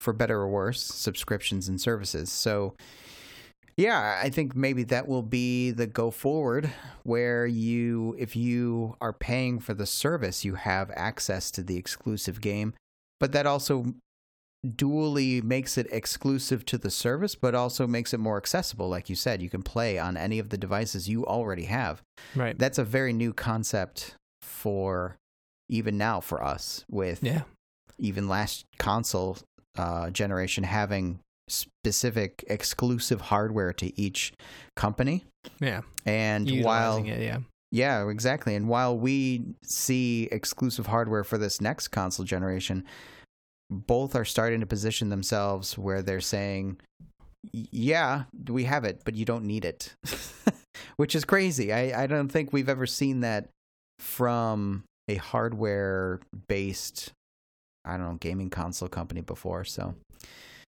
for 0.00 0.12
better 0.12 0.38
or 0.40 0.48
worse, 0.48 0.80
subscriptions 0.80 1.68
and 1.68 1.80
services. 1.80 2.30
So, 2.30 2.74
yeah, 3.78 4.20
I 4.20 4.28
think 4.28 4.56
maybe 4.56 4.82
that 4.84 5.06
will 5.06 5.22
be 5.22 5.70
the 5.70 5.86
go 5.86 6.10
forward 6.10 6.68
where 7.04 7.46
you, 7.46 8.16
if 8.18 8.34
you 8.34 8.96
are 9.00 9.12
paying 9.12 9.60
for 9.60 9.72
the 9.72 9.86
service, 9.86 10.44
you 10.44 10.56
have 10.56 10.90
access 10.96 11.52
to 11.52 11.62
the 11.62 11.76
exclusive 11.76 12.40
game, 12.40 12.74
but 13.20 13.30
that 13.30 13.46
also 13.46 13.94
dually 14.66 15.40
makes 15.44 15.78
it 15.78 15.86
exclusive 15.92 16.66
to 16.66 16.76
the 16.76 16.90
service, 16.90 17.36
but 17.36 17.54
also 17.54 17.86
makes 17.86 18.12
it 18.12 18.18
more 18.18 18.36
accessible. 18.36 18.88
Like 18.88 19.08
you 19.08 19.14
said, 19.14 19.40
you 19.40 19.48
can 19.48 19.62
play 19.62 19.96
on 19.96 20.16
any 20.16 20.40
of 20.40 20.48
the 20.48 20.58
devices 20.58 21.08
you 21.08 21.24
already 21.24 21.66
have. 21.66 22.02
Right. 22.34 22.58
That's 22.58 22.78
a 22.78 22.84
very 22.84 23.12
new 23.12 23.32
concept 23.32 24.16
for 24.42 25.14
even 25.68 25.96
now 25.96 26.18
for 26.18 26.42
us, 26.42 26.84
with 26.90 27.22
yeah. 27.22 27.42
even 27.96 28.26
last 28.26 28.64
console 28.78 29.38
uh, 29.76 30.10
generation 30.10 30.64
having 30.64 31.20
specific 31.48 32.44
exclusive 32.48 33.20
hardware 33.22 33.72
to 33.74 33.98
each 34.00 34.32
company. 34.76 35.24
Yeah. 35.60 35.82
And 36.06 36.62
while 36.62 36.98
it, 36.98 37.20
yeah. 37.20 37.38
yeah, 37.70 38.08
exactly. 38.08 38.54
And 38.54 38.68
while 38.68 38.96
we 38.96 39.44
see 39.62 40.28
exclusive 40.30 40.86
hardware 40.86 41.24
for 41.24 41.38
this 41.38 41.60
next 41.60 41.88
console 41.88 42.24
generation, 42.24 42.84
both 43.70 44.14
are 44.14 44.24
starting 44.24 44.60
to 44.60 44.66
position 44.66 45.08
themselves 45.08 45.76
where 45.76 46.02
they're 46.02 46.20
saying, 46.20 46.78
"Yeah, 47.52 48.24
we 48.48 48.64
have 48.64 48.84
it, 48.84 49.02
but 49.04 49.14
you 49.14 49.24
don't 49.24 49.44
need 49.44 49.64
it," 49.64 49.94
which 50.96 51.14
is 51.14 51.24
crazy. 51.24 51.72
I 51.72 52.04
I 52.04 52.06
don't 52.06 52.28
think 52.28 52.52
we've 52.52 52.68
ever 52.68 52.86
seen 52.86 53.20
that 53.20 53.48
from 53.98 54.84
a 55.08 55.16
hardware-based, 55.16 57.12
I 57.84 57.96
don't 57.96 58.06
know, 58.06 58.18
gaming 58.20 58.50
console 58.50 58.88
company 58.88 59.22
before. 59.22 59.64
So 59.64 59.94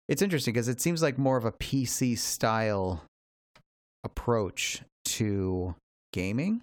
it's 0.09 0.23
interesting 0.23 0.55
because 0.55 0.69
it 0.69 0.81
seems 0.81 1.03
like 1.03 1.19
more 1.19 1.37
of 1.37 1.45
a 1.45 1.53
PC 1.53 2.17
style 2.19 3.03
approach 4.05 4.83
to 5.05 5.75
gaming, 6.13 6.63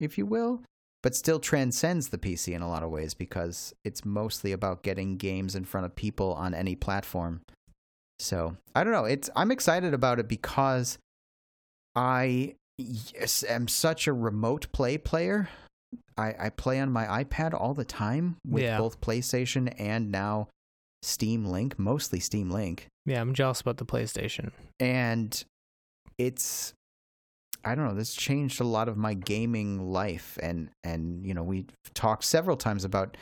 if 0.00 0.18
you 0.18 0.26
will. 0.26 0.62
but 1.02 1.14
still 1.14 1.38
transcends 1.38 2.08
the 2.08 2.18
PC 2.18 2.54
in 2.54 2.60
a 2.60 2.68
lot 2.68 2.82
of 2.82 2.90
ways 2.90 3.14
because 3.14 3.72
it's 3.84 4.04
mostly 4.04 4.50
about 4.52 4.82
getting 4.82 5.16
games 5.16 5.54
in 5.54 5.64
front 5.64 5.84
of 5.86 5.94
people 5.94 6.32
on 6.34 6.52
any 6.54 6.74
platform. 6.74 7.40
So 8.18 8.56
I 8.74 8.82
don't 8.82 8.92
know. 8.92 9.04
It's 9.04 9.30
I'm 9.36 9.52
excited 9.52 9.94
about 9.94 10.18
it 10.18 10.26
because 10.28 10.98
I 11.94 12.54
yes, 12.78 13.44
am 13.44 13.68
such 13.68 14.08
a 14.08 14.12
remote 14.12 14.66
play 14.72 14.98
player. 14.98 15.48
I, 16.18 16.34
I 16.38 16.48
play 16.50 16.80
on 16.80 16.90
my 16.90 17.06
iPad 17.22 17.54
all 17.54 17.74
the 17.74 17.84
time 17.84 18.36
with 18.44 18.64
Yeah. 18.64 18.78
both 18.78 19.00
PlayStation 19.00 19.72
and 19.78 20.10
now 20.10 20.48
Steam 21.02 21.44
Link, 21.44 21.78
mostly 21.78 22.20
Steam 22.20 22.50
Link. 22.50 22.88
Yeah, 23.06 23.20
I'm 23.20 23.34
jealous 23.34 23.60
about 23.60 23.78
the 23.78 23.86
PlayStation. 23.86 24.50
And 24.80 25.44
it's 26.18 26.74
I 27.64 27.74
don't 27.74 27.86
know, 27.86 27.94
this 27.94 28.14
changed 28.14 28.60
a 28.60 28.64
lot 28.64 28.88
of 28.88 28.96
my 28.96 29.14
gaming 29.14 29.90
life 29.90 30.38
and 30.42 30.70
and 30.84 31.24
you 31.26 31.34
know, 31.34 31.42
we 31.42 31.66
talked 31.94 32.24
several 32.24 32.56
times 32.56 32.84
about 32.84 33.16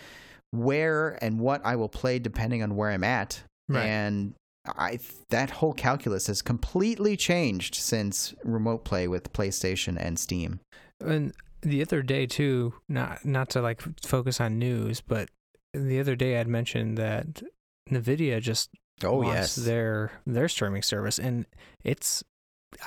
where 0.50 1.18
and 1.22 1.40
what 1.40 1.64
I 1.64 1.76
will 1.76 1.88
play 1.88 2.18
depending 2.18 2.62
on 2.62 2.76
where 2.76 2.90
I'm 2.90 3.04
at. 3.04 3.42
Right. 3.68 3.84
And 3.84 4.34
I 4.66 4.98
that 5.30 5.50
whole 5.50 5.72
calculus 5.72 6.26
has 6.26 6.42
completely 6.42 7.16
changed 7.16 7.74
since 7.74 8.34
remote 8.44 8.84
play 8.84 9.08
with 9.08 9.32
PlayStation 9.32 9.96
and 9.98 10.18
Steam. 10.18 10.60
And 11.00 11.32
the 11.62 11.82
other 11.82 12.02
day 12.02 12.26
too, 12.26 12.74
not 12.88 13.24
not 13.24 13.50
to 13.50 13.60
like 13.60 13.82
focus 14.04 14.40
on 14.40 14.58
news, 14.58 15.00
but 15.00 15.28
the 15.72 16.00
other 16.00 16.16
day 16.16 16.38
I'd 16.38 16.48
mentioned 16.48 16.96
that 16.98 17.42
Nvidia 17.90 18.40
just 18.40 18.70
Oh 19.04 19.16
launched 19.18 19.56
their 19.64 20.10
their 20.26 20.48
streaming 20.48 20.82
service, 20.82 21.18
and 21.18 21.44
it's 21.84 22.24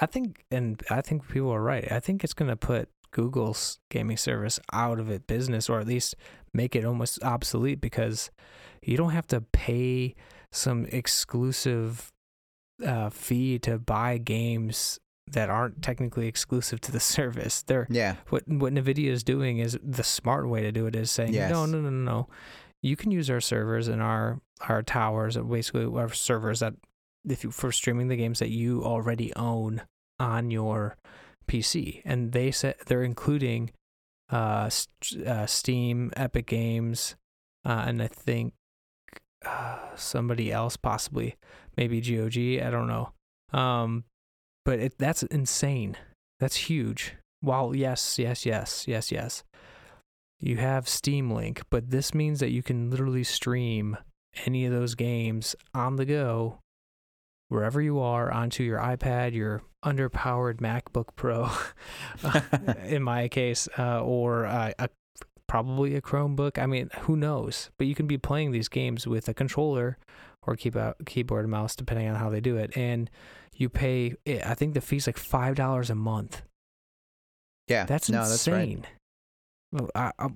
I 0.01 0.05
think 0.07 0.43
and 0.51 0.81
I 0.89 1.01
think 1.01 1.27
people 1.29 1.51
are 1.51 1.61
right. 1.61 1.89
I 1.91 1.99
think 1.99 2.23
it's 2.23 2.33
going 2.33 2.49
to 2.49 2.55
put 2.55 2.89
Google's 3.11 3.79
gaming 3.89 4.17
service 4.17 4.59
out 4.73 4.99
of 4.99 5.09
it 5.09 5.27
business, 5.27 5.69
or 5.69 5.79
at 5.79 5.87
least 5.87 6.15
make 6.53 6.75
it 6.75 6.83
almost 6.85 7.23
obsolete 7.23 7.79
because 7.81 8.31
you 8.83 8.97
don't 8.97 9.11
have 9.11 9.27
to 9.27 9.41
pay 9.41 10.15
some 10.51 10.85
exclusive 10.87 12.11
uh, 12.85 13.09
fee 13.09 13.59
to 13.59 13.77
buy 13.77 14.17
games 14.17 14.99
that 15.31 15.49
aren't 15.49 15.81
technically 15.83 16.27
exclusive 16.27 16.81
to 16.81 16.91
the 16.91 16.99
service. 17.15 17.61
They're 17.61 17.85
Yeah. 17.89 18.15
what 18.29 18.47
what 18.47 18.73
Nvidia 18.73 19.09
is 19.11 19.23
doing 19.23 19.59
is 19.59 19.77
the 19.83 20.03
smart 20.03 20.49
way 20.49 20.61
to 20.63 20.71
do 20.71 20.87
it 20.87 20.95
is 20.95 21.11
saying 21.11 21.33
Yes. 21.33 21.51
no 21.51 21.65
no 21.67 21.79
no 21.81 21.89
no 21.91 22.03
no 22.11 22.27
you 22.81 22.95
can 22.95 23.11
use 23.11 23.29
our 23.29 23.41
servers 23.41 23.87
and 23.89 24.01
our 24.01 24.39
our 24.67 24.83
towers 24.83 25.37
or 25.37 25.43
basically 25.43 25.85
our 25.85 26.11
servers 26.13 26.59
that 26.59 26.73
if 27.27 27.43
you 27.43 27.51
for 27.51 27.71
streaming 27.71 28.07
the 28.07 28.15
games 28.15 28.39
that 28.39 28.49
you 28.49 28.83
already 28.83 29.33
own 29.35 29.81
on 30.19 30.51
your 30.51 30.97
PC 31.47 32.01
and 32.05 32.31
they 32.31 32.51
said 32.51 32.75
they're 32.87 33.03
including 33.03 33.71
uh, 34.31 34.69
uh 35.25 35.45
Steam 35.45 36.11
Epic 36.15 36.47
Games 36.47 37.15
uh, 37.65 37.85
and 37.87 38.01
I 38.01 38.07
think 38.07 38.53
uh, 39.45 39.95
somebody 39.95 40.51
else 40.51 40.77
possibly 40.77 41.35
maybe 41.77 42.01
GOG 42.01 42.65
I 42.65 42.69
don't 42.69 42.87
know. 42.87 43.11
Um 43.51 44.03
but 44.65 44.79
it 44.79 44.97
that's 44.97 45.23
insane. 45.23 45.97
That's 46.39 46.55
huge. 46.55 47.15
While 47.41 47.75
yes, 47.75 48.19
yes, 48.19 48.45
yes, 48.45 48.85
yes, 48.87 49.11
yes, 49.11 49.43
you 50.39 50.57
have 50.57 50.87
Steam 50.87 51.31
Link, 51.31 51.61
but 51.69 51.89
this 51.89 52.13
means 52.13 52.39
that 52.39 52.51
you 52.51 52.61
can 52.61 52.89
literally 52.89 53.23
stream 53.23 53.97
any 54.45 54.65
of 54.65 54.71
those 54.71 54.95
games 54.95 55.55
on 55.73 55.95
the 55.95 56.05
go 56.05 56.59
wherever 57.49 57.81
you 57.81 57.99
are 57.99 58.31
onto 58.31 58.63
your 58.63 58.79
iPad, 58.79 59.33
your 59.33 59.63
underpowered 59.83 60.57
MacBook 60.57 61.15
Pro, 61.15 61.49
in 62.85 63.03
my 63.03 63.27
case, 63.27 63.67
uh, 63.77 64.01
or 64.01 64.45
uh, 64.45 64.71
a, 64.79 64.89
probably 65.47 65.95
a 65.95 66.01
Chromebook. 66.01 66.57
I 66.57 66.65
mean, 66.67 66.89
who 67.01 67.15
knows? 67.15 67.71
But 67.77 67.87
you 67.87 67.95
can 67.95 68.07
be 68.07 68.17
playing 68.17 68.51
these 68.51 68.69
games 68.69 69.05
with 69.05 69.27
a 69.27 69.33
controller 69.33 69.97
or 70.43 70.55
out 70.77 70.95
keyboard 71.05 71.43
and 71.43 71.51
mouse, 71.51 71.75
depending 71.75 72.07
on 72.07 72.15
how 72.15 72.29
they 72.29 72.39
do 72.39 72.55
it, 72.55 72.75
and 72.77 73.09
you 73.53 73.67
pay. 73.67 74.15
I 74.25 74.53
think 74.53 74.73
the 74.73 74.81
fee's 74.81 75.05
like 75.05 75.17
five 75.17 75.55
dollars 75.55 75.89
a 75.89 75.95
month. 75.95 76.43
Yeah. 77.67 77.85
That's 77.85 78.09
no, 78.09 78.27
that's 78.27 78.47
right. 78.47 78.61
insane. 78.61 78.87
I, 79.93 80.11
I, 80.17 80.29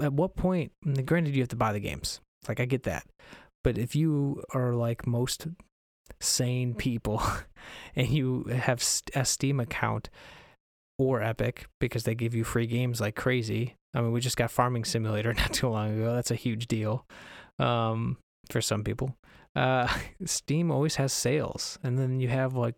at 0.00 0.12
what 0.12 0.34
point? 0.34 0.72
Granted, 1.04 1.36
you 1.36 1.42
have 1.42 1.48
to 1.50 1.56
buy 1.56 1.72
the 1.72 1.80
games. 1.80 2.20
Like 2.48 2.58
I 2.58 2.64
get 2.64 2.82
that, 2.84 3.06
but 3.62 3.78
if 3.78 3.94
you 3.94 4.42
are 4.54 4.74
like 4.74 5.06
most 5.06 5.46
sane 6.20 6.74
people, 6.74 7.22
and 7.96 8.08
you 8.08 8.44
have 8.44 8.84
a 9.14 9.24
Steam 9.24 9.60
account 9.60 10.10
or 10.98 11.22
Epic 11.22 11.66
because 11.80 12.04
they 12.04 12.14
give 12.14 12.34
you 12.34 12.44
free 12.44 12.66
games 12.66 13.00
like 13.00 13.16
crazy. 13.16 13.76
I 13.94 14.00
mean, 14.00 14.12
we 14.12 14.20
just 14.20 14.36
got 14.36 14.50
Farming 14.50 14.84
Simulator 14.84 15.34
not 15.34 15.52
too 15.52 15.68
long 15.68 15.98
ago. 15.98 16.14
That's 16.14 16.30
a 16.30 16.36
huge 16.36 16.66
deal 16.66 17.06
um, 17.58 18.18
for 18.50 18.60
some 18.60 18.84
people. 18.84 19.16
Uh, 19.54 19.88
Steam 20.24 20.70
always 20.70 20.96
has 20.96 21.12
sales, 21.12 21.78
and 21.82 21.98
then 21.98 22.20
you 22.20 22.28
have 22.28 22.54
like 22.54 22.74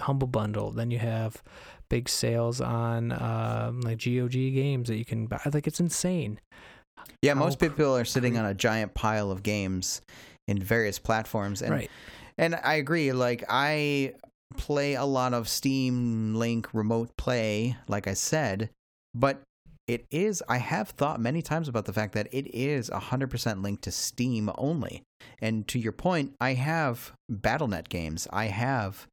Humble 0.00 0.28
Bundle. 0.28 0.70
Then 0.70 0.90
you 0.90 0.98
have 0.98 1.42
big 1.88 2.08
sales 2.08 2.60
on 2.60 3.12
um, 3.12 3.80
like 3.82 4.04
GOG 4.04 4.32
games 4.32 4.88
that 4.88 4.96
you 4.96 5.04
can 5.04 5.26
buy. 5.26 5.40
Like 5.52 5.66
it's 5.66 5.80
insane. 5.80 6.40
Yeah, 7.22 7.34
most 7.34 7.58
people 7.58 7.96
are 7.96 8.04
sitting 8.04 8.36
on 8.38 8.44
a 8.44 8.54
giant 8.54 8.94
pile 8.94 9.30
of 9.30 9.42
games 9.42 10.00
in 10.48 10.58
various 10.62 10.98
platforms 10.98 11.62
and 11.62 11.72
right. 11.72 11.90
And 12.38 12.54
I 12.62 12.74
agree. 12.74 13.12
Like 13.12 13.44
I 13.48 14.14
play 14.56 14.94
a 14.94 15.04
lot 15.04 15.32
of 15.34 15.48
Steam 15.48 16.34
Link 16.34 16.68
remote 16.74 17.10
play, 17.16 17.76
like 17.88 18.06
I 18.06 18.14
said, 18.14 18.70
but 19.14 19.40
it 19.88 20.04
is. 20.10 20.42
I 20.48 20.58
have 20.58 20.90
thought 20.90 21.20
many 21.20 21.40
times 21.42 21.68
about 21.68 21.84
the 21.86 21.92
fact 21.92 22.12
that 22.14 22.28
it 22.32 22.54
is 22.54 22.88
hundred 22.90 23.30
percent 23.30 23.62
linked 23.62 23.84
to 23.84 23.90
Steam 23.90 24.50
only. 24.58 25.02
And 25.40 25.66
to 25.68 25.78
your 25.78 25.92
point, 25.92 26.34
I 26.40 26.54
have 26.54 27.12
BattleNet 27.32 27.88
games. 27.88 28.28
I 28.32 28.46
have. 28.46 29.06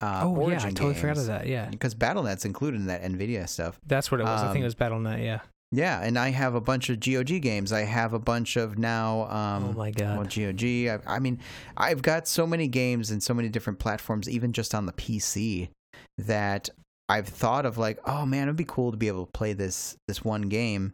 Uh, 0.00 0.22
oh 0.24 0.48
yeah, 0.48 0.56
I 0.56 0.70
totally 0.70 0.94
forgot 0.94 1.14
games. 1.16 1.18
of 1.20 1.26
that. 1.26 1.46
Yeah, 1.46 1.68
Because 1.68 1.94
BattleNet's 1.94 2.44
included 2.44 2.80
in 2.80 2.86
that 2.86 3.02
Nvidia 3.02 3.48
stuff. 3.48 3.78
that's 3.86 4.10
what 4.10 4.20
it 4.20 4.24
was. 4.24 4.40
I 4.40 4.46
think 4.52 4.56
Um, 4.56 4.62
it 4.62 4.64
was 4.64 4.74
BattleNet. 4.74 5.22
Yeah. 5.22 5.40
Yeah, 5.74 6.02
and 6.02 6.18
I 6.18 6.30
have 6.30 6.54
a 6.54 6.60
bunch 6.60 6.90
of 6.90 7.00
GOG 7.00 7.40
games. 7.40 7.72
I 7.72 7.80
have 7.80 8.12
a 8.12 8.18
bunch 8.18 8.56
of 8.56 8.76
now. 8.78 9.22
Um, 9.30 9.70
oh 9.70 9.72
my 9.72 9.90
god. 9.90 10.18
well, 10.18 10.26
GOG. 10.26 10.62
I, 10.62 10.98
I 11.06 11.18
mean, 11.18 11.40
I've 11.78 12.02
got 12.02 12.28
so 12.28 12.46
many 12.46 12.68
games 12.68 13.10
and 13.10 13.22
so 13.22 13.32
many 13.32 13.48
different 13.48 13.78
platforms, 13.78 14.28
even 14.28 14.52
just 14.52 14.74
on 14.74 14.84
the 14.84 14.92
PC, 14.92 15.70
that 16.18 16.68
I've 17.08 17.26
thought 17.26 17.64
of 17.64 17.78
like, 17.78 17.98
oh 18.04 18.26
man, 18.26 18.44
it'd 18.44 18.56
be 18.56 18.64
cool 18.64 18.90
to 18.90 18.98
be 18.98 19.08
able 19.08 19.24
to 19.24 19.32
play 19.32 19.54
this 19.54 19.96
this 20.06 20.22
one 20.22 20.42
game, 20.42 20.92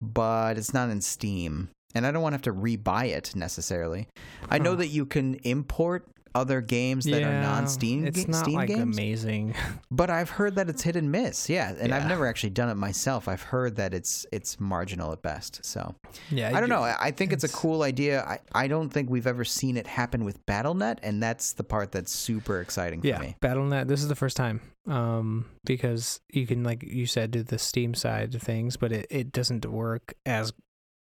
but 0.00 0.56
it's 0.56 0.72
not 0.72 0.88
in 0.88 1.00
Steam, 1.00 1.70
and 1.92 2.06
I 2.06 2.12
don't 2.12 2.22
want 2.22 2.32
to 2.32 2.36
have 2.36 2.42
to 2.42 2.52
rebuy 2.52 3.08
it 3.08 3.34
necessarily. 3.34 4.06
I 4.48 4.58
know 4.58 4.76
that 4.76 4.88
you 4.88 5.04
can 5.04 5.34
import 5.42 6.06
other 6.34 6.60
games 6.60 7.04
that 7.04 7.22
are 7.22 7.30
Yeah, 7.30 7.42
non-Steam 7.42 8.06
It's 8.06 8.26
not 8.28 8.44
Steam 8.44 8.54
like 8.54 8.68
games, 8.68 8.96
amazing. 8.96 9.54
but 9.90 10.10
I've 10.10 10.30
heard 10.30 10.56
that 10.56 10.68
it's 10.68 10.82
hit 10.82 10.96
and 10.96 11.10
miss. 11.10 11.48
Yeah, 11.48 11.74
and 11.78 11.94
I've 11.94 12.08
never 12.08 12.26
actually 12.26 12.50
done 12.50 12.68
it 12.68 12.74
myself. 12.74 13.28
I've 13.28 13.42
heard 13.42 13.76
that 13.76 13.94
it's 13.94 14.26
it's 14.32 14.58
marginal 14.60 15.12
at 15.12 15.22
best. 15.22 15.64
So. 15.64 15.94
yeah, 16.30 16.50
I 16.54 16.60
don't 16.60 16.68
know. 16.68 16.82
I 16.82 17.10
think 17.10 17.32
it's 17.32 17.44
a 17.44 17.48
cool 17.48 17.82
idea. 17.82 18.22
I, 18.22 18.38
I 18.52 18.68
don't 18.68 18.90
think 18.90 19.10
we've 19.10 19.26
ever 19.26 19.44
seen 19.44 19.76
it 19.76 19.86
happen 19.86 20.24
with 20.24 20.44
BattleNet, 20.46 20.98
and 21.02 21.22
that's 21.22 21.52
the 21.52 21.64
part 21.64 21.92
that's 21.92 22.12
super 22.12 22.60
exciting 22.60 23.00
Yeah, 23.02 23.16
for 23.16 23.22
me. 23.24 23.36
BattleNet. 23.40 23.88
This 23.88 24.02
is 24.02 24.08
the 24.08 24.16
first 24.16 24.36
time, 24.36 24.60
um, 24.86 25.46
because 25.64 26.20
you 26.30 26.46
can, 26.46 26.64
like 26.64 26.82
you 26.82 27.06
said, 27.06 27.30
do 27.30 27.42
the 27.42 27.58
Steam 27.58 27.94
side 27.94 28.34
of 28.34 28.42
things, 28.42 28.76
but 28.76 28.92
it, 28.92 29.06
it 29.10 29.32
doesn't 29.32 29.64
work 29.66 30.14
as 30.26 30.52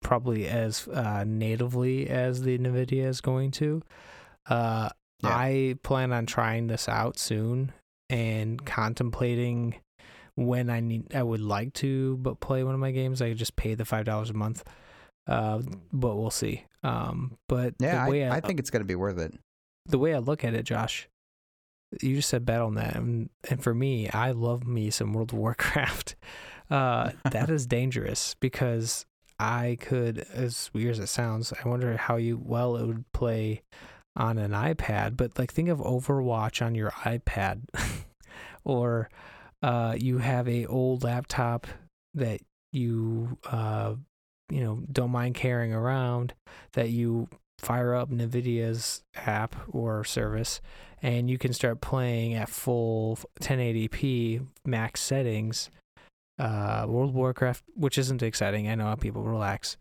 probably 0.02 0.46
as 0.46 0.86
uh, 0.88 1.24
natively 1.26 2.08
as 2.08 2.42
the 2.42 2.58
Nvidia 2.58 3.06
is 3.06 3.20
going 3.20 3.50
to. 3.52 3.82
Uh, 4.46 4.90
Yeah. 5.24 5.36
I 5.36 5.74
plan 5.82 6.12
on 6.12 6.26
trying 6.26 6.66
this 6.68 6.88
out 6.88 7.18
soon 7.18 7.72
and 8.10 8.64
contemplating 8.64 9.76
when 10.36 10.70
I 10.70 10.80
need. 10.80 11.14
I 11.14 11.22
would 11.22 11.40
like 11.40 11.72
to, 11.74 12.16
but 12.18 12.40
play 12.40 12.64
one 12.64 12.74
of 12.74 12.80
my 12.80 12.90
games. 12.90 13.22
I 13.22 13.32
just 13.34 13.56
pay 13.56 13.74
the 13.74 13.84
five 13.84 14.04
dollars 14.04 14.30
a 14.30 14.34
month. 14.34 14.64
Uh, 15.26 15.62
but 15.92 16.16
we'll 16.16 16.30
see. 16.30 16.64
Um, 16.82 17.38
but 17.48 17.74
Yeah, 17.78 18.04
the 18.04 18.10
way 18.10 18.28
I, 18.28 18.36
I 18.36 18.40
think 18.40 18.60
it's 18.60 18.68
going 18.70 18.82
to 18.82 18.86
be 18.86 18.94
worth 18.94 19.18
it. 19.18 19.34
the 19.86 19.98
way 19.98 20.14
I 20.14 20.18
look 20.18 20.44
at 20.44 20.52
it, 20.54 20.64
Josh, 20.64 21.08
you 22.02 22.16
just 22.16 22.28
said 22.28 22.44
BattleNet, 22.44 22.94
and, 22.94 23.30
and 23.48 23.62
for 23.62 23.72
me, 23.74 24.10
I 24.10 24.32
love 24.32 24.66
me 24.66 24.90
some 24.90 25.12
World 25.14 25.32
of 25.32 25.38
Warcraft. 25.38 26.16
Uh, 26.70 27.10
that 27.30 27.50
is 27.50 27.66
dangerous 27.66 28.34
because 28.40 29.04
I 29.38 29.76
could, 29.82 30.26
as 30.32 30.70
weird 30.72 30.92
as 30.92 30.98
it 30.98 31.08
sounds, 31.08 31.52
I 31.52 31.68
wonder 31.68 31.94
how 31.98 32.16
you 32.16 32.40
well 32.42 32.76
it 32.76 32.86
would 32.86 33.04
play 33.12 33.62
on 34.16 34.38
an 34.38 34.52
iPad. 34.52 35.16
But 35.16 35.38
like, 35.38 35.52
think 35.52 35.68
of 35.68 35.78
Overwatch 35.78 36.64
on 36.64 36.74
your 36.74 36.90
iPad, 36.90 37.62
or 38.64 39.08
uh, 39.62 39.94
you 39.98 40.18
have 40.18 40.48
a 40.48 40.66
old 40.66 41.04
laptop 41.04 41.66
that 42.14 42.40
you 42.72 43.38
uh, 43.50 43.94
you 44.50 44.62
know 44.62 44.82
don't 44.90 45.10
mind 45.10 45.34
carrying 45.34 45.72
around 45.72 46.34
that 46.74 46.90
you 46.90 47.28
fire 47.60 47.94
up 47.94 48.10
NVIDIA's 48.10 49.02
app 49.14 49.56
or 49.70 50.04
service 50.04 50.60
and 51.00 51.30
you 51.30 51.38
can 51.38 51.52
start 51.52 51.80
playing 51.80 52.34
at 52.34 52.48
full 52.48 53.18
1080p 53.40 54.44
max 54.66 55.00
settings 55.00 55.70
uh, 56.38 56.86
World 56.88 57.10
of 57.10 57.14
Warcraft, 57.14 57.62
which 57.74 57.98
isn't 57.98 58.22
exciting. 58.22 58.68
I 58.68 58.74
know 58.74 58.86
how 58.86 58.96
people 58.96 59.22
relax, 59.22 59.76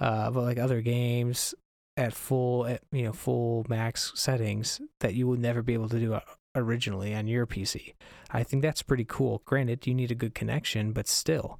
uh, 0.00 0.30
but 0.30 0.42
like 0.42 0.58
other 0.58 0.80
games 0.80 1.54
at 1.98 2.14
full, 2.14 2.64
at, 2.66 2.82
you 2.92 3.02
know, 3.02 3.12
full 3.12 3.66
max 3.68 4.12
settings 4.14 4.80
that 5.00 5.14
you 5.14 5.26
would 5.26 5.40
never 5.40 5.62
be 5.62 5.74
able 5.74 5.88
to 5.88 5.98
do 5.98 6.14
uh, 6.14 6.20
originally 6.54 7.12
on 7.14 7.26
your 7.26 7.44
PC. 7.44 7.94
I 8.30 8.44
think 8.44 8.62
that's 8.62 8.82
pretty 8.82 9.04
cool. 9.04 9.42
Granted, 9.44 9.86
you 9.86 9.94
need 9.94 10.12
a 10.12 10.14
good 10.14 10.34
connection, 10.34 10.92
but 10.92 11.08
still, 11.08 11.58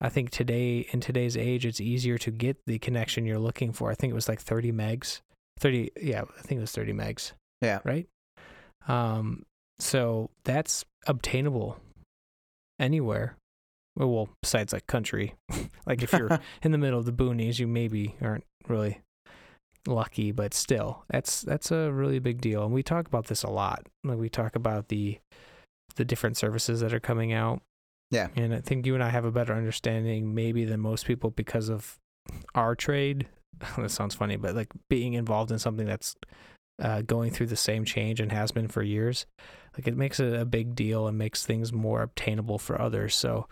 I 0.00 0.08
think 0.08 0.30
today 0.30 0.80
in 0.90 1.00
today's 1.00 1.36
age, 1.36 1.64
it's 1.64 1.80
easier 1.80 2.18
to 2.18 2.30
get 2.32 2.58
the 2.66 2.80
connection 2.80 3.24
you're 3.24 3.38
looking 3.38 3.72
for. 3.72 3.90
I 3.90 3.94
think 3.94 4.10
it 4.10 4.14
was 4.14 4.28
like 4.28 4.40
30 4.40 4.72
megs, 4.72 5.20
30, 5.60 5.92
yeah, 6.02 6.22
I 6.22 6.42
think 6.42 6.58
it 6.58 6.62
was 6.62 6.72
30 6.72 6.92
megs. 6.92 7.32
Yeah. 7.62 7.78
Right. 7.84 8.08
Um. 8.86 9.44
So 9.80 10.30
that's 10.44 10.84
obtainable 11.06 11.78
anywhere. 12.80 13.36
Well, 13.94 14.10
well, 14.10 14.28
besides 14.42 14.72
like 14.72 14.86
country, 14.86 15.34
like 15.86 16.02
if 16.02 16.12
you're 16.12 16.40
in 16.62 16.72
the 16.72 16.78
middle 16.78 16.98
of 16.98 17.04
the 17.04 17.12
boonies, 17.12 17.58
you 17.58 17.66
maybe 17.66 18.16
aren't 18.20 18.44
really 18.66 19.00
lucky, 19.86 20.32
but 20.32 20.54
still, 20.54 21.04
that's 21.08 21.42
that's 21.42 21.70
a 21.70 21.92
really 21.92 22.18
big 22.18 22.40
deal. 22.40 22.64
And 22.64 22.72
we 22.72 22.82
talk 22.82 23.06
about 23.06 23.26
this 23.26 23.42
a 23.42 23.50
lot. 23.50 23.86
Like 24.04 24.18
we 24.18 24.28
talk 24.28 24.56
about 24.56 24.88
the 24.88 25.18
the 25.96 26.04
different 26.04 26.36
services 26.36 26.80
that 26.80 26.94
are 26.94 27.00
coming 27.00 27.32
out. 27.32 27.62
Yeah. 28.10 28.28
And 28.36 28.54
I 28.54 28.60
think 28.60 28.86
you 28.86 28.94
and 28.94 29.02
I 29.02 29.10
have 29.10 29.24
a 29.24 29.32
better 29.32 29.52
understanding 29.52 30.34
maybe 30.34 30.64
than 30.64 30.80
most 30.80 31.06
people 31.06 31.30
because 31.30 31.68
of 31.68 31.98
our 32.54 32.74
trade. 32.74 33.26
that 33.76 33.90
sounds 33.90 34.14
funny, 34.14 34.36
but 34.36 34.54
like 34.54 34.68
being 34.88 35.14
involved 35.14 35.50
in 35.50 35.58
something 35.58 35.86
that's 35.86 36.14
uh, 36.80 37.02
going 37.02 37.32
through 37.32 37.46
the 37.46 37.56
same 37.56 37.84
change 37.84 38.20
and 38.20 38.30
has 38.32 38.52
been 38.52 38.68
for 38.68 38.82
years, 38.82 39.26
like 39.76 39.88
it 39.88 39.96
makes 39.96 40.20
it 40.20 40.32
a 40.32 40.44
big 40.44 40.74
deal 40.74 41.06
and 41.06 41.18
makes 41.18 41.44
things 41.44 41.72
more 41.72 42.02
obtainable 42.02 42.58
for 42.58 42.80
others. 42.80 43.14
So 43.14 43.48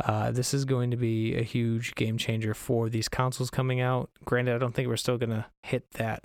uh, 0.00 0.30
this 0.30 0.54
is 0.54 0.64
going 0.64 0.90
to 0.90 0.96
be 0.96 1.36
a 1.36 1.42
huge 1.42 1.94
game 1.94 2.16
changer 2.18 2.54
for 2.54 2.88
these 2.88 3.08
consoles 3.08 3.50
coming 3.50 3.80
out. 3.80 4.10
Granted, 4.24 4.54
I 4.54 4.58
don't 4.58 4.74
think 4.74 4.88
we're 4.88 4.96
still 4.96 5.18
gonna 5.18 5.46
hit 5.62 5.84
that 5.92 6.22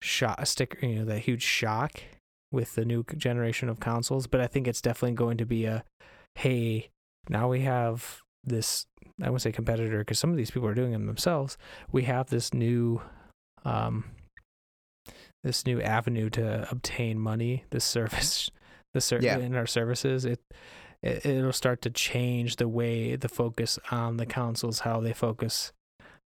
shot 0.00 0.46
sticker, 0.48 0.84
you 0.86 0.96
know, 0.96 1.04
that 1.04 1.20
huge 1.20 1.42
shock 1.42 2.00
with 2.50 2.74
the 2.74 2.84
new 2.84 3.04
generation 3.16 3.68
of 3.68 3.80
consoles, 3.80 4.26
but 4.26 4.40
I 4.40 4.46
think 4.46 4.66
it's 4.68 4.80
definitely 4.82 5.14
going 5.14 5.38
to 5.38 5.46
be 5.46 5.64
a 5.64 5.84
hey, 6.36 6.88
now 7.28 7.48
we 7.48 7.60
have 7.60 8.20
this. 8.44 8.86
I 9.22 9.28
won't 9.30 9.42
say 9.42 9.52
competitor 9.52 9.98
because 9.98 10.18
some 10.18 10.30
of 10.30 10.36
these 10.36 10.50
people 10.50 10.68
are 10.68 10.74
doing 10.74 10.92
them 10.92 11.06
themselves. 11.06 11.56
We 11.92 12.02
have 12.04 12.30
this 12.30 12.52
new, 12.54 13.00
um, 13.64 14.04
this 15.44 15.66
new 15.66 15.80
avenue 15.80 16.30
to 16.30 16.66
obtain 16.70 17.18
money. 17.18 17.64
This 17.70 17.84
service, 17.84 18.50
the 18.94 19.00
ser- 19.00 19.20
Yeah. 19.20 19.38
in 19.38 19.54
our 19.54 19.66
services. 19.66 20.24
It 20.24 20.40
it, 21.02 21.24
it'll 21.26 21.52
start 21.52 21.82
to 21.82 21.90
change 21.90 22.56
the 22.56 22.68
way 22.68 23.16
the 23.16 23.28
focus 23.28 23.78
on 23.90 24.16
the 24.16 24.26
consoles, 24.26 24.80
how 24.80 25.00
they 25.00 25.12
focus 25.12 25.72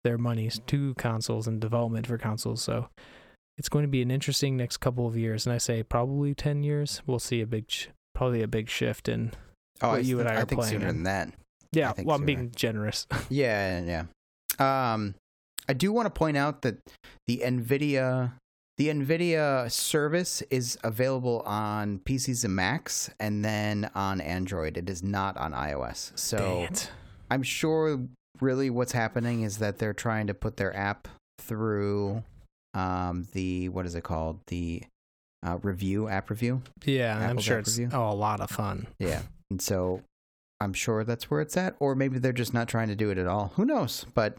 their 0.03 0.17
monies 0.17 0.59
to 0.67 0.93
consoles 0.95 1.47
and 1.47 1.61
development 1.61 2.07
for 2.07 2.17
consoles. 2.17 2.61
So 2.61 2.89
it's 3.57 3.69
going 3.69 3.83
to 3.83 3.89
be 3.89 4.01
an 4.01 4.11
interesting 4.11 4.57
next 4.57 4.77
couple 4.77 5.07
of 5.07 5.15
years, 5.17 5.45
and 5.45 5.53
I 5.53 5.57
say 5.59 5.83
probably 5.83 6.33
ten 6.33 6.63
years. 6.63 7.01
We'll 7.05 7.19
see 7.19 7.41
a 7.41 7.47
big, 7.47 7.71
probably 8.15 8.41
a 8.41 8.47
big 8.47 8.69
shift 8.69 9.07
in. 9.07 9.31
Oh, 9.81 9.89
What 9.89 9.97
I, 9.97 9.99
you 9.99 10.19
and 10.19 10.29
I 10.29 10.33
I 10.33 10.35
are 10.41 10.45
think 10.45 10.59
playing 10.61 10.73
sooner 10.73 10.87
than 10.87 11.03
that. 11.03 11.33
Yeah, 11.71 11.93
well, 12.03 12.15
I'm 12.15 12.25
being 12.25 12.51
generous. 12.55 13.07
Yeah, 13.29 13.79
yeah. 13.81 14.05
yeah. 14.59 14.93
Um, 14.93 15.15
I 15.67 15.73
do 15.73 15.91
want 15.91 16.05
to 16.05 16.11
point 16.11 16.37
out 16.37 16.61
that 16.61 16.77
the 17.27 17.41
Nvidia 17.43 18.33
the 18.77 18.87
Nvidia 18.87 19.71
service 19.71 20.41
is 20.49 20.77
available 20.83 21.41
on 21.45 21.99
PCs 21.99 22.43
and 22.43 22.55
Macs, 22.55 23.09
and 23.19 23.43
then 23.45 23.89
on 23.93 24.19
Android. 24.19 24.77
It 24.77 24.89
is 24.89 25.03
not 25.03 25.37
on 25.37 25.53
iOS. 25.53 26.17
So 26.17 26.67
I'm 27.29 27.43
sure 27.43 27.99
really 28.41 28.69
what's 28.69 28.91
happening 28.91 29.43
is 29.43 29.59
that 29.59 29.77
they're 29.77 29.93
trying 29.93 30.27
to 30.27 30.33
put 30.33 30.57
their 30.57 30.75
app 30.75 31.07
through 31.39 32.23
um, 32.73 33.27
the 33.33 33.69
what 33.69 33.85
is 33.85 33.95
it 33.95 34.03
called 34.03 34.39
the 34.47 34.83
uh, 35.45 35.57
review 35.61 36.07
app 36.07 36.29
review. 36.29 36.61
Yeah, 36.85 37.17
I'm 37.17 37.37
sure 37.37 37.59
it's 37.59 37.77
review? 37.77 37.95
oh 37.95 38.11
a 38.11 38.15
lot 38.15 38.39
of 38.39 38.49
fun. 38.49 38.87
Yeah. 38.97 39.21
And 39.51 39.61
so 39.61 40.01
I'm 40.63 40.73
sure 40.73 41.03
that's 41.03 41.29
where 41.29 41.41
it's 41.41 41.55
at. 41.57 41.75
Or 41.79 41.95
maybe 41.95 42.19
they're 42.19 42.31
just 42.33 42.53
not 42.53 42.67
trying 42.67 42.87
to 42.89 42.95
do 42.95 43.09
it 43.09 43.17
at 43.17 43.27
all. 43.27 43.51
Who 43.55 43.65
knows? 43.65 44.05
But 44.13 44.37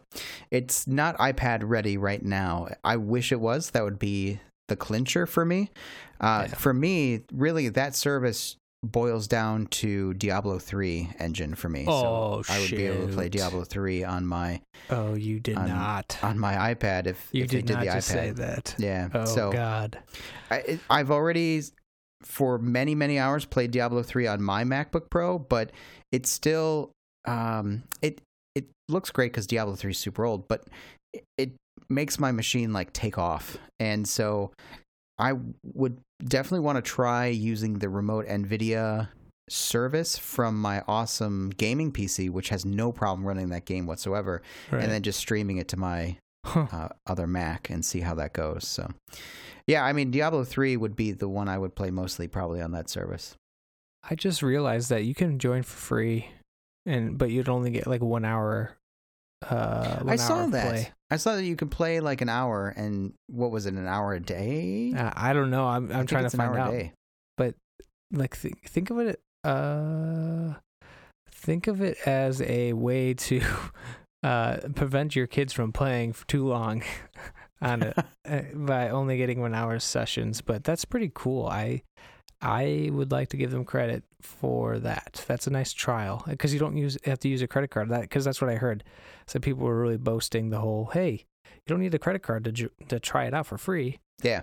it's 0.50 0.86
not 0.86 1.16
iPad 1.18 1.62
ready 1.64 1.96
right 1.96 2.22
now. 2.24 2.68
I 2.82 2.96
wish 2.96 3.30
it 3.32 3.40
was. 3.40 3.70
That 3.70 3.84
would 3.84 3.98
be 3.98 4.40
the 4.68 4.76
clincher 4.76 5.26
for 5.26 5.44
me. 5.44 5.70
Uh, 6.20 6.46
Yeah. 6.48 6.54
For 6.54 6.72
me, 6.74 7.22
really, 7.32 7.68
that 7.68 7.94
service 7.94 8.56
boils 8.82 9.26
down 9.26 9.66
to 9.66 10.12
Diablo 10.14 10.58
3 10.58 11.10
engine 11.18 11.54
for 11.54 11.70
me. 11.70 11.86
Oh, 11.88 12.42
so 12.42 12.52
I 12.52 12.58
would 12.60 12.70
be 12.70 12.84
able 12.84 13.06
to 13.08 13.12
play. 13.14 13.28
Diablo 13.30 13.64
3 13.64 14.04
on 14.04 14.26
my 14.26 14.60
Oh, 14.90 15.14
you 15.14 15.40
did 15.40 15.56
On- 15.56 15.68
not. 15.68 16.18
on 16.22 16.38
my 16.38 16.74
iPad 16.74 17.06
if, 17.06 17.28
you 17.32 17.44
if 17.44 17.50
did 17.50 17.64
did 17.64 17.74
not 17.76 17.80
the 17.86 17.92
just 17.92 18.10
iPad. 18.10 18.12
say 18.12 18.30
that. 18.32 18.74
Yeah. 18.78 19.08
Oh 19.14 19.24
so 19.24 19.52
God. 19.52 19.98
I, 20.50 20.78
I've 20.90 21.10
already, 21.10 21.62
for 22.24 22.58
many 22.58 22.94
many 22.94 23.18
hours, 23.18 23.44
played 23.44 23.70
Diablo 23.70 24.02
three 24.02 24.26
on 24.26 24.42
my 24.42 24.64
MacBook 24.64 25.10
Pro, 25.10 25.38
but 25.38 25.70
it's 26.12 26.30
still, 26.30 26.90
um, 27.26 27.82
it 28.02 28.20
it 28.54 28.66
looks 28.88 29.10
great 29.10 29.32
because 29.32 29.46
Diablo 29.46 29.74
three 29.74 29.90
is 29.92 29.98
super 29.98 30.24
old, 30.24 30.46
but 30.48 30.64
it, 31.12 31.24
it 31.38 31.52
makes 31.90 32.18
my 32.18 32.32
machine 32.32 32.72
like 32.72 32.92
take 32.92 33.18
off, 33.18 33.56
and 33.78 34.06
so 34.08 34.52
I 35.18 35.34
would 35.74 35.98
definitely 36.24 36.60
want 36.64 36.76
to 36.76 36.82
try 36.82 37.26
using 37.26 37.78
the 37.78 37.88
remote 37.88 38.26
NVIDIA 38.26 39.08
service 39.50 40.16
from 40.16 40.58
my 40.60 40.82
awesome 40.88 41.50
gaming 41.50 41.92
PC, 41.92 42.30
which 42.30 42.48
has 42.48 42.64
no 42.64 42.90
problem 42.90 43.26
running 43.26 43.50
that 43.50 43.66
game 43.66 43.86
whatsoever, 43.86 44.40
Right. 44.70 44.82
and 44.82 44.90
then 44.90 45.02
just 45.02 45.18
streaming 45.18 45.58
it 45.58 45.68
to 45.68 45.76
my 45.76 46.16
Huh. 46.46 46.66
uh, 46.72 46.88
other 47.06 47.26
Mac 47.26 47.70
and 47.70 47.84
see 47.84 48.00
how 48.00 48.14
that 48.16 48.32
goes. 48.34 48.66
So, 48.68 48.90
yeah, 49.66 49.84
I 49.84 49.92
mean, 49.92 50.10
Diablo 50.10 50.44
3 50.44 50.76
would 50.76 50.96
be 50.96 51.12
the 51.12 51.28
one 51.28 51.48
I 51.48 51.58
would 51.58 51.74
play 51.74 51.90
mostly 51.90 52.28
probably 52.28 52.60
on 52.60 52.72
that 52.72 52.88
service. 52.88 53.36
I 54.08 54.14
just 54.14 54.42
realized 54.42 54.90
that 54.90 55.04
you 55.04 55.14
can 55.14 55.38
join 55.38 55.62
for 55.62 55.76
free, 55.76 56.28
and 56.84 57.16
but 57.16 57.30
you'd 57.30 57.48
only 57.48 57.70
get 57.70 57.86
like 57.86 58.02
one 58.02 58.24
hour. 58.24 58.76
Uh, 59.48 59.98
one 60.00 60.10
I 60.12 60.16
saw 60.16 60.46
that. 60.46 60.68
Play. 60.68 60.92
I 61.10 61.16
saw 61.16 61.36
that 61.36 61.44
you 61.44 61.56
could 61.56 61.70
play 61.70 62.00
like 62.00 62.20
an 62.20 62.28
hour 62.28 62.68
and 62.76 63.14
what 63.28 63.50
was 63.50 63.66
it, 63.66 63.74
an 63.74 63.86
hour 63.86 64.14
a 64.14 64.20
day? 64.20 64.92
Uh, 64.96 65.10
I 65.14 65.32
don't 65.32 65.50
know. 65.50 65.66
I'm 65.66 65.90
I'm 65.90 66.06
trying 66.06 66.28
to 66.28 66.36
find 66.36 66.56
out. 66.56 66.70
day. 66.72 66.92
Like 68.12 68.40
th- 68.40 68.54
think 68.66 68.90
of 68.90 68.98
it. 68.98 69.20
Uh, 69.42 70.54
think 71.30 71.66
of 71.66 71.80
it 71.80 71.98
as 72.06 72.40
a 72.42 72.72
way 72.72 73.14
to 73.14 73.42
uh 74.22 74.56
prevent 74.74 75.14
your 75.16 75.26
kids 75.26 75.52
from 75.52 75.72
playing 75.72 76.12
for 76.12 76.26
too 76.26 76.46
long 76.46 76.82
on 77.62 77.82
it 77.82 77.98
uh, 78.28 78.40
by 78.54 78.90
only 78.90 79.16
getting 79.16 79.40
one 79.40 79.54
hour 79.54 79.78
sessions. 79.78 80.40
But 80.40 80.64
that's 80.64 80.84
pretty 80.84 81.10
cool. 81.14 81.46
I 81.46 81.82
I 82.42 82.90
would 82.92 83.10
like 83.10 83.28
to 83.30 83.36
give 83.36 83.50
them 83.50 83.64
credit 83.64 84.02
for 84.20 84.78
that. 84.80 85.24
That's 85.26 85.46
a 85.46 85.50
nice 85.50 85.72
trial 85.72 86.22
because 86.26 86.52
you 86.52 86.60
don't 86.60 86.76
use 86.76 86.98
have 87.04 87.18
to 87.20 87.28
use 87.28 87.42
a 87.42 87.46
credit 87.46 87.70
card. 87.70 87.88
That 87.88 88.02
because 88.02 88.24
that's 88.24 88.40
what 88.40 88.50
I 88.50 88.56
heard. 88.56 88.84
So 89.26 89.38
people 89.38 89.64
were 89.64 89.80
really 89.80 89.96
boasting 89.96 90.50
the 90.50 90.60
whole, 90.60 90.86
"Hey, 90.92 91.24
you 91.46 91.60
don't 91.66 91.80
need 91.80 91.94
a 91.94 91.98
credit 91.98 92.22
card 92.22 92.44
to 92.44 92.52
ju- 92.52 92.70
to 92.88 93.00
try 93.00 93.24
it 93.24 93.34
out 93.34 93.46
for 93.46 93.56
free." 93.58 93.98
Yeah. 94.22 94.42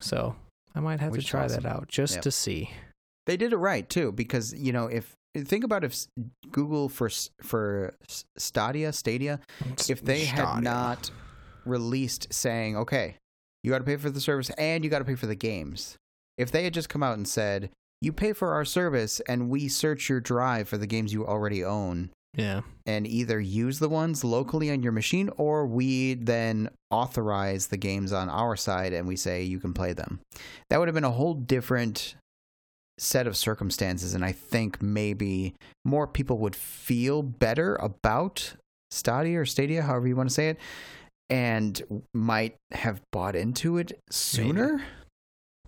So 0.00 0.34
I 0.74 0.80
might 0.80 1.00
have 1.00 1.12
Which 1.12 1.24
to 1.24 1.30
try 1.30 1.44
awesome. 1.44 1.62
that 1.64 1.68
out 1.68 1.88
just 1.88 2.14
Yep. 2.14 2.22
to 2.22 2.30
see. 2.30 2.70
They 3.26 3.36
did 3.36 3.52
it 3.52 3.56
right 3.58 3.88
too 3.88 4.10
because, 4.12 4.52
you 4.54 4.72
know, 4.72 4.86
if 4.86 5.14
think 5.36 5.62
about 5.64 5.84
if 5.84 6.06
Google 6.50 6.88
for 6.88 7.08
for 7.42 7.94
Stadia, 8.36 8.92
Stadia, 8.92 9.40
if 9.88 10.02
they 10.02 10.24
had 10.24 10.62
not 10.62 11.10
released 11.64 12.32
saying, 12.32 12.76
okay, 12.76 13.16
you 13.62 13.70
got 13.70 13.78
to 13.78 13.84
pay 13.84 13.96
for 13.96 14.10
the 14.10 14.20
service 14.20 14.50
and 14.50 14.84
you 14.84 14.90
got 14.90 14.98
to 14.98 15.04
pay 15.04 15.14
for 15.14 15.26
the 15.26 15.34
games. 15.34 15.96
If 16.36 16.50
they 16.50 16.64
had 16.64 16.74
just 16.74 16.88
come 16.88 17.02
out 17.02 17.16
and 17.16 17.28
said, 17.28 17.70
you 18.00 18.12
pay 18.12 18.32
for 18.32 18.52
our 18.52 18.64
service 18.64 19.20
and 19.20 19.48
we 19.48 19.68
search 19.68 20.08
your 20.08 20.20
drive 20.20 20.68
for 20.68 20.76
the 20.76 20.86
games 20.86 21.12
you 21.12 21.26
already 21.26 21.64
own 21.64 22.10
yeah, 22.34 22.62
and 22.86 23.06
either 23.06 23.38
use 23.38 23.78
the 23.78 23.90
ones 23.90 24.24
locally 24.24 24.70
on 24.70 24.82
your 24.82 24.92
machine 24.92 25.30
or 25.36 25.66
we 25.66 26.14
then 26.14 26.70
authorize 26.90 27.66
the 27.66 27.76
games 27.76 28.12
on 28.12 28.30
our 28.30 28.56
side 28.56 28.92
and 28.92 29.06
we 29.06 29.16
say 29.16 29.42
you 29.42 29.60
can 29.60 29.74
play 29.74 29.92
them. 29.92 30.20
That 30.70 30.78
would 30.78 30.88
have 30.88 30.94
been 30.94 31.04
a 31.04 31.10
whole 31.10 31.34
different 31.34 32.16
set 32.98 33.26
of 33.26 33.36
circumstances 33.36 34.14
and 34.14 34.24
I 34.24 34.32
think 34.32 34.80
maybe 34.80 35.54
more 35.84 36.06
people 36.06 36.38
would 36.38 36.56
feel 36.56 37.22
better 37.22 37.76
about 37.76 38.54
Stadia 38.90 39.40
or 39.40 39.46
Stadia, 39.46 39.82
however 39.82 40.08
you 40.08 40.16
want 40.16 40.28
to 40.28 40.34
say 40.34 40.48
it, 40.50 40.58
and 41.32 42.02
might 42.14 42.56
have 42.72 43.00
bought 43.10 43.34
into 43.34 43.78
it 43.78 43.98
sooner. 44.10 44.84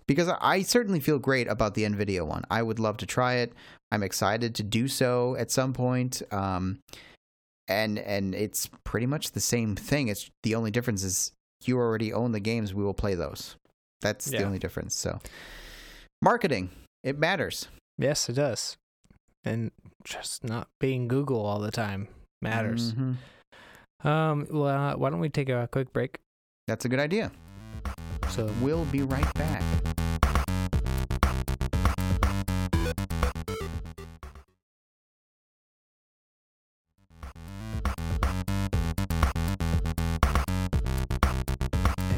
Because 0.07 0.29
I- 0.39 0.61
certainly 0.61 0.99
feel 0.99 1.17
great 1.17 1.47
about 1.47 1.73
the 1.73 1.83
Nvidia 1.83 2.25
one. 2.25 2.43
I 2.51 2.61
would 2.61 2.77
love 2.79 2.97
to 2.97 3.07
try 3.07 3.35
it. 3.35 3.51
I'm 3.91 4.03
excited 4.03 4.53
to 4.55 4.63
do 4.63 4.87
so 4.87 5.35
at 5.35 5.49
some 5.49 5.73
point. 5.73 6.21
Um, 6.31 6.77
and 7.67 7.97
and 7.97 8.35
it's 8.35 8.69
pretty 8.83 9.07
much 9.07 9.31
the 9.31 9.39
same 9.39 9.75
thing. 9.75 10.07
It's 10.09 10.29
the 10.43 10.53
only 10.53 10.69
difference 10.69 11.03
is 11.03 11.31
you 11.63 11.77
already 11.79 12.13
own 12.13 12.31
the 12.33 12.39
games. 12.39 12.73
We 12.75 12.83
will 12.83 12.93
play 12.93 13.15
those. 13.15 13.55
That's 14.01 14.25
the 14.25 14.43
only 14.45 14.59
difference. 14.59 14.93
So, 14.93 15.19
marketing 16.21 16.69
it 17.03 17.17
matters. 17.17 17.67
yes, 17.97 18.29
it 18.29 18.33
does. 18.33 18.77
And 19.43 19.71
just 20.03 20.43
not 20.43 20.67
being 20.79 21.07
Google 21.07 21.43
all 21.43 21.59
the 21.59 21.71
time 21.71 22.07
matters. 22.41 22.93
Mhm. 22.93 23.15
Um, 24.05 24.45
well, 24.51 24.67
uh, 24.67 24.95
why 24.95 25.09
don't 25.09 25.19
we 25.19 25.29
take 25.29 25.49
a 25.49 25.67
quick 25.71 25.91
break? 25.91 26.19
That's 26.67 26.85
a 26.85 26.89
good 26.89 26.99
idea. 26.99 27.31
So 28.29 28.45
We'll 28.61 28.85
be 28.85 29.01
right 29.01 29.33
back. 29.33 29.63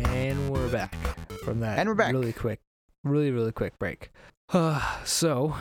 And 0.09 0.49
we're 0.49 0.67
back 0.69 0.93
from 1.45 1.61
that. 1.61 1.79
And 1.79 1.87
we're 1.87 1.95
back. 1.95 2.11
Really 2.11 2.33
quick, 2.33 2.59
really, 3.05 3.31
really 3.31 3.53
quick 3.53 3.79
break. 3.79 4.11
Uh, 4.49 4.81
so, 5.05 5.55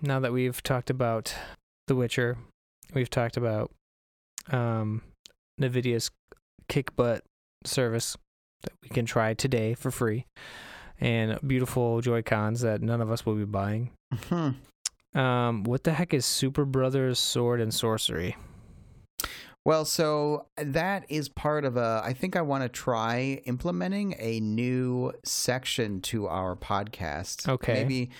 now 0.00 0.20
that 0.20 0.32
we've 0.32 0.62
talked 0.62 0.90
about 0.90 1.34
The 1.88 1.96
Witcher, 1.96 2.38
we've 2.94 3.10
talked 3.10 3.36
about 3.36 3.72
um, 4.52 5.02
NVIDIA's 5.60 6.10
kick 6.68 6.94
butt 6.96 7.24
service 7.64 8.16
that 8.62 8.72
we 8.82 8.88
can 8.88 9.06
try 9.06 9.34
today 9.34 9.74
for 9.74 9.90
free, 9.90 10.26
and 11.00 11.38
beautiful 11.46 12.00
Joy 12.00 12.22
Cons 12.22 12.60
that 12.60 12.82
none 12.82 13.00
of 13.00 13.10
us 13.10 13.24
will 13.24 13.34
be 13.34 13.44
buying. 13.44 13.90
Hmm. 14.28 14.50
Um, 15.18 15.64
what 15.64 15.84
the 15.84 15.92
heck 15.92 16.12
is 16.12 16.26
Super 16.26 16.64
Brothers 16.64 17.18
Sword 17.18 17.60
and 17.60 17.72
Sorcery? 17.72 18.36
Well, 19.64 19.84
so 19.84 20.46
that 20.56 21.06
is 21.08 21.28
part 21.28 21.64
of 21.64 21.76
a. 21.76 22.00
I 22.04 22.12
think 22.12 22.36
I 22.36 22.42
want 22.42 22.62
to 22.62 22.68
try 22.68 23.42
implementing 23.46 24.14
a 24.18 24.38
new 24.38 25.12
section 25.24 26.00
to 26.02 26.28
our 26.28 26.54
podcast. 26.54 27.48
Okay. 27.48 27.72
Maybe 27.72 28.10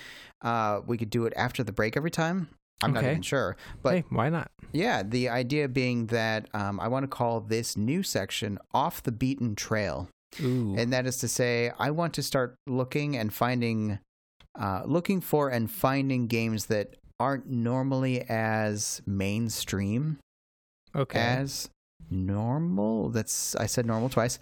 uh, 0.41 0.81
we 0.85 0.97
could 0.97 1.09
do 1.09 1.25
it 1.25 1.31
after 1.37 1.63
the 1.63 1.71
break 1.71 1.95
every 1.95 2.11
time. 2.11 2.49
I'm 2.81 2.93
not 2.93 3.03
even 3.03 3.21
sure. 3.21 3.57
But 3.81 3.93
hey, 3.93 4.03
why 4.09 4.29
not? 4.29 4.51
yeah, 4.71 5.03
the 5.03 5.29
idea 5.29 5.67
being 5.67 6.07
that 6.07 6.47
um, 6.53 6.79
I 6.79 6.87
want 6.87 7.03
to 7.03 7.07
call 7.07 7.41
this 7.41 7.75
new 7.75 8.03
section 8.03 8.59
off 8.73 9.01
the 9.01 9.11
beaten 9.11 9.55
trail. 9.55 10.09
Ooh, 10.41 10.75
And 10.77 10.91
that 10.93 11.05
is 11.05 11.17
to 11.19 11.27
say, 11.27 11.71
I 11.79 11.91
want 11.91 12.13
to 12.15 12.23
start 12.23 12.55
looking 12.67 13.15
and 13.15 13.33
finding, 13.33 13.99
uh, 14.59 14.83
looking 14.85 15.21
for 15.21 15.49
and 15.49 15.71
finding 15.71 16.27
games 16.27 16.65
that 16.65 16.95
aren't 17.19 17.49
normally 17.49 18.21
as 18.29 19.01
mainstream 19.05 20.19
okay. 20.95 21.19
as 21.19 21.69
normal. 22.09 23.09
That's 23.09 23.55
I 23.55 23.65
said 23.65 23.85
normal 23.85 24.09
twice. 24.09 24.39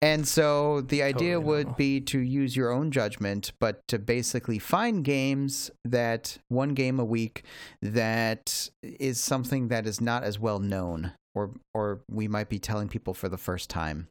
And 0.00 0.26
so 0.26 0.80
the 0.80 1.02
idea 1.02 1.34
Totally 1.34 1.64
would 1.64 1.76
be 1.76 2.00
to 2.00 2.18
use 2.18 2.56
your 2.56 2.70
own 2.70 2.90
judgment, 2.90 3.52
but 3.60 3.86
to 3.88 3.98
basically 3.98 4.58
find 4.58 5.04
games 5.04 5.70
that 5.84 6.38
one 6.48 6.74
game 6.74 6.98
a 6.98 7.04
week 7.04 7.44
that 7.80 8.70
is 8.82 9.20
something 9.20 9.68
that 9.68 9.86
is 9.86 10.00
not 10.00 10.24
as 10.24 10.38
well 10.38 10.58
known 10.58 11.12
or 11.34 11.50
or 11.74 12.00
we 12.10 12.28
might 12.28 12.48
be 12.48 12.58
telling 12.58 12.88
people 12.88 13.14
for 13.14 13.28
the 13.28 13.38
first 13.38 13.70
time. 13.70 14.08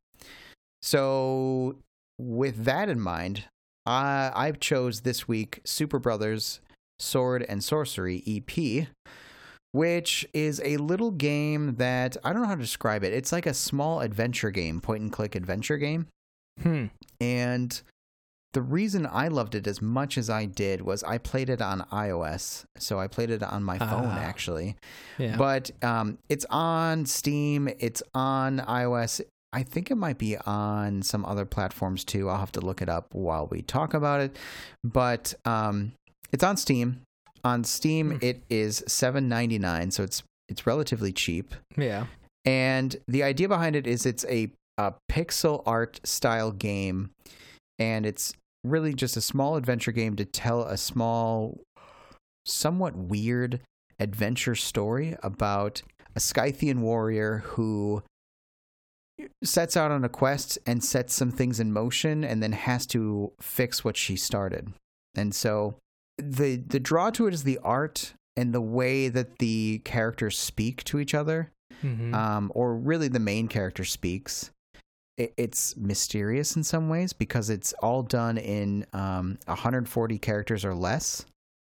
So 0.82 1.78
with 2.18 2.66
that 2.66 2.89
in 2.89 3.00
mind, 3.00 3.46
I 3.86 4.32
I 4.34 4.52
chose 4.52 5.02
this 5.02 5.28
week 5.28 5.62
Super 5.66 6.00
Brothers 6.00 6.62
Sword 7.00 7.46
and 7.48 7.64
Sorcery 7.64 8.24
EP 8.28 8.88
which 9.74 10.28
is 10.34 10.62
a 10.64 10.78
little 10.78 11.12
game 11.12 11.76
that 11.76 12.18
I 12.24 12.34
don't 12.34 12.42
know 12.42 12.48
how 12.48 12.56
to 12.56 12.62
describe 12.62 13.04
it. 13.04 13.14
It's 13.14 13.32
like 13.32 13.46
a 13.46 13.54
small 13.54 14.02
adventure 14.02 14.52
game, 14.52 14.82
point 14.82 15.02
and 15.02 15.12
click 15.12 15.36
adventure 15.36 15.78
game. 15.78 16.08
Hmm. 16.62 16.86
And 17.20 17.82
the 18.54 18.62
reason 18.62 19.08
I 19.10 19.30
loved 19.30 19.56
it 19.56 19.66
as 19.66 19.82
much 19.82 20.18
as 20.18 20.30
I 20.30 20.44
did 20.46 20.82
was 20.82 21.04
I 21.04 21.18
played 21.18 21.50
it 21.50 21.62
on 21.62 21.82
iOS. 21.92 22.66
So 22.78 23.00
I 23.00 23.08
played 23.08 23.30
it 23.30 23.42
on 23.42 23.64
my 23.64 23.78
phone 23.80 24.08
Ah. 24.10 24.20
actually. 24.20 24.76
Yeah. 25.18 25.38
But 25.38 25.72
um, 25.82 26.18
it's 26.28 26.46
on 26.50 27.06
Steam, 27.06 27.70
it's 27.80 28.04
on 28.14 28.60
iOS. 28.60 29.22
I 29.54 29.64
think 29.64 29.90
it 29.92 29.96
might 29.96 30.18
be 30.18 30.38
on 30.38 31.02
some 31.02 31.24
other 31.26 31.46
platforms 31.46 32.04
too. 32.04 32.30
I'll 32.30 32.40
have 32.40 32.52
to 32.54 32.62
look 32.62 32.82
it 32.82 32.90
up 32.90 33.14
while 33.14 33.48
we 33.48 33.62
talk 33.62 33.94
about 33.94 34.20
it. 34.22 34.36
But 34.84 35.34
um, 35.46 35.94
it's 36.34 36.44
on 36.44 36.58
Steam. 36.58 37.02
On 37.44 37.64
Steam, 37.64 38.12
Hmm. 38.12 38.18
it 38.22 38.44
is 38.50 38.84
seven 38.88 39.28
ninety 39.30 39.58
nine, 39.60 39.92
so 39.92 40.04
it's 40.04 40.24
it's 40.50 40.68
relatively 40.68 41.12
cheap. 41.14 41.54
yeah. 41.78 42.08
And 42.44 42.96
the 43.08 43.24
idea 43.24 43.48
behind 43.48 43.76
it 43.76 43.86
is 43.88 44.06
it's 44.06 44.26
a, 44.26 44.52
a 44.78 44.96
pixel 45.12 45.62
art 45.66 46.00
style 46.04 46.52
game, 46.52 47.12
and 47.80 48.06
it's 48.06 48.34
really 48.64 48.94
just 48.94 49.16
a 49.16 49.22
small 49.22 49.56
adventure 49.56 49.92
game 49.92 50.16
to 50.16 50.26
tell 50.26 50.64
a 50.64 50.76
small, 50.78 51.60
somewhat 52.46 52.96
weird 52.96 53.60
adventure 54.00 54.56
story 54.56 55.16
about 55.24 55.84
a 56.16 56.20
Scythian 56.20 56.82
warrior 56.82 57.44
who 57.46 58.02
sets 59.44 59.78
out 59.78 59.92
on 59.92 60.04
a 60.04 60.10
quest 60.10 60.58
and 60.66 60.84
sets 60.84 61.14
some 61.14 61.32
things 61.32 61.60
in 61.60 61.72
motion 61.72 62.24
and 62.24 62.42
then 62.42 62.52
has 62.54 62.86
to 62.88 63.32
fix 63.39 63.84
what 63.86 63.96
she 63.96 64.16
started. 64.16 64.74
And 65.16 65.34
so 65.36 65.76
the 66.18 66.57
the 66.57 66.80
draw 66.80 67.09
to 67.12 67.28
it 67.28 67.34
is 67.34 67.43
the 67.43 67.59
art 67.64 68.14
and 68.38 68.53
the 68.53 68.62
way 68.62 69.07
that 69.09 69.39
the 69.39 69.80
characters 69.84 70.38
speak 70.38 70.84
to 70.86 70.99
each 70.99 71.14
other 71.14 71.51
hmm 71.82 72.14
um, 72.14 72.51
or 72.53 72.76
really 72.76 73.07
the 73.07 73.20
main 73.20 73.47
character 73.47 73.84
speaks. 73.84 74.51
It, 75.18 75.34
it's 75.36 75.76
mysterious 75.76 76.55
in 76.55 76.64
some 76.64 76.89
ways 76.89 77.12
because 77.12 77.49
it's 77.49 77.74
all 77.82 78.03
done 78.03 78.38
in 78.38 78.86
um, 78.93 79.38
140 79.45 80.18
characters 80.20 80.64
or 80.64 80.76
less 80.76 81.26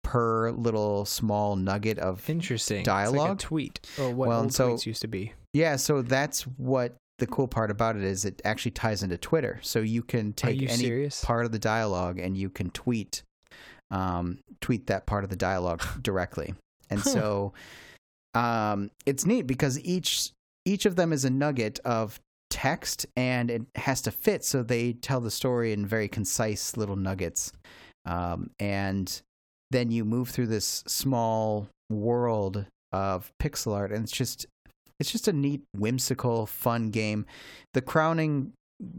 per 0.03 0.51
little 0.51 1.05
small 1.05 1.55
nugget 1.55 1.99
of. 1.99 2.29
Interesting. 2.29 2.79
It's 2.81 2.88
like 2.88 3.05
dialogue? 3.05 3.39
tweet 3.39 3.79
or 3.97 4.11
what 4.11 4.27
Well, 4.29 4.49
so- 4.49 4.73
tweets 4.73 4.86
used 4.86 5.01
to 5.01 5.07
be. 5.07 5.34
Yeah, 5.53 5.75
so 5.77 6.01
that's 6.01 6.41
what 6.43 6.95
the 7.19 7.27
cool 7.27 7.47
part 7.47 7.71
about 7.71 7.95
it 7.95 8.03
is. 8.03 8.25
It 8.25 8.41
actually 8.43 8.71
ties 8.71 9.03
into 9.03 9.17
Twitter, 9.17 9.59
so 9.61 9.79
you 9.79 10.01
can 10.01 10.34
take 10.34 10.59
you 10.59 10.67
any 10.67 10.84
serious? 10.84 11.23
part 11.23 11.45
of 11.45 11.51
the 11.51 11.59
dialogue 11.59 12.19
and 12.19 12.36
you 12.36 12.49
can 12.49 12.71
tweet, 12.71 13.21
um, 13.91 14.39
tweet 14.61 14.88
that 14.88 15.05
part 15.05 15.23
of 15.23 15.29
the 15.29 15.36
dialogue 15.36 15.84
directly. 16.01 16.53
And 16.89 17.01
so, 17.01 17.53
um, 18.34 18.91
it's 19.05 19.25
neat 19.25 19.47
because 19.47 19.79
each 19.81 20.31
each 20.65 20.86
of 20.86 20.95
them 20.95 21.11
is 21.11 21.25
a 21.25 21.29
nugget 21.29 21.79
of 21.84 22.19
text 22.49 23.05
and 23.15 23.51
it 23.51 23.63
has 23.75 24.01
to 24.03 24.11
fit. 24.11 24.45
So 24.45 24.63
they 24.63 24.93
tell 24.93 25.19
the 25.19 25.31
story 25.31 25.73
in 25.73 25.86
very 25.86 26.07
concise 26.07 26.77
little 26.77 26.95
nuggets, 26.95 27.51
um, 28.05 28.51
and 28.59 29.21
then 29.71 29.91
you 29.91 30.05
move 30.05 30.29
through 30.29 30.47
this 30.47 30.84
small 30.88 31.67
world 31.89 32.65
of 32.91 33.31
pixel 33.41 33.73
art, 33.73 33.91
and 33.91 34.03
it's 34.03 34.11
just 34.11 34.45
it's 34.99 35.11
just 35.11 35.27
a 35.27 35.34
neat, 35.34 35.63
whimsical, 35.75 36.45
fun 36.45 36.89
game. 36.89 37.25
The 37.73 37.81
crowning 37.81 38.53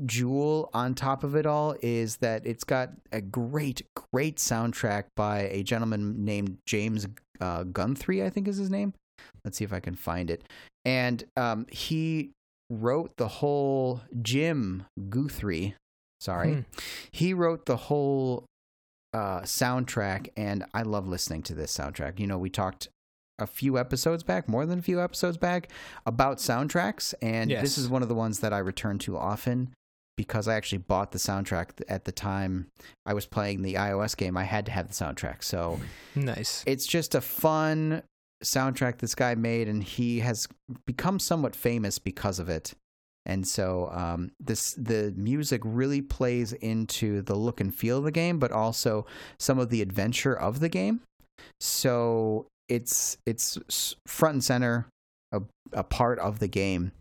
jewel 0.07 0.71
on 0.73 0.95
top 0.95 1.25
of 1.25 1.35
it 1.37 1.47
all 1.47 1.77
is 1.83 2.17
that 2.17 2.47
it's 2.47 2.65
got 2.65 2.91
a 3.13 3.21
great, 3.21 3.83
great 4.13 4.37
soundtrack 4.37 5.05
by 5.17 5.41
a 5.43 5.63
gentleman 5.63 6.25
named 6.25 6.59
James 6.67 7.07
uh, 7.41 7.65
Guthrie, 7.65 8.25
I 8.25 8.31
think 8.31 8.49
is 8.49 8.57
his 8.57 8.71
name. 8.71 8.95
Let's 9.45 9.59
see 9.59 9.65
if 9.65 9.73
I 9.73 9.81
can 9.81 9.95
find 9.95 10.31
it. 10.31 10.43
And 10.85 11.25
um, 11.37 11.67
he 11.71 12.31
wrote 12.71 13.17
the 13.17 13.29
whole 13.29 14.01
Jim 14.23 14.87
Guthrie. 15.11 15.75
Sorry, 16.21 16.55
Hmm. 16.55 16.61
he 17.13 17.35
wrote 17.35 17.67
the 17.67 17.77
whole 17.77 18.45
uh, 19.13 19.41
soundtrack, 19.43 20.29
and 20.37 20.65
I 20.73 20.83
love 20.83 21.07
listening 21.07 21.43
to 21.43 21.55
this 21.55 21.77
soundtrack. 21.77 22.19
You 22.19 22.27
know, 22.27 22.39
we 22.39 22.49
talked 22.51 22.89
a 23.39 23.47
few 23.47 23.79
episodes 23.79 24.23
back, 24.23 24.49
more 24.49 24.65
than 24.67 24.79
a 24.79 24.83
few 24.83 25.01
episodes 25.01 25.37
back, 25.37 25.69
about 26.07 26.39
soundtracks, 26.39 27.15
and 27.21 27.51
Yes. 27.51 27.63
this 27.63 27.79
is 27.79 27.89
one 27.89 28.03
of 28.03 28.09
the 28.09 28.15
ones 28.15 28.41
that 28.41 28.53
I 28.53 28.59
return 28.59 28.99
to 29.01 29.17
often 29.17 29.73
because 30.17 30.47
I 30.47 30.55
actually 30.55 30.79
bought 30.79 31.11
the 31.11 31.19
soundtrack 31.19 31.71
at 31.89 32.05
the 32.05 32.13
time 32.13 32.69
I 33.05 33.15
was 33.15 33.27
playing 33.27 33.63
the 33.63 33.75
iOS 33.75 34.17
game. 34.17 34.37
I 34.37 34.45
had 34.45 34.65
to 34.67 34.73
have 34.73 34.87
the 34.87 34.95
soundtrack, 34.95 35.43
so 35.43 35.81
Nice. 36.15 36.63
it's 36.67 36.87
just 36.87 37.17
a 37.17 37.21
fun 37.21 38.03
soundtrack 38.45 38.99
this 38.99 39.15
guy 39.17 39.35
made, 39.35 39.67
and 39.69 39.83
he 39.83 40.21
has 40.21 40.47
become 40.87 41.19
somewhat 41.19 41.57
famous 41.57 41.99
because 41.99 42.39
of 42.39 42.49
it. 42.49 42.75
And 43.27 43.49
so 43.49 43.89
um, 43.91 44.33
this 44.39 44.75
the 44.75 45.13
music 45.17 45.63
really 45.65 46.03
plays 46.03 46.53
into 46.53 47.23
the 47.23 47.35
look 47.35 47.59
and 47.61 47.75
feel 47.75 47.99
of 47.99 48.05
the 48.05 48.11
game, 48.13 48.39
but 48.39 48.53
also 48.53 49.07
some 49.41 49.59
of 49.59 49.71
the 49.71 49.81
adventure 49.83 50.35
of 50.39 50.61
the 50.61 50.69
game. 50.69 51.01
So 51.61 52.47
it's 52.69 53.17
it's 53.27 53.97
front 54.07 54.35
and 54.35 54.45
center, 54.45 54.87
a, 55.33 55.43
a 55.73 55.85
part 55.85 56.19
of 56.19 56.39
the 56.39 56.49
game, 56.49 56.93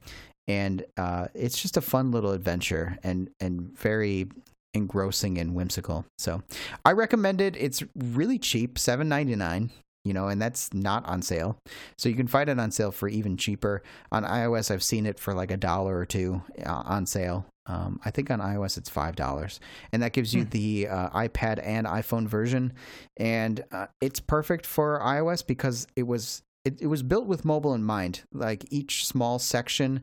and 0.47 0.86
uh, 0.97 1.28
it's 1.34 1.61
just 1.61 1.78
a 1.78 1.82
fun 1.82 2.11
little 2.11 2.32
adventure 2.32 2.97
and 3.03 3.30
and 3.39 3.78
very 3.78 4.28
engrossing 4.74 5.38
and 5.38 5.53
whimsical. 5.53 6.05
So 6.18 6.43
I 6.84 6.91
recommend 6.91 7.41
it. 7.41 7.55
It's 7.55 7.84
really 7.95 8.39
cheap, 8.39 8.78
seven 8.78 9.07
ninety 9.09 9.36
nine. 9.36 9.72
You 10.05 10.11
know, 10.11 10.28
and 10.28 10.41
that's 10.41 10.74
not 10.74 11.05
on 11.05 11.22
sale. 11.22 11.57
So 11.97 12.09
you 12.09 12.16
can 12.16 12.28
find 12.28 12.49
it 12.49 12.59
on 12.59 12.72
sale 12.72 12.91
for 12.91 13.07
even 13.07 13.38
cheaper. 13.38 13.82
On 14.11 14.26
iOS, 14.26 14.70
I've 14.70 14.84
seen 14.84 15.05
it 15.05 15.18
for 15.18 15.34
like 15.34 15.49
a 15.49 15.55
dollar 15.55 15.97
or 15.97 16.05
two 16.05 16.41
uh, 16.66 16.84
on 16.86 17.05
sale. 17.05 17.45
Um, 17.66 17.99
I 18.03 18.11
think 18.11 18.30
on 18.30 18.39
iOS 18.39 18.78
it's 18.78 18.89
five 18.89 19.16
dollars, 19.16 19.59
and 19.91 20.01
that 20.03 20.14
gives 20.14 20.34
you 20.34 20.43
Hmm. 20.43 20.49
the 20.49 20.88
uh, 20.89 21.09
iPad 21.11 21.59
and 21.64 21.88
iPhone 21.88 22.28
version, 22.28 22.74
and 23.18 23.64
uh, 23.72 23.88
it's 24.01 24.20
perfect 24.20 24.66
for 24.66 24.99
iOS 24.99 25.45
because 25.45 25.88
it 25.95 26.03
was 26.03 26.41
it, 26.66 26.82
it 26.82 26.88
was 26.88 27.03
built 27.03 27.26
with 27.26 27.45
mobile 27.45 27.74
in 27.74 27.84
mind. 27.84 28.24
Like 28.34 28.66
each 28.70 29.05
small 29.05 29.39
section 29.39 30.01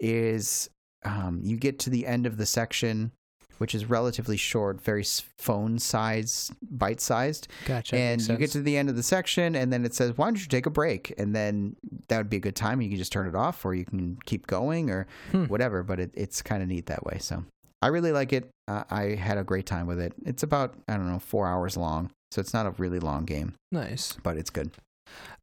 is 0.00 0.68
um, 1.04 1.40
you 1.42 1.56
get 1.56 1.78
to 1.80 1.90
the 1.90 2.06
end 2.06 2.26
of 2.26 2.36
the 2.36 2.46
section, 2.46 3.12
which 3.58 3.74
is 3.74 3.84
relatively 3.86 4.36
short, 4.36 4.80
very 4.80 5.04
phone 5.38 5.78
size, 5.78 6.50
bite 6.70 7.00
sized. 7.00 7.48
Gotcha. 7.66 7.96
And 7.96 8.20
you 8.26 8.36
get 8.36 8.50
to 8.52 8.62
the 8.62 8.76
end 8.76 8.88
of 8.88 8.96
the 8.96 9.02
section, 9.02 9.54
and 9.54 9.72
then 9.72 9.84
it 9.84 9.94
says, 9.94 10.16
"Why 10.16 10.26
don't 10.26 10.40
you 10.40 10.46
take 10.46 10.66
a 10.66 10.70
break?" 10.70 11.14
And 11.18 11.34
then 11.34 11.76
that 12.08 12.18
would 12.18 12.30
be 12.30 12.36
a 12.36 12.40
good 12.40 12.56
time. 12.56 12.80
You 12.80 12.88
can 12.88 12.98
just 12.98 13.12
turn 13.12 13.26
it 13.28 13.34
off, 13.34 13.64
or 13.64 13.74
you 13.74 13.84
can 13.84 14.18
keep 14.26 14.46
going, 14.46 14.90
or 14.90 15.06
Hmm. 15.32 15.44
whatever. 15.46 15.82
But 15.82 16.00
it, 16.00 16.10
it's 16.14 16.42
kind 16.42 16.62
of 16.62 16.68
neat 16.68 16.86
that 16.86 17.04
way. 17.04 17.18
So 17.20 17.44
I 17.82 17.88
really 17.88 18.12
like 18.12 18.32
it. 18.32 18.48
Uh, 18.68 18.84
I 18.90 19.02
had 19.14 19.38
a 19.38 19.44
great 19.44 19.66
time 19.66 19.86
with 19.86 20.00
it. 20.00 20.12
It's 20.24 20.42
about 20.42 20.74
I 20.88 20.96
don't 20.96 21.08
know 21.10 21.18
four 21.18 21.46
hours 21.46 21.76
long, 21.76 22.10
so 22.30 22.40
it's 22.40 22.52
not 22.54 22.66
a 22.66 22.70
really 22.72 22.98
long 23.00 23.24
game, 23.24 23.54
nice. 23.72 24.16
but 24.22 24.36
it's 24.36 24.50
good. 24.50 24.70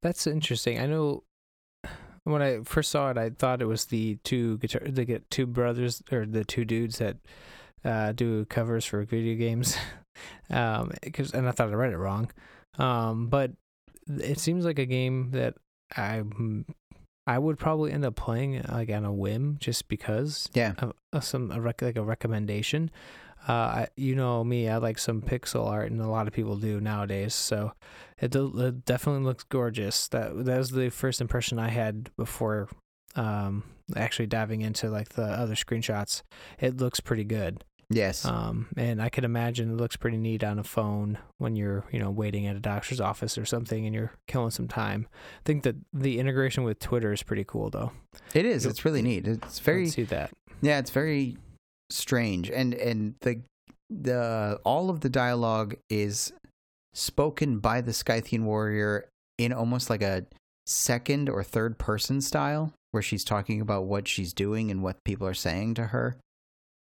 That's 0.02 0.28
interesting. 0.28 0.80
I 0.80 0.88
know 0.88 1.24
when 2.26 2.42
I 2.42 2.60
first 2.64 2.92
saw 2.92 3.12
it, 3.12 3.18
I 3.18 3.30
thought 3.30 3.62
it 3.62 3.66
was 3.66 3.86
the 3.86 4.18
two 4.24 4.58
guitar, 4.60 4.82
the 4.86 5.06
get 5.06 5.30
two 5.30 5.46
brothers 5.46 6.02
or 6.12 6.26
the 6.26 6.44
two 6.44 6.66
dudes 6.66 6.98
that 7.00 7.18
uh, 7.86 8.12
do 8.14 8.46
covers 8.46 8.86
for 8.86 9.04
video 9.04 9.36
games. 9.36 9.78
um, 10.50 10.92
cause, 11.14 11.34
and 11.34 11.48
I 11.48 11.52
thought 11.52 11.70
I 11.70 11.74
read 11.74 11.94
it 11.94 11.98
wrong. 11.98 12.32
Um, 12.78 13.28
but 13.28 13.52
it 14.08 14.40
seems 14.40 14.66
like 14.66 14.80
a 14.80 14.86
game 14.86 15.32
that 15.32 15.56
I 15.96 16.24
I 17.26 17.40
would 17.40 17.58
probably 17.58 17.92
end 17.92 18.04
up 18.06 18.16
playing 18.16 18.62
like 18.70 18.90
on 18.90 19.06
a 19.06 19.14
whim, 19.14 19.58
just 19.60 19.88
because 19.88 20.50
Yeah. 20.54 20.74
of, 20.80 20.94
of 21.14 21.24
some 21.24 21.52
a 21.52 21.62
rec- 21.62 21.82
like 21.82 21.96
a 21.98 22.04
recommendation. 22.04 22.92
Uh, 23.48 23.52
I, 23.52 23.88
you 23.98 24.16
know 24.16 24.42
me, 24.44 24.70
I 24.70 24.78
like 24.78 24.98
some 24.98 25.22
pixel 25.22 25.68
art, 25.68 25.92
and 25.92 26.00
a 26.02 26.08
lot 26.08 26.28
of 26.28 26.34
people 26.34 26.56
do 26.58 26.80
nowadays. 26.80 27.34
So 27.34 27.74
it, 28.20 28.32
do, 28.32 28.52
it 28.60 28.86
definitely 28.86 29.24
looks 29.26 29.44
gorgeous. 29.44 30.08
That 30.10 30.46
that 30.46 30.58
was 30.58 30.72
the 30.72 30.90
first 30.90 31.20
impression 31.22 31.60
I 31.60 31.70
had 31.70 32.10
before 32.18 32.70
um, 33.16 33.64
actually 33.96 34.28
diving 34.28 34.62
into 34.62 34.90
like 34.90 35.10
the 35.10 35.24
other 35.26 35.56
screenshots. 35.56 36.22
It 36.60 36.78
looks 36.78 37.00
pretty 37.02 37.26
good. 37.26 37.64
Yes. 37.90 38.26
Um, 38.26 38.68
and 38.78 39.02
I 39.02 39.10
could 39.10 39.24
imagine 39.24 39.72
it 39.72 39.78
looks 39.78 39.96
pretty 39.96 40.18
neat 40.18 40.44
on 40.44 40.60
a 40.60 40.64
phone 40.64 41.18
when 41.38 41.56
you're, 41.56 41.84
you 41.92 42.00
know, 42.00 42.12
waiting 42.12 42.48
at 42.48 42.56
a 42.56 42.60
doctor's 42.60 43.00
office 43.02 43.38
or 43.38 43.46
something 43.46 43.86
and 43.86 43.94
you're 43.94 44.12
killing 44.28 44.52
some 44.52 44.68
time. 44.68 45.08
I 45.14 45.42
think 45.46 45.64
that 45.64 45.76
the 45.94 46.20
integration 46.20 46.64
with 46.64 46.80
Twitter 46.80 47.12
is 47.14 47.24
pretty 47.24 47.44
cool, 47.44 47.70
though. 47.70 47.92
it 48.34 48.46
is. 48.46 48.66
It's 48.66 48.86
really 48.86 49.02
neat. 49.02 49.28
It's 49.28 49.60
very 49.60 49.88
see 49.88 50.04
that. 50.04 50.32
Yeah, 50.62 50.80
it's 50.80 50.92
very 50.92 51.38
strange, 51.90 52.50
and 52.50 52.74
and 52.74 53.16
the 53.22 53.42
the 53.90 54.60
all 54.64 54.90
of 54.90 55.02
the 55.02 55.10
dialogue 55.10 55.76
is 55.90 56.34
spoken 56.94 57.60
by 57.60 57.82
the 57.82 57.94
Scythian 57.94 58.46
warrior 58.46 59.06
in 59.38 59.52
almost 59.52 59.90
like 59.90 60.02
a 60.02 60.26
second 60.66 61.28
or 61.30 61.44
third 61.44 61.78
person 61.78 62.22
style, 62.22 62.74
where 62.92 63.04
she's 63.04 63.24
talking 63.24 63.60
about 63.60 63.86
what 63.86 64.08
she's 64.08 64.34
doing 64.34 64.72
and 64.72 64.82
what 64.82 65.04
people 65.04 65.28
are 65.28 65.34
saying 65.34 65.74
to 65.76 65.88
her. 65.88 66.16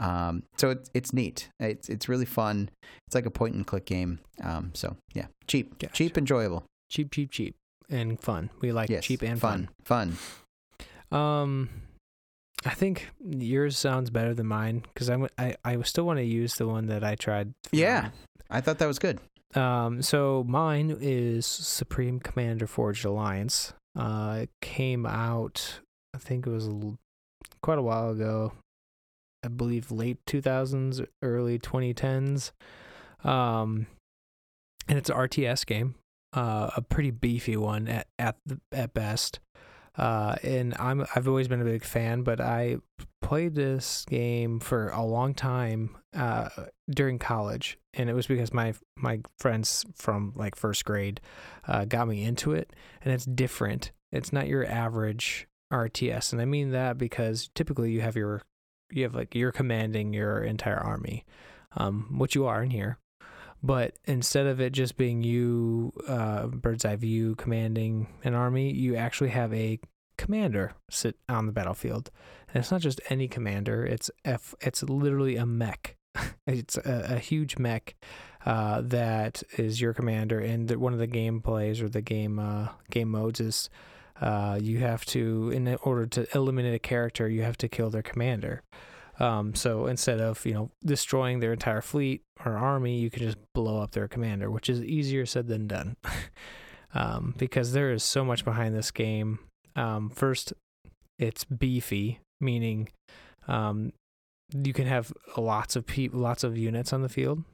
Um, 0.00 0.42
so 0.56 0.70
it's 0.70 0.90
it's 0.94 1.12
neat. 1.12 1.50
It's 1.60 1.88
it's 1.88 2.08
really 2.08 2.24
fun. 2.24 2.70
It's 3.06 3.14
like 3.14 3.26
a 3.26 3.30
point 3.30 3.54
and 3.54 3.66
click 3.66 3.84
game. 3.84 4.18
Um, 4.42 4.70
so 4.74 4.96
yeah, 5.14 5.26
cheap, 5.46 5.78
Gotcha. 5.78 5.92
cheap, 5.94 6.16
enjoyable. 6.18 6.64
Cheap, 6.90 7.12
cheap, 7.12 7.30
cheap, 7.30 7.54
and 7.88 8.18
fun. 8.18 8.50
We 8.60 8.72
like 8.72 8.88
yes, 8.90 9.04
cheap 9.04 9.22
and 9.22 9.38
fun, 9.38 9.68
fun. 9.84 10.16
fun. 11.10 11.18
Um, 11.20 11.68
I 12.64 12.70
think 12.70 13.08
yours 13.24 13.76
sounds 13.78 14.10
better 14.10 14.34
than 14.34 14.46
mine 14.46 14.84
because 14.94 15.08
I, 15.10 15.18
I 15.38 15.56
I 15.64 15.80
still 15.82 16.04
want 16.04 16.18
to 16.18 16.24
use 16.24 16.54
the 16.56 16.66
one 16.66 16.86
that 16.86 17.04
I 17.04 17.14
tried. 17.14 17.52
Yeah, 17.72 18.10
I 18.50 18.60
thought 18.60 18.78
that 18.78 18.86
was 18.86 18.98
good. 18.98 19.18
Um, 19.54 20.00
so 20.02 20.44
mine 20.46 20.96
is 21.00 21.44
Supreme 21.46 22.20
Commander 22.20 22.66
Forged 22.66 23.04
Alliance. 23.04 23.72
Uh, 23.98 24.40
it 24.42 24.50
came 24.62 25.04
out, 25.04 25.80
I 26.14 26.18
think 26.18 26.46
it 26.46 26.50
was 26.50 26.68
a 26.68 26.70
l- 26.70 26.96
quite 27.60 27.78
a 27.78 27.82
while 27.82 28.10
ago. 28.10 28.52
I 29.42 29.48
believe 29.48 29.90
late 29.90 30.18
2000s, 30.26 31.06
early 31.22 31.58
2010s. 31.58 32.52
Um, 33.24 33.86
and 34.88 34.98
it's 34.98 35.10
an 35.10 35.16
RTS 35.16 35.66
game, 35.66 35.94
uh, 36.32 36.70
a 36.76 36.82
pretty 36.82 37.10
beefy 37.10 37.56
one 37.56 37.88
at 37.88 38.06
at 38.18 38.36
the, 38.46 38.60
at 38.72 38.92
best. 38.92 39.40
Uh, 39.96 40.36
and 40.42 40.74
I'm 40.78 41.04
I've 41.14 41.28
always 41.28 41.48
been 41.48 41.60
a 41.60 41.64
big 41.64 41.84
fan, 41.84 42.22
but 42.22 42.40
I 42.40 42.78
played 43.22 43.54
this 43.54 44.04
game 44.08 44.60
for 44.60 44.88
a 44.88 45.04
long 45.04 45.34
time 45.34 45.96
uh, 46.16 46.48
during 46.88 47.18
college, 47.18 47.78
and 47.94 48.08
it 48.08 48.14
was 48.14 48.26
because 48.26 48.52
my 48.52 48.74
my 48.96 49.20
friends 49.38 49.84
from 49.94 50.32
like 50.36 50.56
first 50.56 50.84
grade 50.84 51.20
uh, 51.66 51.84
got 51.84 52.08
me 52.08 52.22
into 52.22 52.52
it, 52.52 52.72
and 53.02 53.12
it's 53.12 53.24
different. 53.24 53.92
It's 54.12 54.32
not 54.32 54.48
your 54.48 54.64
average 54.66 55.46
RTS, 55.72 56.32
and 56.32 56.40
I 56.40 56.44
mean 56.44 56.70
that 56.70 56.96
because 56.96 57.50
typically 57.54 57.90
you 57.90 58.00
have 58.00 58.16
your 58.16 58.42
you 58.90 59.04
have 59.04 59.14
like 59.14 59.34
you're 59.34 59.52
commanding 59.52 60.12
your 60.12 60.42
entire 60.42 60.78
army, 60.78 61.24
um, 61.76 62.18
which 62.18 62.34
you 62.34 62.46
are 62.46 62.62
in 62.62 62.70
here. 62.70 62.98
But 63.62 63.98
instead 64.06 64.46
of 64.46 64.60
it 64.60 64.72
just 64.72 64.96
being 64.96 65.22
you, 65.22 65.92
uh, 66.08 66.46
bird's 66.46 66.84
eye 66.84 66.96
view 66.96 67.34
commanding 67.34 68.08
an 68.24 68.34
army, 68.34 68.72
you 68.72 68.96
actually 68.96 69.30
have 69.30 69.52
a 69.52 69.78
commander 70.16 70.72
sit 70.90 71.16
on 71.28 71.46
the 71.46 71.52
battlefield. 71.52 72.10
And 72.48 72.60
it's 72.60 72.70
not 72.70 72.80
just 72.80 73.00
any 73.10 73.28
commander; 73.28 73.84
it's 73.84 74.10
F. 74.24 74.54
It's 74.60 74.82
literally 74.82 75.36
a 75.36 75.46
mech. 75.46 75.96
it's 76.46 76.76
a, 76.78 77.06
a 77.10 77.18
huge 77.18 77.58
mech 77.58 77.94
uh, 78.46 78.80
that 78.82 79.42
is 79.58 79.80
your 79.80 79.92
commander. 79.92 80.40
And 80.40 80.70
one 80.76 80.92
of 80.92 80.98
the 80.98 81.08
gameplays 81.08 81.82
or 81.82 81.88
the 81.88 82.00
game 82.00 82.38
uh, 82.38 82.68
game 82.90 83.10
modes 83.10 83.40
is 83.40 83.70
uh, 84.20 84.58
you 84.60 84.78
have 84.78 85.04
to, 85.06 85.50
in 85.54 85.76
order 85.82 86.06
to 86.06 86.26
eliminate 86.36 86.74
a 86.74 86.78
character, 86.78 87.28
you 87.28 87.42
have 87.42 87.56
to 87.58 87.68
kill 87.68 87.90
their 87.90 88.02
commander. 88.02 88.62
Um, 89.18 89.54
so 89.54 89.86
instead 89.86 90.18
of 90.18 90.44
you 90.46 90.54
know 90.54 90.70
destroying 90.84 91.40
their 91.40 91.52
entire 91.52 91.82
fleet 91.82 92.22
or 92.44 92.56
army, 92.56 92.98
you 92.98 93.10
can 93.10 93.22
just 93.22 93.36
blow 93.54 93.80
up 93.80 93.92
their 93.92 94.08
commander, 94.08 94.50
which 94.50 94.68
is 94.70 94.82
easier 94.82 95.26
said 95.26 95.46
than 95.46 95.66
done, 95.66 95.96
um, 96.94 97.34
because 97.36 97.72
there 97.72 97.92
is 97.92 98.02
so 98.02 98.24
much 98.24 98.44
behind 98.44 98.74
this 98.74 98.90
game. 98.90 99.38
Um, 99.76 100.08
first, 100.08 100.54
it's 101.18 101.44
beefy, 101.44 102.20
meaning 102.40 102.88
um, 103.46 103.92
you 104.54 104.72
can 104.72 104.86
have 104.86 105.12
lots 105.36 105.76
of 105.76 105.86
pe- 105.86 106.08
lots 106.10 106.42
of 106.42 106.56
units 106.56 106.94
on 106.94 107.02
the 107.02 107.10
field, 107.10 107.44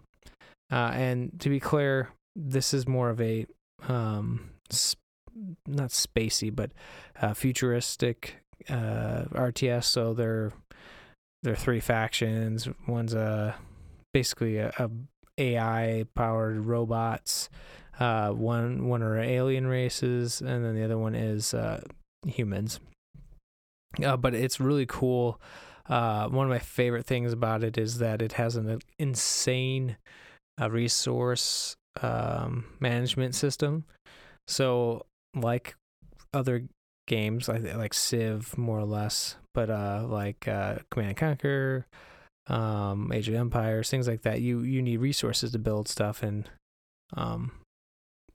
uh, 0.71 0.93
and 0.95 1.33
to 1.41 1.49
be 1.49 1.59
clear, 1.59 2.11
this 2.37 2.73
is 2.73 2.87
more 2.87 3.11
of 3.11 3.21
a 3.21 3.45
um, 3.89 4.51
not 5.67 5.91
spacey, 5.91 6.55
but 6.55 6.71
uh, 7.21 7.35
futuristic 7.35 8.37
uh, 8.69 9.25
RTS. 9.33 9.85
So 9.85 10.15
they're 10.15 10.53
there 11.43 11.53
are 11.53 11.57
three 11.57 11.81
factions. 11.81 12.69
One's 12.89 13.15
a 13.15 13.55
basically 14.13 14.59
a, 14.59 14.73
a 14.79 14.91
AI 15.39 16.05
powered 16.15 16.61
robots. 16.61 17.49
Uh, 17.99 18.31
one 18.31 18.89
one 18.89 19.03
are 19.03 19.19
alien 19.19 19.67
races, 19.67 20.41
and 20.41 20.65
then 20.65 20.75
the 20.75 20.85
other 20.85 20.99
one 20.99 21.15
is 21.15 21.55
uh, 21.55 21.81
humans. 22.27 22.81
Uh, 24.05 24.17
but 24.17 24.35
it's 24.35 24.61
really 24.61 24.87
cool. 24.87 25.41
Uh, 25.89 26.29
one 26.29 26.47
of 26.47 26.51
my 26.51 26.59
favorite 26.59 27.07
things 27.07 27.33
about 27.33 27.63
it 27.63 27.79
is 27.79 27.99
that 27.99 28.21
it 28.21 28.33
has 28.33 28.57
an 28.57 28.81
insane 28.99 29.97
uh, 30.61 30.71
resource 30.71 31.77
um, 32.03 32.67
management 32.81 33.35
system. 33.35 33.85
So, 34.49 35.07
like 35.37 35.77
other 36.35 36.67
games, 37.07 37.49
like 37.49 37.63
like 37.77 37.95
Civ, 37.95 38.57
more 38.59 38.79
or 38.79 38.85
less, 38.85 39.37
but 39.55 39.71
uh, 39.71 40.05
like 40.09 40.49
uh, 40.49 40.77
Command 40.91 41.11
and 41.11 41.17
Conquer, 41.17 41.87
um, 42.49 43.13
Age 43.13 43.29
of 43.29 43.35
Empires, 43.35 43.91
things 43.91 44.09
like 44.09 44.23
that. 44.23 44.41
You 44.41 44.61
you 44.61 44.83
need 44.83 44.99
resources 44.99 45.53
to 45.53 45.59
build 45.59 45.89
stuff 45.89 46.23
and 46.23 46.49
um, 47.15 47.53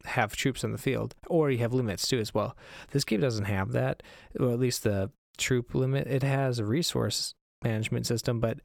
have 0.05 0.35
troops 0.35 0.63
on 0.63 0.71
the 0.71 0.77
field, 0.77 1.15
or 1.27 1.51
you 1.51 1.59
have 1.59 1.73
limits 1.73 2.07
too 2.07 2.19
as 2.19 2.33
well. 2.33 2.55
This 2.91 3.03
game 3.03 3.21
doesn't 3.21 3.45
have 3.45 3.71
that, 3.73 4.03
or 4.39 4.51
at 4.51 4.59
least 4.59 4.83
the 4.83 5.11
troop 5.37 5.73
limit. 5.73 6.07
It 6.07 6.23
has 6.23 6.59
a 6.59 6.65
resource 6.65 7.33
management 7.63 8.07
system, 8.07 8.39
but 8.39 8.59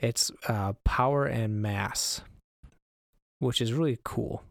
it's 0.00 0.30
uh, 0.48 0.74
power 0.84 1.26
and 1.26 1.62
mass, 1.62 2.22
which 3.38 3.60
is 3.60 3.72
really 3.72 3.98
cool, 4.04 4.42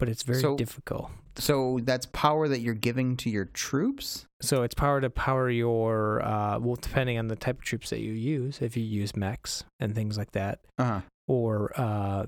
but 0.00 0.08
it's 0.08 0.24
very 0.24 0.40
So- 0.40 0.56
difficult. 0.56 1.10
So 1.36 1.78
that's 1.84 2.06
power 2.06 2.48
that 2.48 2.58
you're 2.60 2.74
giving 2.74 3.16
to 3.18 3.30
your 3.30 3.44
troops. 3.44 4.26
So 4.42 4.62
it's 4.64 4.74
power 4.74 5.00
to 5.00 5.08
power 5.08 5.48
your 5.48 6.20
uh 6.26 6.58
well 6.58 6.74
depending 6.76 7.18
on 7.18 7.28
the 7.28 7.36
type 7.36 7.58
of 7.60 7.64
troops 7.64 7.90
that 7.90 8.00
you 8.00 8.12
use, 8.12 8.60
if 8.60 8.76
you 8.76 8.82
use 8.82 9.14
mechs 9.14 9.62
and 9.78 9.94
things 9.94 10.18
like 10.18 10.32
that. 10.32 10.58
Uh 10.78 10.84
huh. 10.84 11.00
Or 11.28 11.72
uh 11.80 12.26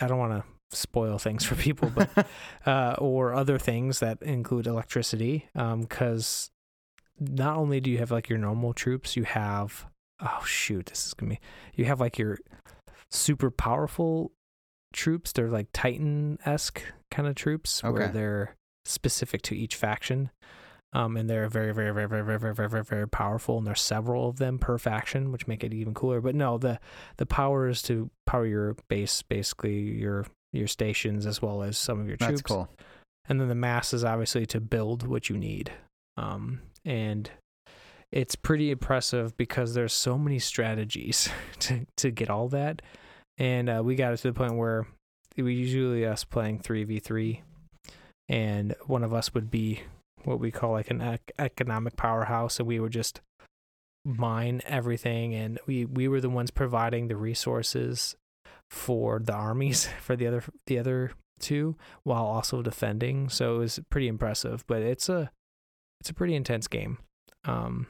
I 0.00 0.06
don't 0.06 0.18
want 0.18 0.32
to 0.32 0.76
spoil 0.76 1.18
things 1.18 1.44
for 1.44 1.54
people, 1.54 1.90
but 1.90 2.26
uh 2.66 2.96
or 2.98 3.32
other 3.32 3.58
things 3.58 4.00
that 4.00 4.22
include 4.22 4.66
electricity. 4.66 5.48
Um 5.54 5.86
cuz 5.86 6.50
not 7.18 7.56
only 7.56 7.80
do 7.80 7.90
you 7.90 7.98
have 7.98 8.10
like 8.10 8.28
your 8.28 8.38
normal 8.38 8.72
troops, 8.74 9.16
you 9.16 9.24
have 9.24 9.86
oh 10.20 10.42
shoot, 10.44 10.86
this 10.86 11.06
is 11.06 11.14
going 11.14 11.30
to 11.30 11.36
be 11.36 11.40
you 11.74 11.86
have 11.86 11.98
like 11.98 12.18
your 12.18 12.38
super 13.10 13.50
powerful 13.50 14.32
troops. 14.92 15.32
They're 15.32 15.48
like 15.48 15.68
Titan 15.72 16.38
esque 16.44 16.82
kind 17.10 17.28
of 17.28 17.34
troops 17.34 17.82
where 17.82 18.08
they're 18.08 18.56
specific 18.84 19.42
to 19.42 19.56
each 19.56 19.76
faction. 19.76 20.30
Um, 20.94 21.16
and 21.16 21.28
they're 21.28 21.48
very, 21.48 21.72
very, 21.72 21.92
very, 21.92 22.06
very, 22.06 22.22
very, 22.22 22.38
very, 22.38 22.54
very, 22.54 22.68
very, 22.68 22.84
very 22.84 23.08
powerful. 23.08 23.56
And 23.56 23.66
there's 23.66 23.80
several 23.80 24.28
of 24.28 24.36
them 24.36 24.58
per 24.58 24.76
faction, 24.76 25.32
which 25.32 25.46
make 25.46 25.64
it 25.64 25.72
even 25.72 25.94
cooler. 25.94 26.20
But 26.20 26.34
no, 26.34 26.58
the 26.58 26.78
the 27.16 27.24
power 27.24 27.68
is 27.68 27.80
to 27.82 28.10
power 28.26 28.44
your 28.44 28.76
base, 28.88 29.22
basically 29.22 29.78
your 29.78 30.26
your 30.52 30.66
stations 30.66 31.24
as 31.24 31.40
well 31.40 31.62
as 31.62 31.78
some 31.78 31.98
of 31.98 32.08
your 32.08 32.18
troops. 32.18 32.32
That's 32.32 32.42
cool. 32.42 32.68
And 33.26 33.40
then 33.40 33.48
the 33.48 33.54
mass 33.54 33.94
is 33.94 34.04
obviously 34.04 34.44
to 34.46 34.60
build 34.60 35.06
what 35.06 35.30
you 35.30 35.38
need. 35.38 35.72
Um, 36.18 36.60
and 36.84 37.30
it's 38.10 38.34
pretty 38.34 38.70
impressive 38.70 39.34
because 39.38 39.72
there's 39.72 39.94
so 39.94 40.18
many 40.18 40.38
strategies 40.38 41.30
to 41.60 41.86
to 41.96 42.10
get 42.10 42.28
all 42.28 42.48
that. 42.48 42.82
And 43.38 43.68
uh, 43.68 43.82
we 43.84 43.94
got 43.94 44.12
it 44.12 44.18
to 44.18 44.28
the 44.28 44.38
point 44.38 44.56
where 44.56 44.86
we 45.36 45.54
usually 45.54 46.04
us 46.06 46.24
playing 46.24 46.60
three 46.60 46.84
v 46.84 46.98
three, 46.98 47.42
and 48.28 48.74
one 48.86 49.02
of 49.02 49.12
us 49.12 49.34
would 49.34 49.50
be 49.50 49.82
what 50.24 50.38
we 50.38 50.50
call 50.50 50.72
like 50.72 50.90
an 50.90 51.00
ec- 51.00 51.32
economic 51.38 51.96
powerhouse, 51.96 52.58
and 52.58 52.68
we 52.68 52.78
would 52.78 52.92
just 52.92 53.20
mine 54.04 54.60
everything, 54.66 55.34
and 55.34 55.58
we 55.66 55.84
we 55.84 56.08
were 56.08 56.20
the 56.20 56.30
ones 56.30 56.50
providing 56.50 57.08
the 57.08 57.16
resources 57.16 58.16
for 58.70 59.18
the 59.18 59.34
armies 59.34 59.88
for 60.00 60.16
the 60.16 60.26
other 60.26 60.44
the 60.66 60.78
other 60.78 61.12
two 61.40 61.76
while 62.04 62.24
also 62.24 62.62
defending. 62.62 63.28
So 63.28 63.56
it 63.56 63.58
was 63.58 63.80
pretty 63.90 64.08
impressive, 64.08 64.64
but 64.66 64.82
it's 64.82 65.08
a 65.08 65.30
it's 66.00 66.10
a 66.10 66.14
pretty 66.14 66.34
intense 66.34 66.66
game. 66.66 66.98
Um, 67.44 67.86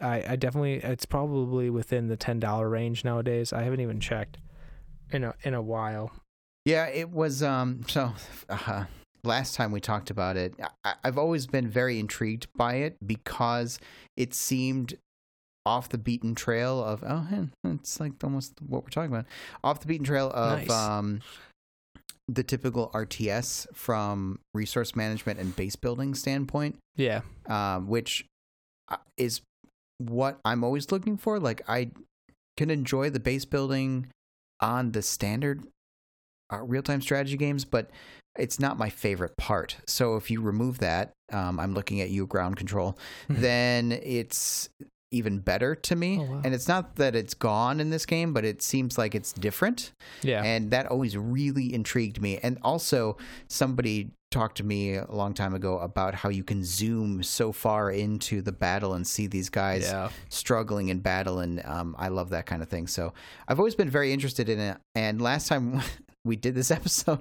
I 0.00 0.24
I 0.32 0.36
definitely 0.36 0.74
it's 0.74 1.06
probably 1.06 1.70
within 1.70 2.08
the 2.08 2.16
ten 2.16 2.40
dollar 2.40 2.68
range 2.68 3.04
nowadays. 3.04 3.52
I 3.52 3.62
haven't 3.62 3.80
even 3.80 4.00
checked 4.00 4.38
in 5.10 5.24
a 5.24 5.34
in 5.42 5.54
a 5.54 5.62
while. 5.62 6.12
Yeah, 6.64 6.86
it 6.86 7.10
was. 7.10 7.42
Um, 7.42 7.82
so 7.88 8.12
uh, 8.48 8.84
last 9.24 9.54
time 9.54 9.72
we 9.72 9.80
talked 9.80 10.10
about 10.10 10.36
it, 10.36 10.54
I, 10.84 10.94
I've 11.04 11.18
always 11.18 11.46
been 11.46 11.68
very 11.68 11.98
intrigued 11.98 12.46
by 12.56 12.76
it 12.76 12.96
because 13.06 13.78
it 14.16 14.34
seemed 14.34 14.94
off 15.66 15.88
the 15.90 15.98
beaten 15.98 16.34
trail 16.34 16.82
of 16.82 17.04
oh, 17.06 17.48
it's 17.64 18.00
like 18.00 18.12
almost 18.24 18.54
what 18.66 18.82
we're 18.82 18.90
talking 18.90 19.12
about, 19.12 19.26
off 19.62 19.80
the 19.80 19.86
beaten 19.86 20.06
trail 20.06 20.30
of 20.34 20.60
Nice. 20.60 20.70
um, 20.70 21.20
the 22.28 22.42
typical 22.42 22.90
RTS 22.94 23.66
from 23.74 24.38
resource 24.54 24.94
management 24.94 25.38
and 25.38 25.54
base 25.56 25.76
building 25.76 26.14
standpoint. 26.14 26.78
Yeah, 26.96 27.22
um, 27.46 27.88
which 27.88 28.24
uh, 28.88 28.96
is 29.16 29.40
what 30.00 30.40
I'm 30.44 30.64
always 30.64 30.90
looking 30.90 31.16
for. 31.16 31.38
Like 31.38 31.62
I 31.68 31.90
can 32.56 32.70
enjoy 32.70 33.10
the 33.10 33.20
base 33.20 33.44
building 33.44 34.08
on 34.60 34.92
the 34.92 35.02
standard 35.02 35.64
uh, 36.52 36.62
real-time 36.62 37.00
strategy 37.00 37.36
games, 37.36 37.64
but 37.64 37.90
it's 38.38 38.58
not 38.58 38.78
my 38.78 38.90
favorite 38.90 39.36
part. 39.36 39.76
So 39.86 40.16
if 40.16 40.30
you 40.30 40.40
remove 40.40 40.78
that, 40.78 41.12
um, 41.32 41.60
I'm 41.60 41.74
looking 41.74 42.00
at 42.00 42.10
you, 42.10 42.26
ground 42.26 42.56
control, 42.56 42.98
then 43.28 43.92
it's 43.92 44.68
even 45.12 45.38
better 45.38 45.74
to 45.74 45.96
me. 45.96 46.18
Oh, 46.20 46.24
wow. 46.24 46.40
And 46.44 46.54
it's 46.54 46.68
not 46.68 46.96
that 46.96 47.16
it's 47.16 47.34
gone 47.34 47.80
in 47.80 47.90
this 47.90 48.06
game, 48.06 48.32
but 48.32 48.44
it 48.44 48.62
seems 48.62 48.96
like 48.96 49.14
it's 49.14 49.32
different 49.32 49.92
yeah, 50.22 50.42
and 50.42 50.70
that 50.70 50.86
always 50.86 51.16
really 51.16 51.74
intrigued 51.74 52.20
me 52.20 52.38
and 52.42 52.58
also 52.62 53.16
somebody 53.48 54.10
talked 54.30 54.58
to 54.58 54.64
me 54.64 54.94
a 54.94 55.10
long 55.10 55.34
time 55.34 55.54
ago 55.54 55.78
about 55.80 56.14
how 56.14 56.28
you 56.28 56.44
can 56.44 56.62
zoom 56.64 57.22
so 57.22 57.50
far 57.50 57.90
into 57.90 58.40
the 58.40 58.52
battle 58.52 58.94
and 58.94 59.04
see 59.06 59.26
these 59.26 59.48
guys 59.48 59.82
yeah. 59.82 60.08
struggling 60.28 60.88
in 60.88 61.00
battle 61.00 61.40
and 61.40 61.60
um, 61.64 61.96
i 61.98 62.08
love 62.08 62.30
that 62.30 62.46
kind 62.46 62.62
of 62.62 62.68
thing 62.68 62.86
so 62.86 63.12
i've 63.48 63.58
always 63.58 63.74
been 63.74 63.90
very 63.90 64.12
interested 64.12 64.48
in 64.48 64.60
it 64.60 64.76
and 64.94 65.20
last 65.20 65.48
time 65.48 65.82
we 66.24 66.36
did 66.36 66.54
this 66.54 66.70
episode 66.70 67.18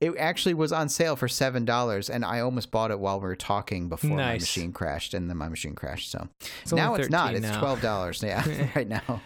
it 0.00 0.14
actually 0.18 0.54
was 0.54 0.72
on 0.72 0.88
sale 0.88 1.16
for 1.16 1.28
seven 1.28 1.66
dollars 1.66 2.08
and 2.08 2.24
i 2.24 2.40
almost 2.40 2.70
bought 2.70 2.90
it 2.90 2.98
while 2.98 3.20
we 3.20 3.26
were 3.26 3.36
talking 3.36 3.90
before 3.90 4.16
my 4.16 4.34
machine 4.34 4.72
crashed 4.72 5.12
and 5.12 5.28
then 5.28 5.36
my 5.36 5.48
machine 5.48 5.74
crashed 5.74 6.10
so 6.10 6.28
It's 6.62 6.72
now 6.72 6.94
it's 6.94 7.10
not 7.10 7.32
13 7.34 7.44
it's 7.44 7.58
twelve 7.58 7.82
dollars 7.82 8.22
yeah 8.22 8.68
right 8.74 8.88
now 8.88 9.20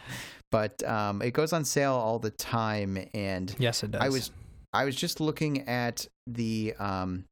but 0.51 0.83
um, 0.87 1.23
it 1.23 1.33
goes 1.33 1.55
on 1.55 1.65
sale 1.65 1.95
all 1.95 2.19
the 2.19 2.31
time 2.31 3.03
and 3.15 3.57
Yes, 3.59 3.83
it 3.83 3.93
does. 3.93 4.03
I 4.03 4.11
was 4.11 4.31
I 4.73 4.85
was 4.85 4.97
just 4.97 5.21
looking 5.21 5.69
at 5.69 6.07
the 6.27 6.75
um, 6.79 7.25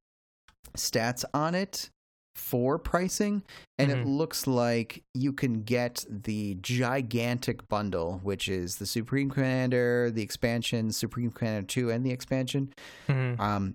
stats 0.77 1.25
on 1.33 1.55
it 1.55 1.89
for 2.37 2.79
pricing, 2.79 3.43
and 3.79 3.91
it 3.91 3.99
Mhm. 3.99 4.17
looks 4.19 4.47
like 4.47 5.03
you 5.15 5.33
can 5.33 5.63
get 5.63 6.05
the 6.09 6.57
gigantic 6.61 7.67
bundle, 7.69 8.19
which 8.23 8.49
is 8.49 8.77
the 8.77 8.87
Supreme 8.87 9.31
Commander, 9.31 10.11
the 10.11 10.23
expansion, 10.23 10.93
Supreme 10.93 11.31
Commander 11.31 11.67
Two, 11.67 11.91
and 11.91 12.05
the 12.05 12.11
expansion. 12.13 12.73
Mhm. 13.09 13.39
Um, 13.41 13.75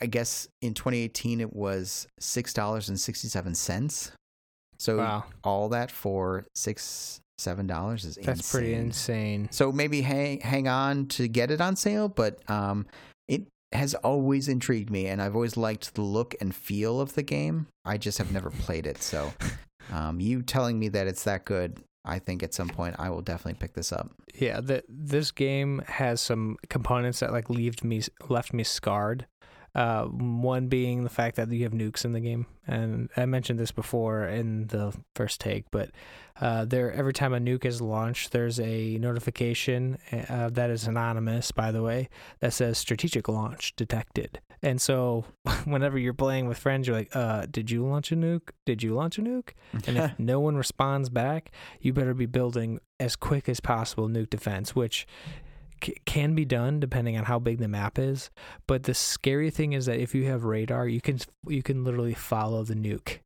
I 0.00 0.06
guess 0.06 0.48
in 0.60 0.74
2018 0.74 1.40
it 1.40 1.52
was 1.52 2.06
six 2.20 2.52
dollars 2.54 2.88
and 2.88 2.98
sixty 3.00 3.26
seven 3.28 3.54
cents. 3.54 4.12
So 4.78 4.98
Wow, 4.98 5.24
all 5.42 5.68
that 5.70 5.90
for 5.90 6.44
six 6.54 7.20
seven 7.38 7.66
dollars 7.66 8.04
is 8.04 8.16
that's 8.16 8.50
pretty 8.50 8.74
insane. 8.74 8.86
insane. 8.86 9.48
So 9.50 9.72
maybe 9.72 10.02
hang 10.02 10.40
hang 10.40 10.68
on 10.68 11.06
to 11.08 11.28
get 11.28 11.50
it 11.50 11.60
on 11.60 11.76
sale, 11.76 12.08
but 12.08 12.38
um, 12.50 12.86
it 13.28 13.46
has 13.72 13.94
always 13.94 14.48
intrigued 14.48 14.90
me, 14.90 15.06
and 15.06 15.20
I've 15.20 15.34
always 15.34 15.56
liked 15.56 15.94
the 15.94 16.02
look 16.02 16.34
and 16.40 16.54
feel 16.54 17.00
of 17.00 17.14
the 17.14 17.22
game. 17.22 17.66
I 17.84 17.98
just 17.98 18.18
have 18.18 18.32
never 18.32 18.50
played 18.50 18.86
it, 18.86 19.02
so 19.02 19.32
um, 19.92 20.20
you 20.20 20.42
telling 20.42 20.78
me 20.78 20.88
that 20.88 21.06
it's 21.06 21.24
that 21.24 21.44
good, 21.44 21.78
I 22.04 22.18
think 22.18 22.42
at 22.42 22.54
some 22.54 22.68
point 22.68 22.96
I 22.98 23.10
will 23.10 23.22
definitely 23.22 23.58
pick 23.58 23.74
this 23.74 23.92
up. 23.92 24.10
Yeah, 24.34 24.60
the, 24.60 24.82
this 24.88 25.30
game 25.30 25.82
has 25.86 26.20
some 26.20 26.56
components 26.68 27.20
that 27.20 27.32
like 27.32 27.48
left 27.50 27.84
me 27.84 28.02
left 28.28 28.52
me 28.52 28.64
scarred. 28.64 29.26
Uh, 29.74 30.04
one 30.04 30.66
being 30.66 31.02
the 31.02 31.10
fact 31.10 31.36
that 31.36 31.50
you 31.50 31.62
have 31.62 31.72
nukes 31.72 32.04
in 32.04 32.12
the 32.12 32.20
game, 32.20 32.46
and 32.66 33.08
I 33.16 33.24
mentioned 33.24 33.58
this 33.58 33.72
before 33.72 34.26
in 34.26 34.66
the 34.66 34.94
first 35.14 35.40
take, 35.40 35.70
but 35.70 35.90
uh, 36.40 36.64
there 36.64 36.92
every 36.92 37.12
time 37.12 37.34
a 37.34 37.38
nuke 37.38 37.64
is 37.64 37.80
launched, 37.80 38.32
there's 38.32 38.58
a 38.60 38.98
notification 38.98 39.98
uh, 40.28 40.50
that 40.50 40.70
is 40.70 40.86
anonymous, 40.86 41.52
by 41.52 41.70
the 41.70 41.82
way, 41.82 42.08
that 42.40 42.52
says 42.52 42.78
strategic 42.78 43.28
launch 43.28 43.74
detected. 43.76 44.40
And 44.62 44.80
so, 44.80 45.24
whenever 45.64 45.98
you're 45.98 46.14
playing 46.14 46.48
with 46.48 46.58
friends, 46.58 46.86
you're 46.86 46.96
like, 46.96 47.14
uh, 47.14 47.46
"Did 47.50 47.70
you 47.70 47.84
launch 47.84 48.12
a 48.12 48.16
nuke? 48.16 48.50
Did 48.64 48.82
you 48.82 48.94
launch 48.94 49.18
a 49.18 49.22
nuke?" 49.22 49.50
And 49.86 49.98
if 49.98 50.12
no 50.18 50.40
one 50.40 50.56
responds 50.56 51.08
back, 51.08 51.50
you 51.80 51.92
better 51.92 52.14
be 52.14 52.26
building 52.26 52.78
as 52.98 53.16
quick 53.16 53.48
as 53.48 53.60
possible 53.60 54.08
nuke 54.08 54.30
defense, 54.30 54.74
which 54.76 55.06
c- 55.82 55.96
can 56.04 56.34
be 56.34 56.44
done 56.44 56.80
depending 56.80 57.16
on 57.16 57.24
how 57.24 57.38
big 57.38 57.58
the 57.58 57.68
map 57.68 57.98
is. 57.98 58.30
But 58.66 58.84
the 58.84 58.94
scary 58.94 59.50
thing 59.50 59.72
is 59.72 59.86
that 59.86 59.98
if 60.00 60.14
you 60.14 60.24
have 60.26 60.44
radar, 60.44 60.86
you 60.88 61.00
can 61.00 61.18
you 61.46 61.62
can 61.62 61.84
literally 61.84 62.14
follow 62.14 62.64
the 62.64 62.74
nuke 62.74 63.18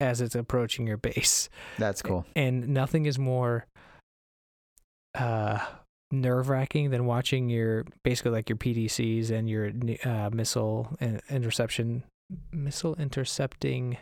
as 0.00 0.20
it's 0.20 0.34
approaching 0.34 0.86
your 0.86 0.96
base, 0.96 1.48
That's 1.78 2.02
cool. 2.02 2.26
and 2.34 2.68
nothing 2.68 3.06
is 3.06 3.18
more 3.18 3.66
uh 5.14 5.58
nerve 6.10 6.48
wracking 6.48 6.90
than 6.90 7.06
watching 7.06 7.48
your 7.48 7.84
basically 8.04 8.30
like 8.32 8.48
your 8.48 8.56
PDCs 8.56 9.30
and 9.30 9.48
your 9.48 9.70
uh, 10.04 10.30
missile 10.32 10.96
in- 11.00 11.20
interception 11.30 12.04
missile 12.52 12.94
intercepting 12.96 13.96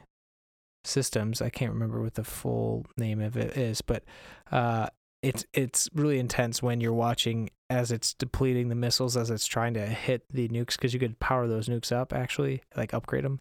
systems. 0.84 1.40
I 1.40 1.48
can't 1.48 1.72
remember 1.72 2.02
what 2.02 2.14
the 2.14 2.24
full 2.24 2.84
name 2.98 3.20
of 3.20 3.36
it 3.36 3.56
is, 3.56 3.80
but 3.82 4.02
uh, 4.50 4.88
it's 5.22 5.44
it's 5.52 5.88
really 5.94 6.18
intense 6.18 6.62
when 6.62 6.80
you're 6.80 6.92
watching 6.92 7.50
as 7.70 7.92
it's 7.92 8.12
depleting 8.12 8.68
the 8.68 8.74
missiles 8.74 9.16
as 9.16 9.30
it's 9.30 9.46
trying 9.46 9.74
to 9.74 9.86
hit 9.86 10.24
the 10.30 10.48
nukes 10.48 10.72
because 10.72 10.92
you 10.92 11.00
could 11.00 11.18
power 11.20 11.46
those 11.46 11.68
nukes 11.68 11.92
up 11.92 12.12
actually, 12.12 12.62
like 12.76 12.92
upgrade 12.92 13.24
them. 13.24 13.40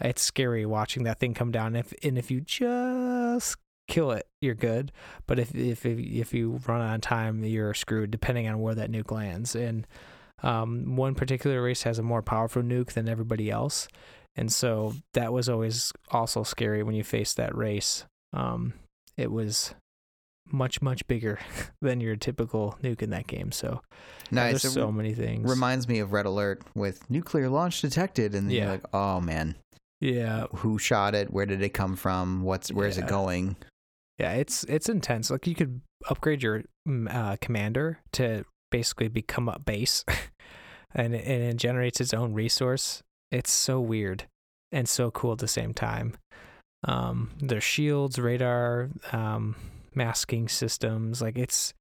It's 0.00 0.22
scary 0.22 0.66
watching 0.66 1.04
that 1.04 1.18
thing 1.18 1.34
come 1.34 1.50
down. 1.50 1.74
If 1.74 1.92
and 2.02 2.18
if 2.18 2.30
you 2.30 2.40
just 2.42 3.56
kill 3.88 4.10
it, 4.10 4.26
you're 4.40 4.54
good. 4.54 4.92
But 5.26 5.38
if 5.38 5.54
if 5.54 5.86
if, 5.86 6.34
you 6.34 6.60
run 6.66 6.82
out 6.82 6.96
of 6.96 7.00
time, 7.00 7.42
you're 7.44 7.74
screwed. 7.74 8.10
Depending 8.10 8.46
on 8.48 8.60
where 8.60 8.74
that 8.74 8.90
nuke 8.90 9.10
lands. 9.10 9.54
And 9.54 9.86
um, 10.42 10.96
one 10.96 11.14
particular 11.14 11.62
race 11.62 11.84
has 11.84 11.98
a 11.98 12.02
more 12.02 12.22
powerful 12.22 12.62
nuke 12.62 12.92
than 12.92 13.08
everybody 13.08 13.50
else, 13.50 13.88
and 14.36 14.52
so 14.52 14.94
that 15.14 15.32
was 15.32 15.48
always 15.48 15.92
also 16.10 16.42
scary 16.42 16.82
when 16.82 16.94
you 16.94 17.04
faced 17.04 17.36
that 17.38 17.56
race. 17.56 18.04
Um, 18.32 18.74
it 19.16 19.30
was 19.30 19.74
much 20.50 20.82
much 20.82 21.06
bigger 21.06 21.38
than 21.82 22.00
your 22.00 22.16
typical 22.16 22.76
nuke 22.82 23.02
in 23.02 23.10
that 23.10 23.26
game. 23.26 23.50
So 23.52 23.80
Nice. 24.30 24.50
there's 24.62 24.64
It 24.64 24.70
so 24.70 24.92
many 24.92 25.14
things. 25.14 25.48
reminds 25.48 25.88
me 25.88 25.98
of 26.00 26.12
Red 26.12 26.26
Alert 26.26 26.62
with 26.74 27.08
nuclear 27.10 27.48
launch 27.48 27.80
detected, 27.80 28.34
and 28.34 28.50
Yeah. 28.50 28.62
you're 28.64 28.72
like, 28.72 28.84
oh 28.94 29.20
man, 29.20 29.56
yeah, 30.00 30.46
who 30.56 30.78
shot 30.78 31.14
it? 31.14 31.32
Where 31.32 31.46
did 31.46 31.62
it 31.62 31.70
come 31.70 31.96
from? 31.96 32.42
What's 32.42 32.70
where's 32.72 32.98
Yeah. 32.98 33.04
it 33.04 33.08
going? 33.08 33.56
Yeah, 34.18 34.32
it's 34.34 34.64
it's 34.64 34.88
intense. 34.88 35.30
Like 35.30 35.46
you 35.46 35.54
could 35.54 35.80
upgrade 36.08 36.42
your 36.42 36.62
mm, 36.86 37.12
uh, 37.12 37.36
commander 37.40 37.98
to 38.12 38.44
basically 38.70 39.08
become 39.08 39.48
a 39.48 39.58
base, 39.58 40.04
and 40.94 41.14
it, 41.14 41.26
and 41.26 41.42
it 41.42 41.56
generates 41.56 42.00
its 42.00 42.14
own 42.14 42.32
resource. 42.34 43.02
It's 43.32 43.50
so 43.52 43.80
weird 43.80 44.24
and 44.70 44.88
so 44.88 45.10
cool 45.10 45.32
at 45.32 45.38
the 45.38 45.48
same 45.48 45.72
time. 45.74 46.14
Um, 46.84 47.30
there's 47.40 47.64
shields, 47.64 48.18
radar, 48.18 48.90
um, 49.12 49.56
masking 49.96 50.48
systems. 50.48 51.20
Like 51.22 51.38
it's 51.38 51.74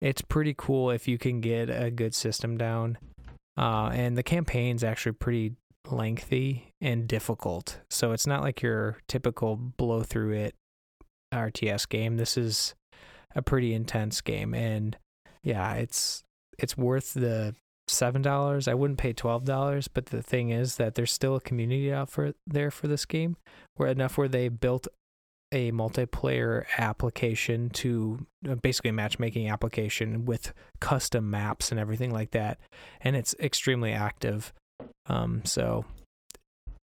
it's 0.00 0.22
pretty 0.22 0.54
cool 0.56 0.90
if 0.90 1.08
you 1.08 1.18
can 1.18 1.40
get 1.40 1.70
a 1.70 1.90
good 1.90 2.14
system 2.14 2.56
down. 2.56 2.98
Uh, 3.56 3.90
and 3.92 4.16
the 4.16 4.22
campaign's 4.22 4.84
actually 4.84 5.12
pretty 5.12 5.54
lengthy 5.90 6.74
and 6.80 7.08
difficult. 7.08 7.80
So 7.90 8.12
it's 8.12 8.26
not 8.26 8.42
like 8.42 8.60
your 8.60 8.98
typical 9.08 9.56
blow 9.56 10.02
through 10.02 10.32
it 10.32 10.54
RTS 11.32 11.88
game. 11.88 12.16
This 12.16 12.36
is 12.36 12.74
a 13.34 13.42
pretty 13.42 13.74
intense 13.74 14.20
game 14.20 14.54
and 14.54 14.96
yeah, 15.42 15.74
it's 15.74 16.24
it's 16.58 16.76
worth 16.76 17.14
the 17.14 17.54
seven 17.88 18.20
dollars. 18.20 18.66
I 18.66 18.74
wouldn't 18.74 18.98
pay 18.98 19.12
twelve 19.12 19.44
dollars, 19.44 19.88
but 19.88 20.06
the 20.06 20.22
thing 20.22 20.50
is 20.50 20.76
that 20.76 20.94
there's 20.94 21.12
still 21.12 21.36
a 21.36 21.40
community 21.40 21.92
out 21.92 22.10
for 22.10 22.32
there 22.46 22.70
for 22.70 22.88
this 22.88 23.04
game, 23.04 23.36
where 23.76 23.88
enough 23.88 24.18
where 24.18 24.28
they 24.28 24.48
built 24.48 24.88
a 25.56 25.72
multiplayer 25.72 26.64
application 26.76 27.70
to 27.70 28.26
uh, 28.48 28.54
basically 28.56 28.90
a 28.90 28.92
matchmaking 28.92 29.48
application 29.48 30.24
with 30.26 30.52
custom 30.80 31.30
maps 31.30 31.70
and 31.70 31.80
everything 31.80 32.10
like 32.12 32.32
that, 32.32 32.58
and 33.00 33.16
it's 33.16 33.34
extremely 33.40 33.92
active. 33.92 34.52
Um, 35.08 35.42
so 35.44 35.84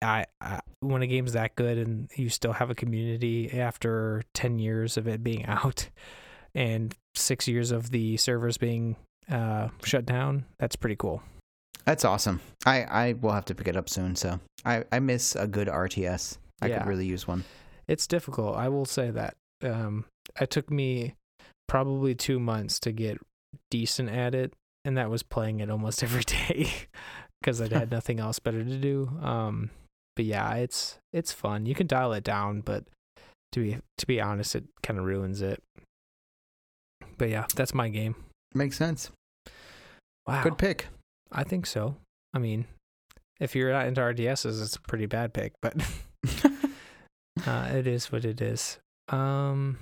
I, 0.00 0.24
I 0.40 0.60
when 0.80 1.02
a 1.02 1.06
game's 1.06 1.34
that 1.34 1.54
good 1.54 1.76
and 1.78 2.08
you 2.16 2.28
still 2.28 2.52
have 2.54 2.70
a 2.70 2.74
community 2.74 3.52
after 3.60 4.22
ten 4.34 4.58
years 4.58 4.96
of 4.96 5.06
it 5.06 5.22
being 5.22 5.44
out, 5.58 5.88
and 6.54 6.94
six 7.14 7.46
years 7.46 7.70
of 7.70 7.90
the 7.90 8.16
servers 8.16 8.56
being 8.56 8.96
uh, 9.30 9.68
shut 9.84 10.06
down, 10.06 10.44
that's 10.58 10.76
pretty 10.76 10.96
cool. 10.96 11.22
That's 11.84 12.04
awesome. 12.04 12.40
I, 12.64 12.82
I 12.84 13.12
will 13.14 13.32
have 13.32 13.44
to 13.46 13.54
pick 13.56 13.66
it 13.68 13.76
up 13.76 13.88
soon. 13.90 14.14
So 14.14 14.38
I, 14.64 14.84
I 14.92 15.00
miss 15.00 15.34
a 15.34 15.48
good 15.48 15.66
RTS. 15.68 16.38
I 16.60 16.68
Yeah. 16.68 16.78
could 16.78 16.86
really 16.86 17.06
use 17.06 17.26
one. 17.26 17.42
It's 17.88 18.06
difficult. 18.06 18.56
I 18.56 18.68
will 18.68 18.84
say 18.84 19.10
that. 19.10 19.34
Um, 19.62 20.04
it 20.40 20.50
took 20.50 20.70
me 20.70 21.14
probably 21.68 22.14
two 22.14 22.38
months 22.38 22.78
to 22.80 22.92
get 22.92 23.18
decent 23.70 24.10
at 24.10 24.34
it, 24.34 24.52
and 24.84 24.96
that 24.96 25.10
was 25.10 25.22
playing 25.22 25.60
it 25.60 25.70
almost 25.70 26.02
every 26.02 26.24
day 26.24 26.70
because 27.40 27.60
I'd 27.60 27.72
had 27.72 27.90
nothing 27.92 28.20
else 28.20 28.38
better 28.38 28.64
to 28.64 28.78
do. 28.78 29.10
Um, 29.22 29.70
but 30.16 30.24
yeah, 30.24 30.54
it's 30.54 30.98
it's 31.12 31.32
fun. 31.32 31.66
You 31.66 31.74
can 31.74 31.86
dial 31.86 32.12
it 32.12 32.24
down, 32.24 32.60
but 32.60 32.84
to 33.52 33.60
be 33.60 33.78
to 33.98 34.06
be 34.06 34.20
honest, 34.20 34.54
it 34.56 34.64
kind 34.82 34.98
of 34.98 35.04
ruins 35.04 35.42
it. 35.42 35.62
But 37.18 37.30
yeah, 37.30 37.46
that's 37.54 37.74
my 37.74 37.88
game. 37.88 38.16
Makes 38.54 38.76
sense. 38.76 39.10
Wow, 40.26 40.42
Good 40.42 40.58
pick. 40.58 40.86
I 41.30 41.44
think 41.44 41.66
so. 41.66 41.96
I 42.34 42.38
mean, 42.38 42.66
if 43.40 43.56
you're 43.56 43.72
not 43.72 43.86
into 43.86 44.00
RTSs, 44.00 44.62
it's 44.62 44.76
a 44.76 44.80
pretty 44.80 45.06
bad 45.06 45.32
pick, 45.32 45.52
but 45.60 45.74
uh, 47.46 47.70
it 47.72 47.86
is 47.86 48.10
what 48.12 48.24
it 48.24 48.40
is. 48.40 48.78
Um, 49.08 49.78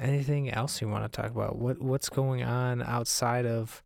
anything 0.00 0.50
else 0.50 0.80
you 0.80 0.88
want 0.88 1.10
to 1.10 1.22
talk 1.22 1.30
about? 1.30 1.56
What 1.56 1.80
what's 1.80 2.08
going 2.08 2.42
on 2.42 2.82
outside 2.82 3.46
of 3.46 3.82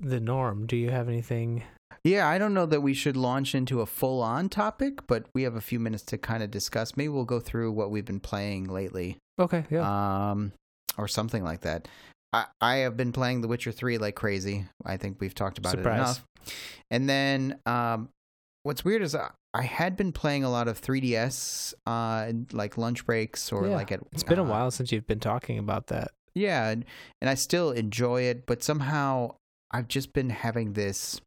the 0.00 0.20
norm? 0.20 0.66
Do 0.66 0.76
you 0.76 0.90
have 0.90 1.08
anything? 1.08 1.64
Yeah, 2.04 2.28
I 2.28 2.38
don't 2.38 2.54
know 2.54 2.64
that 2.66 2.80
we 2.80 2.94
should 2.94 3.16
launch 3.16 3.54
into 3.54 3.82
a 3.82 3.86
full 3.86 4.22
on 4.22 4.48
topic, 4.48 5.06
but 5.06 5.26
we 5.34 5.42
have 5.42 5.54
a 5.54 5.60
few 5.60 5.78
minutes 5.78 6.02
to 6.04 6.18
kind 6.18 6.42
of 6.42 6.50
discuss. 6.50 6.96
Maybe 6.96 7.08
we'll 7.08 7.24
go 7.24 7.40
through 7.40 7.72
what 7.72 7.90
we've 7.90 8.06
been 8.06 8.20
playing 8.20 8.64
lately. 8.64 9.18
Okay, 9.38 9.64
yeah, 9.70 10.30
Um 10.30 10.52
or 10.96 11.08
something 11.08 11.44
like 11.44 11.60
that. 11.60 11.88
I, 12.32 12.46
I 12.60 12.76
have 12.76 12.96
been 12.96 13.12
playing 13.12 13.40
The 13.40 13.48
Witcher 13.48 13.72
3 13.72 13.98
like 13.98 14.14
crazy. 14.14 14.66
I 14.84 14.96
think 14.96 15.18
we've 15.20 15.34
talked 15.34 15.58
about 15.58 15.74
it 15.74 15.78
Surprise. 15.78 15.98
enough. 15.98 16.24
And 16.90 17.08
then 17.08 17.58
um 17.66 18.08
what's 18.62 18.84
weird 18.84 19.02
is 19.02 19.14
I, 19.14 19.30
I 19.52 19.62
had 19.62 19.96
been 19.96 20.12
playing 20.12 20.44
a 20.44 20.50
lot 20.50 20.68
of 20.68 20.80
3DS 20.80 21.74
uh 21.86 22.32
like 22.52 22.78
lunch 22.78 23.04
breaks 23.04 23.50
or 23.52 23.66
Yeah, 23.68 23.74
like 23.76 23.90
at 23.92 24.00
it's 24.12 24.22
been 24.22 24.38
a 24.38 24.44
uh, 24.44 24.48
while 24.48 24.70
since 24.70 24.92
you've 24.92 25.06
been 25.06 25.20
talking 25.20 25.58
about 25.58 25.88
that. 25.88 26.12
Yeah, 26.34 26.68
and, 26.68 26.84
and 27.20 27.28
I 27.28 27.34
still 27.34 27.72
enjoy 27.72 28.22
it, 28.22 28.46
but 28.46 28.62
somehow 28.62 29.34
I've 29.72 29.88
just 29.88 30.12
been 30.12 30.30
having 30.30 30.74
this 30.74 31.20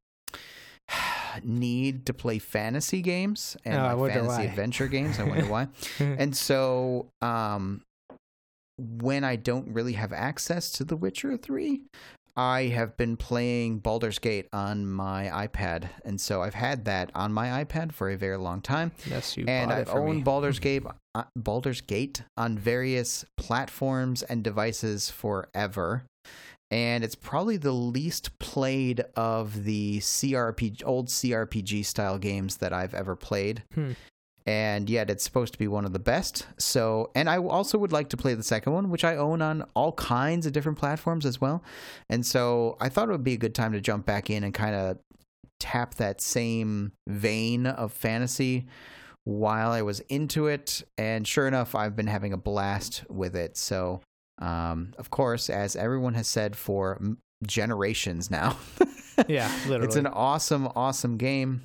need 1.43 2.05
to 2.05 2.13
play 2.13 2.39
fantasy 2.39 3.01
games 3.01 3.57
and 3.65 3.81
Oh, 3.81 3.95
like 3.97 4.13
fantasy 4.13 4.27
why. 4.27 4.43
adventure 4.43 4.87
games. 4.87 5.19
I 5.19 5.23
wonder 5.23 5.45
why. 5.45 5.67
and 5.99 6.35
so, 6.35 7.07
um, 7.21 7.81
when 8.77 9.23
I 9.23 9.35
don't 9.35 9.73
really 9.73 9.93
have 9.93 10.13
access 10.13 10.71
to 10.71 10.83
The 10.83 10.95
Witcher 10.95 11.37
3, 11.37 11.81
I 12.35 12.63
have 12.63 12.97
been 12.97 13.15
playing 13.15 13.79
Baldur's 13.79 14.19
Gate 14.19 14.47
on 14.51 14.87
my 14.87 15.47
iPad. 15.47 15.89
And 16.03 16.19
so 16.19 16.41
I've 16.41 16.55
had 16.55 16.85
that 16.85 17.11
on 17.13 17.31
my 17.31 17.63
iPad 17.63 17.91
for 17.91 18.09
a 18.09 18.17
very 18.17 18.37
long 18.37 18.61
time 18.61 18.91
yes, 19.05 19.37
you 19.37 19.45
and 19.47 19.71
I've 19.71 19.89
for 19.89 19.99
owned 19.99 20.17
me. 20.17 20.23
Baldur's 20.23 20.59
Gate, 20.59 20.83
uh, 21.13 21.23
Baldur's 21.35 21.81
Gate 21.81 22.23
on 22.35 22.57
various 22.57 23.23
platforms 23.37 24.23
and 24.23 24.43
devices 24.43 25.09
forever. 25.09 26.03
And 26.71 27.03
it's 27.03 27.13
probably 27.13 27.57
the 27.57 27.71
least 27.71 28.39
played 28.39 29.03
of 29.15 29.63
the 29.63 29.99
CRPG, 29.99 30.81
old 30.83 31.09
CRPG 31.09 31.85
style 31.85 32.17
games 32.17 32.57
that 32.57 32.73
I've 32.73 32.95
ever 32.95 33.15
played. 33.15 33.61
Hmm. 33.75 33.91
And 34.45 34.89
yet 34.89 35.09
it's 35.09 35.23
supposed 35.23 35.53
to 35.53 35.59
be 35.59 35.67
one 35.67 35.85
of 35.85 35.93
the 35.93 35.99
best. 35.99 36.47
So, 36.57 37.11
and 37.15 37.29
I 37.29 37.37
also 37.37 37.77
would 37.77 37.93
like 37.93 38.09
to 38.09 38.17
play 38.17 38.33
the 38.33 38.43
second 38.43 38.73
one, 38.73 38.89
which 38.89 39.05
I 39.05 39.15
own 39.15 39.41
on 39.41 39.65
all 39.73 39.93
kinds 39.93 40.45
of 40.45 40.51
different 40.51 40.77
platforms 40.77 41.25
as 41.25 41.39
well. 41.39 41.63
And 42.09 42.25
so 42.25 42.75
I 42.81 42.89
thought 42.89 43.07
it 43.07 43.13
would 43.13 43.23
be 43.23 43.33
a 43.33 43.37
good 43.37 43.55
time 43.55 43.71
to 43.71 43.79
jump 43.79 44.05
back 44.05 44.29
in 44.29 44.43
and 44.43 44.53
kind 44.53 44.75
of 44.75 44.97
tap 45.59 45.95
that 45.95 46.19
same 46.19 46.91
vein 47.07 47.65
of 47.65 47.93
fantasy 47.93 48.65
while 49.23 49.71
I 49.71 49.81
was 49.81 50.01
into 50.01 50.47
it. 50.47 50.83
And 50.97 51.25
sure 51.25 51.47
enough, 51.47 51.73
I've 51.73 51.95
been 51.95 52.07
having 52.07 52.33
a 52.33 52.37
blast 52.37 53.03
with 53.09 53.37
it. 53.37 53.55
So, 53.55 54.01
um, 54.39 54.93
of 54.97 55.09
course, 55.09 55.49
as 55.49 55.77
everyone 55.77 56.15
has 56.15 56.27
said 56.27 56.57
for 56.57 56.99
generations 57.45 58.29
now, 58.29 58.57
Yeah, 59.27 59.49
literally. 59.67 59.85
it's 59.87 59.95
an 59.95 60.07
awesome, 60.07 60.67
awesome 60.75 61.17
game. 61.17 61.63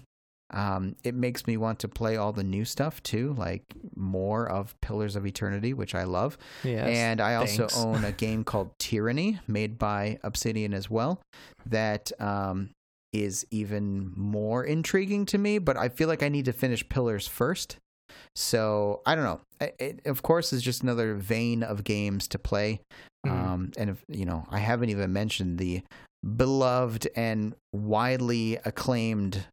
Um, 0.51 0.97
it 1.05 1.15
makes 1.15 1.47
me 1.47 1.57
want 1.57 1.79
to 1.81 1.89
play 1.89 2.17
all 2.17 2.33
the 2.33 2.43
new 2.45 2.65
stuff 2.65 3.03
too, 3.03 3.35
like 3.37 3.63
more 3.95 4.49
of 4.49 4.75
Pillars 4.81 5.15
of 5.15 5.27
Eternity, 5.27 5.75
which 5.75 5.95
I 5.95 6.05
love. 6.05 6.39
Yes, 6.65 6.89
and 6.89 7.21
I 7.21 7.35
also 7.35 7.69
own 7.77 8.05
a 8.05 8.13
game 8.27 8.45
called 8.45 8.71
Tyranny, 8.79 9.41
made 9.47 9.79
by 9.79 10.19
Obsidian 10.23 10.73
as 10.73 10.89
well, 10.89 11.21
that 11.67 12.11
um, 12.19 12.71
is 13.13 13.47
even 13.51 14.13
more 14.17 14.65
intriguing 14.65 15.27
to 15.27 15.39
me. 15.39 15.59
But 15.59 15.77
I 15.77 15.91
feel 15.91 16.09
like 16.09 16.23
I 16.23 16.29
need 16.29 16.47
to 16.47 16.53
finish 16.53 16.89
Pillars 16.89 17.27
first. 17.27 17.77
So 18.35 19.03
I 19.05 19.15
don't 19.15 19.25
know. 19.25 19.41
It, 19.61 19.77
it, 19.79 20.07
of 20.07 20.23
course, 20.23 20.53
is 20.53 20.63
just 20.63 20.83
another 20.83 21.15
vein 21.15 21.63
of 21.63 21.85
games 21.85 22.27
to 22.29 22.39
play. 22.39 22.81
Mhm. 23.27 23.31
Um, 23.33 23.71
and 23.77 23.91
if 23.91 24.03
you 24.09 24.25
know, 24.25 24.47
I 24.51 24.61
haven't 24.61 24.89
even 24.89 25.13
mentioned 25.13 25.59
the 25.59 25.83
beloved 26.37 27.07
and 27.15 27.55
widely 27.73 28.59
acclaimed 28.65 29.47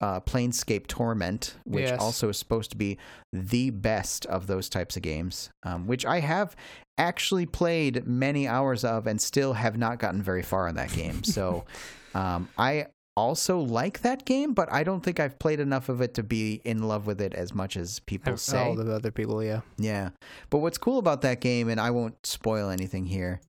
uh, 0.00 0.20
Planescape 0.20 0.86
Torment, 0.86 1.56
which 1.64 1.84
Yes. 1.88 2.00
also 2.00 2.28
is 2.28 2.38
supposed 2.38 2.70
to 2.70 2.76
be 2.76 2.98
the 3.32 3.70
best 3.70 4.26
of 4.26 4.46
those 4.46 4.68
types 4.68 4.96
of 4.96 5.02
games, 5.02 5.50
um, 5.64 5.86
which 5.86 6.04
I 6.06 6.20
have 6.20 6.54
actually 6.98 7.46
played 7.46 8.06
many 8.06 8.46
hours 8.46 8.84
of 8.84 9.06
and 9.06 9.20
still 9.20 9.54
have 9.54 9.76
not 9.76 9.98
gotten 9.98 10.22
very 10.22 10.42
far 10.42 10.68
in 10.68 10.76
that 10.76 10.92
game. 10.92 11.24
So 11.24 11.64
um, 12.14 12.48
I 12.56 12.86
also 13.16 13.60
like 13.60 14.00
that 14.02 14.24
game, 14.24 14.54
but 14.54 14.72
I 14.72 14.82
don't 14.82 15.00
think 15.02 15.20
I've 15.20 15.38
played 15.38 15.60
enough 15.60 15.88
of 15.88 16.00
it 16.00 16.14
to 16.14 16.22
be 16.22 16.60
in 16.64 16.82
love 16.88 17.06
with 17.06 17.20
it 17.20 17.32
as 17.34 17.54
much 17.54 17.76
as 17.76 18.00
people 18.00 18.36
say. 18.36 18.58
all 18.58 18.74
the 18.74 18.92
other 18.92 19.10
people. 19.12 19.42
Yeah, 19.42 19.60
Yeah. 19.78 20.10
But 20.50 20.58
what's 20.58 20.78
cool 20.78 20.98
about 20.98 21.20
that 21.22 21.40
game, 21.40 21.68
and 21.68 21.80
I 21.80 21.90
won't 21.90 22.26
spoil 22.26 22.70
anything 22.70 23.06
here, 23.06 23.40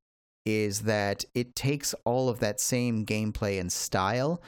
is 0.46 0.82
that 0.82 1.26
it 1.34 1.56
takes 1.56 1.96
all 2.06 2.30
of 2.30 2.40
that 2.40 2.60
same 2.60 3.04
gameplay 3.06 3.60
and 3.60 3.72
style 3.72 4.40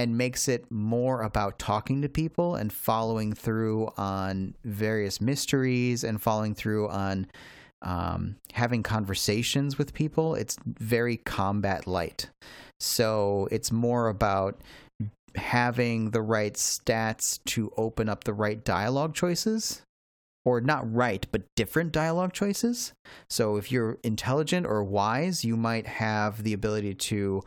and 0.00 0.16
makes 0.16 0.48
it 0.48 0.64
more 0.70 1.20
about 1.20 1.58
talking 1.58 2.00
to 2.00 2.08
people 2.08 2.54
and 2.54 2.72
following 2.72 3.34
through 3.34 3.86
on 3.98 4.54
various 4.64 5.20
mysteries 5.20 6.02
and 6.04 6.22
following 6.22 6.54
through 6.54 6.88
on 6.88 7.26
um, 7.82 8.36
having 8.54 8.82
conversations 8.82 9.76
with 9.76 9.92
people. 9.92 10.34
It's 10.34 10.56
very 10.64 11.18
combat 11.18 11.86
light. 11.86 12.30
So 12.78 13.46
it's 13.50 13.70
more 13.70 14.08
about 14.08 14.62
having 15.34 16.12
the 16.12 16.22
right 16.22 16.54
stats 16.54 17.38
to 17.44 17.70
open 17.76 18.08
up 18.08 18.24
the 18.24 18.32
right 18.32 18.64
dialogue 18.64 19.14
choices 19.14 19.82
or 20.46 20.62
not 20.62 20.90
right, 20.90 21.26
but 21.30 21.42
different 21.56 21.92
dialogue 21.92 22.32
choices. 22.32 22.94
So 23.28 23.56
if 23.56 23.70
you're 23.70 23.98
intelligent 24.02 24.64
or 24.64 24.82
wise, 24.82 25.44
you 25.44 25.58
might 25.58 25.86
have 25.86 26.42
the 26.42 26.54
ability 26.54 26.94
to 26.94 27.42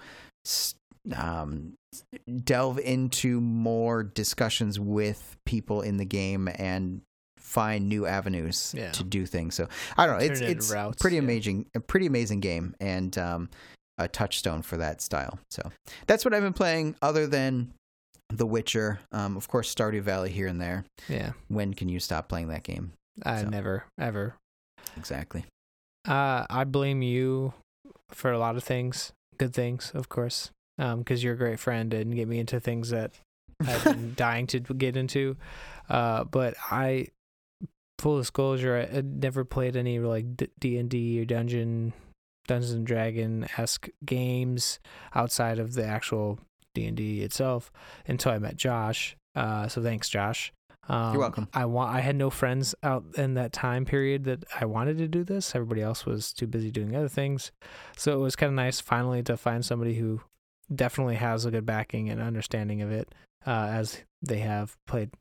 um, 1.16 1.74
delve 2.44 2.80
into 2.80 3.40
more 3.42 4.04
discussions 4.04 4.80
with 4.80 5.38
people 5.46 5.82
in 5.82 5.98
the 5.98 6.06
game 6.06 6.50
and 6.56 7.02
find 7.38 7.88
new 7.90 8.06
avenues 8.06 8.74
Yeah. 8.76 8.92
to 8.92 9.04
do 9.04 9.26
things. 9.26 9.56
So 9.56 9.68
I 9.98 10.06
don't 10.08 10.18
know. 10.20 10.26
It's 10.26 10.40
Turn 10.40 10.48
it 10.48 10.52
into 10.52 10.58
it's 10.60 10.72
routes, 10.72 11.02
pretty 11.02 11.18
yeah. 11.18 11.24
amazing, 11.24 11.66
a 11.76 11.80
pretty 11.80 12.06
amazing 12.08 12.40
game, 12.40 12.76
and 12.80 13.16
um, 13.18 13.50
a 13.98 14.08
touchstone 14.08 14.62
for 14.62 14.78
that 14.78 15.02
style. 15.02 15.38
So 15.52 15.72
that's 16.08 16.26
what 16.26 16.34
I've 16.34 16.42
been 16.42 16.54
playing. 16.54 16.96
Other 17.02 17.28
than 17.28 17.74
The 18.30 18.46
Witcher, 18.48 19.00
um, 19.12 19.38
of 19.38 19.48
course, 19.48 19.74
Stardew 19.74 20.02
Valley 20.02 20.32
here 20.32 20.48
and 20.48 20.60
there 20.60 20.86
yeah. 21.08 21.34
when 21.50 21.74
can 21.74 21.90
you 21.90 22.00
stop 22.00 22.28
playing 22.30 22.48
that 22.48 22.64
game? 22.64 22.94
I 23.24 23.42
So. 23.44 23.50
never 23.50 23.86
ever. 24.00 24.36
Exactly. 24.98 25.46
Uh, 26.08 26.46
I 26.50 26.64
blame 26.64 27.02
you 27.02 27.54
for 28.10 28.32
a 28.32 28.40
lot 28.40 28.56
of 28.56 28.64
things, 28.64 29.12
good 29.38 29.54
things, 29.54 29.92
of 29.94 30.10
course, 30.10 30.50
because 30.78 31.24
you're 31.24 31.34
a 31.34 31.38
great 31.38 31.60
friend 31.60 31.94
and 31.94 32.16
get 32.16 32.28
me 32.28 32.40
into 32.40 32.60
things 32.60 32.90
that 32.90 33.12
I've 33.66 33.84
been 33.84 34.14
dying 34.16 34.48
to 34.48 34.60
get 34.60 34.98
into. 34.98 35.38
Uh, 35.90 36.24
but 36.24 36.56
I, 36.72 37.08
full 38.00 38.18
disclosure, 38.18 38.88
I, 38.92 38.98
I 38.98 39.02
never 39.02 39.44
played 39.44 39.76
any 39.76 40.00
like 40.00 40.26
D 40.60 40.78
and 40.78 40.90
D 40.90 41.22
or 41.22 41.26
Dungeon 41.26 41.94
Dungeons 42.48 42.74
and 42.74 42.86
Dragon 42.86 43.48
esque 43.58 43.88
games 44.06 44.80
outside 45.16 45.60
of 45.60 45.74
the 45.74 45.86
actual 45.86 46.40
D 46.74 46.86
and 46.86 46.98
D 46.98 47.22
itself 47.22 47.72
until 48.08 48.32
I 48.32 48.40
met 48.40 48.58
Josh. 48.58 49.16
Uh, 49.36 49.68
so 49.68 49.82
thanks, 49.82 50.10
Josh. 50.10 50.52
Um, 50.90 51.14
You're 51.14 51.22
welcome. 51.22 51.48
I 51.54 51.66
want. 51.66 51.96
I 51.96 52.02
had 52.02 52.18
no 52.18 52.30
friends 52.30 52.76
out 52.84 53.06
in 53.18 53.36
that 53.36 53.54
time 53.54 53.86
period 53.86 54.26
that 54.26 54.44
I 54.60 54.66
wanted 54.66 54.98
to 54.98 55.08
do 55.08 55.24
this. 55.24 55.56
Everybody 55.56 55.82
else 55.82 56.06
was 56.06 56.34
too 56.34 56.48
busy 56.48 56.72
doing 56.72 56.96
other 56.96 57.08
things, 57.08 57.52
so 57.96 58.14
it 58.14 58.22
was 58.22 58.36
kind 58.36 58.50
of 58.50 58.56
nice 58.56 58.82
finally 58.82 59.24
to 59.24 59.38
find 59.38 59.64
somebody 59.64 59.94
who 59.94 60.22
definitely 60.76 61.16
has 61.16 61.46
a 61.46 61.52
good 61.52 61.66
backing 61.66 62.10
and 62.10 62.22
understanding 62.22 62.82
of 62.82 62.92
it, 62.92 63.14
uh, 63.46 63.68
as 63.72 64.04
they 64.22 64.40
have 64.40 64.76
played 64.88 65.12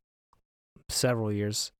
several 0.88 1.32
years 1.32 1.72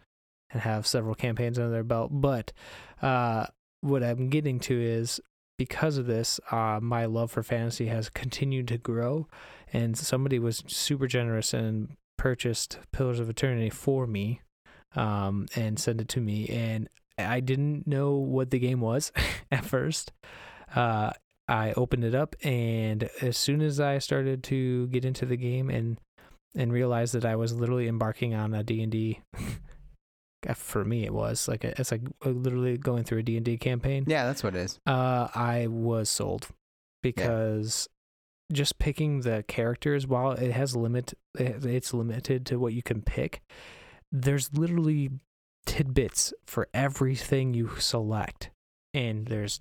and 0.51 0.63
have 0.63 0.87
several 0.87 1.15
campaigns 1.15 1.59
under 1.59 1.71
their 1.71 1.85
belt. 1.85 2.11
But 2.13 2.53
uh, 3.01 3.47
what 3.81 4.03
I'm 4.03 4.29
getting 4.29 4.61
to 4.61 4.81
is 4.81 5.21
because 5.59 5.99
of 5.99 6.07
this, 6.07 6.41
uh, 6.51 6.81
my 6.83 7.05
love 7.05 7.31
for 7.31 7.43
fantasy 7.43 7.87
has 7.87 8.09
continued 8.09 8.69
to 8.69 8.79
grow, 8.79 9.29
and 9.73 9.97
somebody 9.97 10.39
was 10.39 10.65
super 10.67 11.07
generous 11.07 11.55
and 11.55 11.97
purchased 12.19 12.79
Pillars 12.93 13.21
of 13.21 13.31
Eternity 13.31 13.71
for 13.71 14.07
me, 14.07 14.41
um, 14.97 15.47
and 15.55 15.79
sent 15.79 16.01
it 16.01 16.09
to 16.09 16.21
me, 16.21 16.49
and 16.49 16.89
I 17.19 17.41
didn't 17.41 17.87
know 17.87 18.13
what 18.15 18.51
the 18.51 18.59
game 18.59 18.81
was 18.81 19.13
at 19.53 19.65
first. 19.65 20.13
Uh, 20.75 21.13
I 21.53 21.75
opened 21.77 22.03
it 22.03 22.15
up, 22.15 22.35
and 22.43 23.11
as 23.21 23.37
soon 23.37 23.61
as 23.61 23.79
I 23.79 23.99
started 23.99 24.43
to 24.45 24.87
get 24.87 25.05
into 25.05 25.27
the 25.27 25.37
game 25.37 25.69
and 25.69 25.99
and 26.55 26.73
realized 26.73 27.15
that 27.15 27.25
I 27.25 27.37
was 27.37 27.53
literally 27.53 27.89
embarking 27.89 28.35
on 28.35 28.55
a 28.55 28.63
D 28.63 28.83
and 28.83 28.91
D. 28.91 29.21
For 30.57 30.85
me, 30.85 31.05
it 31.05 31.15
was 31.15 31.47
like 31.47 31.63
a, 31.63 31.79
it's 31.79 31.93
like 31.93 32.01
literally 32.25 32.77
going 32.77 33.05
through 33.05 33.19
a 33.19 33.23
D 33.23 33.37
and 33.37 33.45
D 33.45 33.59
campaign. 33.59 34.05
Yeah, 34.09 34.25
that's 34.25 34.43
what 34.43 34.57
it 34.57 34.61
is. 34.61 34.81
Uh, 34.87 35.29
I 35.35 35.69
was 35.69 36.09
sold 36.09 36.49
because 37.03 37.87
just 38.53 38.79
picking 38.79 39.21
the 39.21 39.45
characters, 39.47 40.07
while 40.07 40.33
it 40.33 40.53
has 40.53 40.75
limit, 40.75 41.15
it's 41.39 41.95
limited 41.95 42.45
to 42.47 42.59
what 42.59 42.73
you 42.73 42.83
can 42.83 43.03
pick. 43.03 43.43
There's 44.11 44.53
literally 44.53 45.11
tidbits 45.65 46.35
for 46.47 46.67
everything 46.75 47.55
you 47.55 47.71
select, 47.79 48.51
and 48.93 49.27
there's 49.27 49.61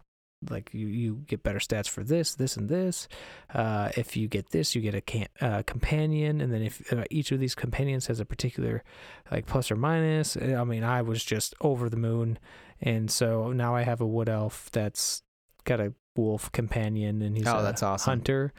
like 0.50 0.70
you, 0.74 0.88
you 0.88 1.16
get 1.28 1.44
better 1.44 1.60
stats 1.60 1.88
for 1.88 2.04
this, 2.04 2.36
this, 2.36 2.58
and 2.58 2.68
this. 2.70 3.08
Uh, 3.54 3.92
if 3.96 4.18
you 4.18 4.28
get 4.28 4.50
this, 4.50 4.74
you 4.76 4.82
get 4.82 4.96
a 4.96 5.02
can- 5.02 5.28
uh, 5.39 5.64
companion, 5.66 6.42
and 6.42 6.52
then 6.52 6.62
if 6.64 6.92
uh, 6.94 7.04
each 7.10 7.32
of 7.32 7.39
these 7.39 7.54
companions 7.56 8.08
has 8.08 8.20
a 8.20 8.26
particular 8.26 8.84
like 9.32 9.46
plus 9.46 9.70
or 9.72 9.76
minus. 9.76 10.36
I 10.38 10.64
mean, 10.64 10.84
I 10.84 11.02
was 11.02 11.24
just 11.24 11.54
over 11.62 11.89
the 11.89 11.98
moon, 11.98 12.39
and 12.82 13.12
so 13.12 13.52
now 13.52 13.76
I 13.76 13.84
have 13.84 14.02
a 14.02 14.08
wood 14.08 14.30
elf 14.30 14.70
that's 14.72 15.22
got 15.64 15.80
a 15.80 15.94
wolf 16.16 16.52
companion, 16.52 17.22
and 17.22 17.38
he's 17.38 17.48
Oh, 17.48 17.60
a 17.60 17.62
that's 17.64 17.84
awesome. 17.84 18.12
hunter. 18.12 18.54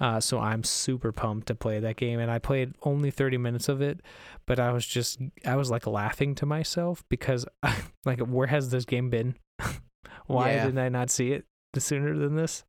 Uh, 0.00 0.20
so 0.20 0.38
I'm 0.38 0.62
super 0.62 1.10
pumped 1.10 1.48
to 1.48 1.54
play 1.56 1.80
that 1.80 1.96
game, 1.96 2.20
and 2.20 2.30
I 2.30 2.38
played 2.38 2.74
only 2.82 3.10
30 3.10 3.36
minutes 3.38 3.68
of 3.68 3.80
it, 3.80 4.00
but 4.46 4.60
I 4.60 4.70
was 4.72 4.86
just 4.86 5.18
I 5.44 5.56
was 5.56 5.70
like 5.70 5.86
laughing 5.86 6.34
to 6.36 6.46
myself 6.46 7.02
because 7.08 7.46
like 8.04 8.20
where 8.20 8.46
has 8.48 8.70
this 8.70 8.84
game 8.84 9.10
been? 9.10 9.34
Why 10.26 10.52
Yeah. 10.52 10.64
didn't 10.66 10.78
I 10.78 10.88
not 10.88 11.10
see 11.10 11.32
it 11.32 11.44
sooner 11.76 12.16
than 12.16 12.34
this? 12.36 12.64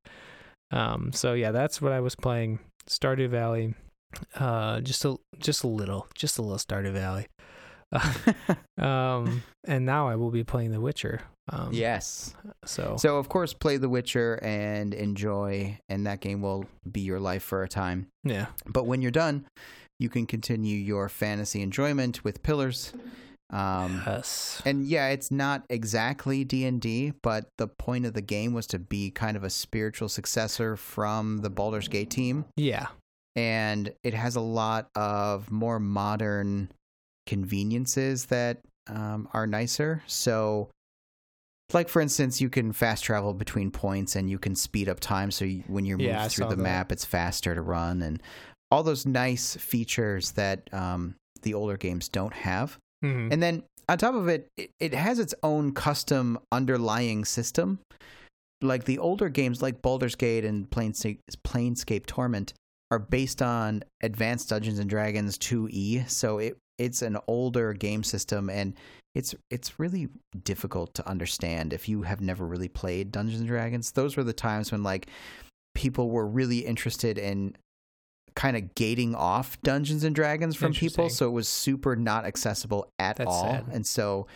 Um, 0.71 1.11
so 1.13 1.33
yeah, 1.33 1.51
that's 1.51 1.81
what 1.81 1.91
I 1.91 1.99
was 1.99 2.15
playing. 2.15 2.59
Stardew 2.87 3.29
Valley, 3.29 3.73
uh, 4.35 4.81
just 4.81 5.03
a 5.05 5.17
just 5.39 5.63
a 5.63 5.67
little, 5.67 6.07
just 6.15 6.37
a 6.37 6.41
little 6.41 6.57
Stardew 6.57 6.93
Valley. 6.93 7.27
um, 8.77 9.43
and 9.65 9.85
now 9.85 10.07
I 10.07 10.15
will 10.15 10.31
be 10.31 10.43
playing 10.43 10.71
The 10.71 10.81
Witcher. 10.81 11.21
Um, 11.51 11.69
yes. 11.73 12.35
So, 12.65 12.95
So 12.97 13.17
of 13.17 13.29
course, 13.29 13.53
play 13.53 13.77
The 13.77 13.89
Witcher 13.89 14.39
and 14.43 14.93
enjoy, 14.93 15.79
and 15.89 16.05
that 16.05 16.19
game 16.21 16.41
will 16.41 16.65
be 16.91 17.01
your 17.01 17.19
life 17.19 17.41
for 17.43 17.63
a 17.63 17.67
time. 17.67 18.07
yeah, 18.23 18.47
But 18.67 18.85
when 18.85 19.01
you're 19.01 19.09
done, 19.11 19.45
you 19.99 20.09
can 20.09 20.27
continue 20.27 20.77
your 20.77 21.09
fantasy 21.09 21.61
enjoyment 21.61 22.23
with 22.23 22.43
Pillars. 22.43 22.93
Um, 23.51 24.03
yes, 24.05 24.61
and 24.63 24.85
yeah, 24.85 25.09
it's 25.09 25.31
not 25.31 25.63
exactly 25.69 26.43
D 26.43 26.65
and 26.65 26.79
D, 26.79 27.13
but 27.23 27.49
the 27.57 27.67
point 27.67 28.05
of 28.05 28.13
the 28.13 28.21
game 28.21 28.53
was 28.53 28.67
to 28.67 28.79
be 28.79 29.09
kind 29.09 29.35
of 29.35 29.43
a 29.43 29.49
spiritual 29.49 30.07
successor 30.07 30.75
from 30.75 31.39
the 31.39 31.49
Baldur's 31.49 31.87
Gate 31.87 32.11
team, 32.11 32.45
yeah, 32.55 32.87
and 33.35 33.91
it 34.03 34.13
has 34.13 34.35
a 34.35 34.41
lot 34.41 34.89
of 34.95 35.49
more 35.49 35.79
modern 35.79 36.71
conveniences 37.25 38.25
that 38.25 38.59
um, 38.87 39.27
are 39.33 39.47
nicer. 39.47 40.03
So, 40.05 40.69
like 41.73 41.89
for 41.89 42.01
instance, 42.01 42.39
you 42.41 42.49
can 42.49 42.71
fast 42.71 43.03
travel 43.03 43.33
between 43.33 43.71
points, 43.71 44.15
and 44.15 44.29
you 44.29 44.37
can 44.37 44.55
speed 44.55 44.87
up 44.89 44.99
time. 44.99 45.31
So 45.31 45.45
you, 45.45 45.63
when 45.67 45.85
you're 45.85 45.97
moving 45.97 46.11
Yeah, 46.11 46.27
through 46.27 46.49
the 46.49 46.55
that. 46.55 46.61
map, 46.61 46.91
it's 46.91 47.05
faster 47.05 47.55
to 47.55 47.61
run, 47.61 48.03
and 48.03 48.21
all 48.69 48.83
those 48.83 49.07
nice 49.07 49.55
features 49.55 50.33
that 50.33 50.71
um, 50.71 51.15
the 51.41 51.55
older 51.55 51.77
games 51.77 52.07
don't 52.09 52.33
have. 52.33 52.77
Mhm. 53.03 53.31
And 53.31 53.41
then 53.41 53.63
on 53.87 53.97
top 53.97 54.15
of 54.15 54.27
it, 54.27 54.47
it, 54.57 54.71
it 54.79 54.93
has 54.93 55.19
its 55.19 55.33
own 55.43 55.73
custom 55.73 56.39
underlying 56.51 57.25
system. 57.25 57.79
Like 58.61 58.83
the 58.85 58.99
older 58.99 59.29
games, 59.29 59.61
like 59.61 59.81
Baldur's 59.81 60.15
Gate 60.15 60.43
and 60.43 60.69
Planescape, 60.69 61.19
Planescape 61.45 62.05
Torment, 62.05 62.53
are 62.91 62.99
based 62.99 63.41
on 63.41 63.83
Advanced 64.01 64.49
Dungeons 64.49 64.79
and 64.79 64.89
Dragons 64.89 65.37
2e. 65.37 66.09
So 66.09 66.39
it 66.39 66.57
it's 66.77 67.01
an 67.01 67.17
older 67.27 67.73
game 67.73 68.03
system, 68.03 68.49
and 68.49 68.73
it's 69.15 69.35
it's 69.49 69.79
really 69.79 70.09
difficult 70.43 70.93
to 70.95 71.07
understand 71.07 71.73
if 71.73 71.89
you 71.89 72.03
have 72.03 72.21
never 72.21 72.45
really 72.45 72.69
played 72.69 73.11
Dungeons 73.11 73.39
and 73.39 73.47
Dragons. 73.47 73.91
Those 73.91 74.17
were 74.17 74.23
the 74.23 74.33
times 74.33 74.71
when 74.71 74.83
like 74.83 75.09
people 75.73 76.09
were 76.09 76.27
really 76.27 76.59
interested 76.59 77.17
in 77.17 77.55
kind 78.35 78.55
of 78.57 78.75
gating 78.75 79.15
off 79.15 79.61
Dungeons 79.61 80.03
and 80.03 80.15
Dragons 80.15 80.55
from 80.55 80.73
people, 80.73 81.09
so 81.09 81.27
it 81.27 81.31
was 81.31 81.47
super 81.47 81.95
not 81.95 82.25
accessible 82.25 82.89
at 82.99 83.17
That's 83.17 83.29
all. 83.29 83.43
sad. 83.43 83.65
And 83.71 83.85
so 83.85 84.27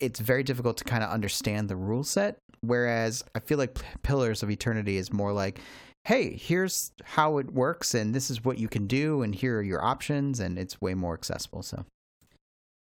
it's 0.00 0.20
very 0.20 0.42
difficult 0.42 0.76
to 0.78 0.84
kind 0.84 1.02
of 1.02 1.10
understand 1.10 1.68
the 1.68 1.76
rule 1.76 2.04
set. 2.04 2.38
Whereas 2.60 3.24
I 3.34 3.40
feel 3.40 3.58
like 3.58 3.74
P- 3.74 3.86
Pillars 4.02 4.42
of 4.42 4.50
Eternity 4.50 4.96
is 4.96 5.12
more 5.12 5.32
like, 5.32 5.60
hey, 6.04 6.36
here's 6.36 6.92
how 7.04 7.38
it 7.38 7.52
works, 7.52 7.94
and 7.94 8.14
this 8.14 8.30
is 8.30 8.44
what 8.44 8.58
you 8.58 8.68
can 8.68 8.86
do, 8.86 9.22
and 9.22 9.34
here 9.34 9.58
are 9.58 9.62
your 9.62 9.82
options, 9.84 10.40
and 10.40 10.58
it's 10.58 10.80
way 10.80 10.94
more 10.94 11.14
accessible. 11.14 11.62
So 11.62 11.84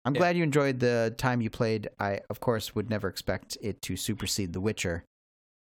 I'm 0.05 0.15
Yeah. 0.15 0.19
glad 0.19 0.37
you 0.37 0.43
enjoyed 0.43 0.79
the 0.79 1.13
time 1.17 1.41
you 1.41 1.49
played. 1.49 1.89
I, 1.99 2.21
of 2.29 2.39
course, 2.39 2.73
would 2.75 2.89
never 2.89 3.07
expect 3.07 3.57
it 3.61 3.81
to 3.83 3.95
supersede 3.95 4.53
The 4.53 4.61
Witcher. 4.61 5.03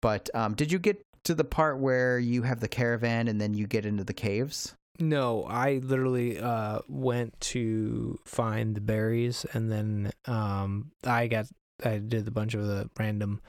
But 0.01 0.31
um, 0.35 0.55
did 0.55 0.73
you 0.73 0.79
get 0.79 1.01
to 1.25 1.35
the 1.35 1.45
part 1.45 1.79
where 1.79 2.19
you 2.19 2.43
have 2.43 2.61
the 2.61 2.69
caravan 2.69 3.29
and 3.29 3.41
then 3.41 3.55
you 3.55 3.67
get 3.67 3.87
into 3.87 4.05
the 4.05 4.15
caves? 4.15 4.75
No, 4.99 5.45
I 5.45 5.79
literally 5.83 6.39
uh 6.39 6.81
went 6.89 7.39
to 7.53 8.19
find 8.25 8.75
the 8.75 8.81
berries 8.81 9.47
and 9.53 9.71
then 9.73 10.13
um 10.27 10.93
I 11.05 11.27
got 11.29 11.47
I 11.85 11.99
did 11.99 12.29
a 12.29 12.31
bunch 12.31 12.55
of 12.55 12.67
the 12.67 12.91
random 12.99 13.41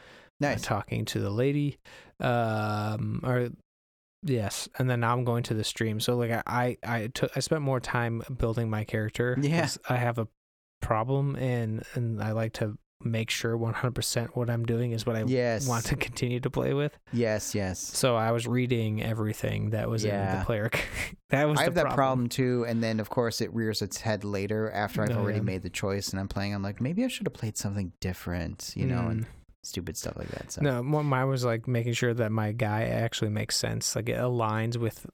uh, 0.44 0.56
talking 0.62 1.06
to 1.06 1.20
the 1.20 1.30
lady 1.30 1.78
um 2.20 3.20
or 3.24 3.50
yes 4.24 4.70
and 4.80 4.90
then 4.90 5.02
now 5.02 5.14
I'm 5.14 5.24
going 5.26 5.44
to 5.44 5.54
the 5.54 5.64
stream 5.64 6.00
so 6.00 6.16
like 6.16 6.32
I 6.32 6.42
I 6.48 6.78
I 6.84 7.08
took 7.08 7.36
I 7.36 7.40
spent 7.42 7.62
more 7.62 7.80
time 7.80 8.24
building 8.38 8.70
my 8.70 8.84
character 8.86 9.38
Yeah. 9.42 9.62
'cause 9.62 9.78
I 9.90 9.98
have 9.98 10.18
a 10.18 10.28
problem 10.82 11.36
and 11.36 11.84
and 11.94 12.22
I 12.24 12.32
like 12.32 12.54
to 12.54 12.78
make 13.06 13.30
sure 13.30 13.58
100% 13.58 14.36
what 14.36 14.50
I'm 14.50 14.66
doing 14.66 14.92
is 14.92 15.06
what 15.06 15.16
I 15.16 15.24
Yes. 15.24 15.68
want 15.68 15.86
to 15.86 15.96
continue 15.96 16.40
to 16.40 16.50
play 16.50 16.74
with 16.74 16.98
Yes, 17.12 17.54
yes. 17.56 17.80
so 17.80 18.16
I 18.16 18.32
was 18.32 18.48
reading 18.48 19.02
everything 19.04 19.72
that 19.72 19.90
was 19.90 20.04
in 20.06 20.12
the 20.40 20.44
player 20.46 20.70
that 21.30 21.46
was 21.48 21.60
I 21.60 21.64
the 21.64 21.66
have 21.66 21.76
that 21.76 21.94
problem 21.96 22.30
too, 22.30 22.66
and 22.68 22.84
then 22.84 23.00
of 23.00 23.10
course 23.10 23.42
it 23.42 23.54
rears 23.54 23.82
its 23.82 24.02
head 24.02 24.24
later 24.24 24.70
after 24.72 25.04
I've 25.04 25.12
Oh, 25.12 25.20
already 25.22 25.40
yeah. 25.40 25.44
made 25.44 25.62
the 25.64 25.70
choice 25.70 26.10
and 26.10 26.20
I'm 26.20 26.28
playing. 26.28 26.54
I'm 26.54 26.64
like, 26.64 26.80
maybe 26.82 27.04
I 27.04 27.08
should 27.08 27.26
have 27.28 27.34
played 27.34 27.58
something 27.58 27.92
different, 28.00 28.74
you 28.76 28.86
know, 28.86 29.08
and 29.08 29.26
Mm. 29.26 29.28
stupid 29.64 29.98
stuff 29.98 30.18
like 30.18 30.30
that. 30.30 30.52
So 30.52 30.62
No, 30.62 30.84
mine 30.84 31.28
was 31.28 31.44
like 31.46 31.68
making 31.68 31.94
sure 31.94 32.14
that 32.14 32.32
my 32.32 32.52
guy 32.52 32.84
actually 32.84 33.30
makes 33.32 33.56
sense, 33.56 33.96
like 33.96 34.10
it 34.10 34.20
aligns 34.20 34.78
with 34.78 35.06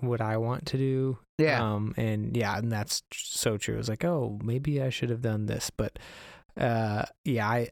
what 0.00 0.20
I 0.20 0.36
want 0.36 0.66
to 0.66 0.76
do. 0.76 1.18
yeah, 1.38 1.62
Um, 1.62 1.94
and 1.96 2.36
yeah, 2.36 2.58
and 2.58 2.70
that's 2.72 3.02
so 3.12 3.56
true. 3.56 3.78
It's 3.78 3.88
like, 3.88 4.04
oh, 4.04 4.38
maybe 4.42 4.82
I 4.82 4.90
should 4.90 5.10
have 5.10 5.22
done 5.22 5.46
this, 5.46 5.70
but 5.70 5.98
uh, 6.58 7.04
yeah, 7.24 7.48
I 7.48 7.68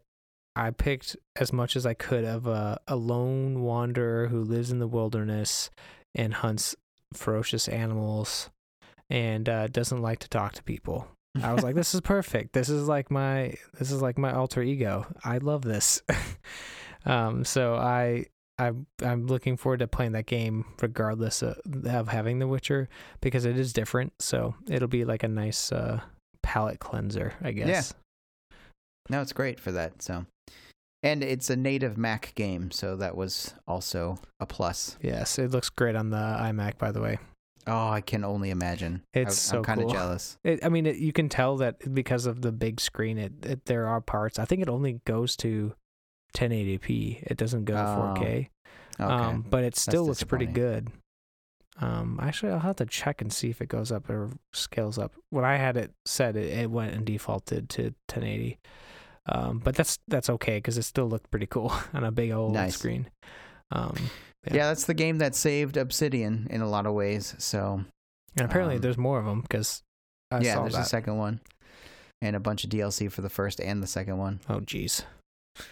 I 0.55 0.71
picked 0.71 1.17
as 1.37 1.53
much 1.53 1.77
as 1.77 1.87
I 1.87 1.95
could 1.95 2.25
of 2.25 2.47
a 2.47 2.81
a 2.87 2.97
lone 2.97 3.63
wanderer 3.63 4.29
who 4.29 4.43
lives 4.43 4.71
in 4.71 4.79
the 4.79 4.87
wilderness 4.87 5.71
and 6.15 6.35
hunts 6.35 6.77
ferocious 7.15 7.69
animals 7.69 8.51
and 9.11 9.49
uh, 9.49 9.67
doesn't 9.69 10.03
like 10.03 10.19
to 10.21 10.29
talk 10.29 10.53
to 10.55 10.63
people. 10.63 11.07
I 11.43 11.53
was 11.53 11.63
like, 11.63 11.75
this 11.77 11.95
is 11.95 12.01
perfect. 12.01 12.53
This 12.53 12.69
is 12.69 12.89
like 12.89 13.11
my 13.11 13.55
this 13.79 13.91
is 13.91 14.03
like 14.03 14.19
my 14.19 14.33
alter 14.33 14.63
ego. 14.63 15.07
I 15.25 15.39
love 15.39 15.63
this. 15.63 16.03
um, 17.07 17.45
so 17.45 17.75
I 17.75 18.27
I'm 18.59 18.87
I'm 19.03 19.27
looking 19.27 19.57
forward 19.57 19.81
to 19.81 19.89
playing 19.89 20.13
that 20.13 20.27
game 20.27 20.65
regardless 20.81 21.43
of, 21.43 21.59
of 21.85 22.09
having 22.09 22.39
The 22.39 22.47
Witcher 22.47 22.89
because 23.21 23.45
it 23.45 23.59
is 23.59 23.73
different. 23.73 24.13
So 24.21 24.55
it'll 24.69 24.89
be 24.89 25.05
like 25.05 25.23
a 25.23 25.29
nice 25.29 25.73
uh, 25.73 26.01
palate 26.43 26.81
cleanser, 26.81 27.35
I 27.43 27.53
guess. 27.53 27.95
No, 29.09 29.21
it's 29.21 29.33
great 29.33 29.59
for 29.59 29.73
that. 29.73 30.03
So, 30.03 30.27
and 31.03 31.23
it's 31.23 31.51
a 31.51 31.57
native 31.57 31.97
Mac 31.99 32.35
game, 32.35 32.71
so 32.71 32.97
that 32.97 33.17
was 33.17 33.55
also 33.67 34.19
a 34.41 34.47
plus. 34.47 34.97
Yes, 35.03 35.39
it 35.39 35.51
looks 35.51 35.69
great 35.71 35.97
on 35.97 36.11
the 36.11 36.17
iMac, 36.17 36.79
by 36.79 36.93
the 36.93 37.01
way. 37.01 37.19
Oh, 37.67 37.89
I 37.89 38.01
can 38.01 38.25
only 38.25 38.51
imagine. 38.51 39.03
It's 39.15 39.51
I, 39.51 39.53
so 39.53 39.59
I'm 39.59 39.65
kind 39.65 39.81
of 39.81 39.87
cool. 39.87 39.95
jealous. 39.95 40.39
It, 40.45 40.65
I 40.65 40.69
mean, 40.69 40.87
it, 40.87 40.97
you 40.97 41.13
can 41.13 41.29
tell 41.29 41.57
that 41.59 41.95
because 41.95 42.27
of 42.27 42.43
the 42.43 42.51
big 42.51 42.81
screen, 42.81 43.19
it, 43.19 43.33
it 43.45 43.65
there 43.67 43.87
are 43.87 44.01
parts. 44.01 44.39
I 44.39 44.45
think 44.45 44.63
it 44.63 44.69
only 44.69 45.01
goes 45.05 45.37
to 45.39 45.75
1080p. 46.35 47.23
It 47.23 47.37
doesn't 47.37 47.65
go 47.65 47.75
Oh, 47.75 48.15
4K. 48.19 48.49
Okay. 49.01 49.03
Um, 49.03 49.45
but 49.49 49.65
it 49.65 49.77
still 49.77 50.05
looks 50.07 50.25
pretty 50.25 50.47
good. 50.47 50.91
Um, 51.83 52.21
actually, 52.23 52.53
I'll 52.53 52.61
have 52.61 52.77
to 52.77 52.87
check 52.87 53.21
and 53.21 53.33
see 53.33 53.51
if 53.51 53.61
it 53.61 53.69
goes 53.69 53.91
up 53.91 54.09
or 54.09 54.31
scales 54.53 54.99
up. 54.99 55.13
When 55.31 55.45
I 55.45 55.57
had 55.57 55.77
it 55.77 55.91
set, 56.05 56.37
it, 56.37 56.57
it 56.57 56.71
went 56.71 56.95
and 56.95 57.05
defaulted 57.05 57.69
to 57.71 57.83
1080. 58.09 58.59
Um, 59.27 59.59
but 59.59 59.75
that's 59.75 59.99
that's 60.09 60.31
okay 60.31 60.57
because 60.59 60.79
it 60.79 60.83
still 60.83 61.09
looked 61.09 61.31
pretty 61.31 61.47
cool 61.47 61.73
on 61.95 62.05
a 62.05 62.11
big 62.13 62.31
old 62.31 62.53
Nice. 62.55 62.77
screen. 62.77 63.09
Um, 63.71 63.95
yeah. 64.47 64.55
yeah. 64.55 64.67
that's 64.69 64.85
the 64.85 64.95
game 64.95 65.19
that 65.19 65.35
saved 65.35 65.77
Obsidian 65.77 66.47
in 66.51 66.61
a 66.61 66.69
lot 66.69 66.87
of 66.87 66.95
ways. 66.95 67.35
So 67.39 67.85
and 68.37 68.47
apparently 68.49 68.77
um, 68.77 68.81
there's 68.83 68.99
more 68.99 69.19
of 69.19 69.25
them 69.25 69.41
because 69.41 69.83
yeah, 70.41 70.55
saw 70.55 70.63
there's 70.63 70.77
a 70.77 70.85
second 70.85 71.19
one, 71.19 71.41
and 72.21 72.35
a 72.35 72.41
bunch 72.41 72.65
of 72.65 72.71
DLC 72.71 73.11
for 73.11 73.23
the 73.23 73.29
first 73.29 73.61
and 73.61 73.83
the 73.83 73.87
second 73.87 74.19
one. 74.19 74.41
oh, 74.49 74.61
jeez. 74.61 75.05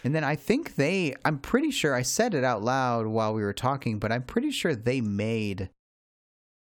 And 0.03 0.13
then 0.13 0.23
I 0.23 0.35
think 0.35 0.75
they, 0.75 1.15
I'm 1.25 1.39
pretty 1.39 1.71
sure 1.71 1.95
I 1.95 2.03
said 2.03 2.35
it 2.35 2.43
out 2.43 2.61
loud 2.61 3.07
while 3.07 3.33
we 3.33 3.41
were 3.41 3.53
talking, 3.53 3.97
but 3.97 4.11
I'm 4.11 4.21
pretty 4.21 4.51
sure 4.51 4.75
they 4.75 5.01
made 5.01 5.69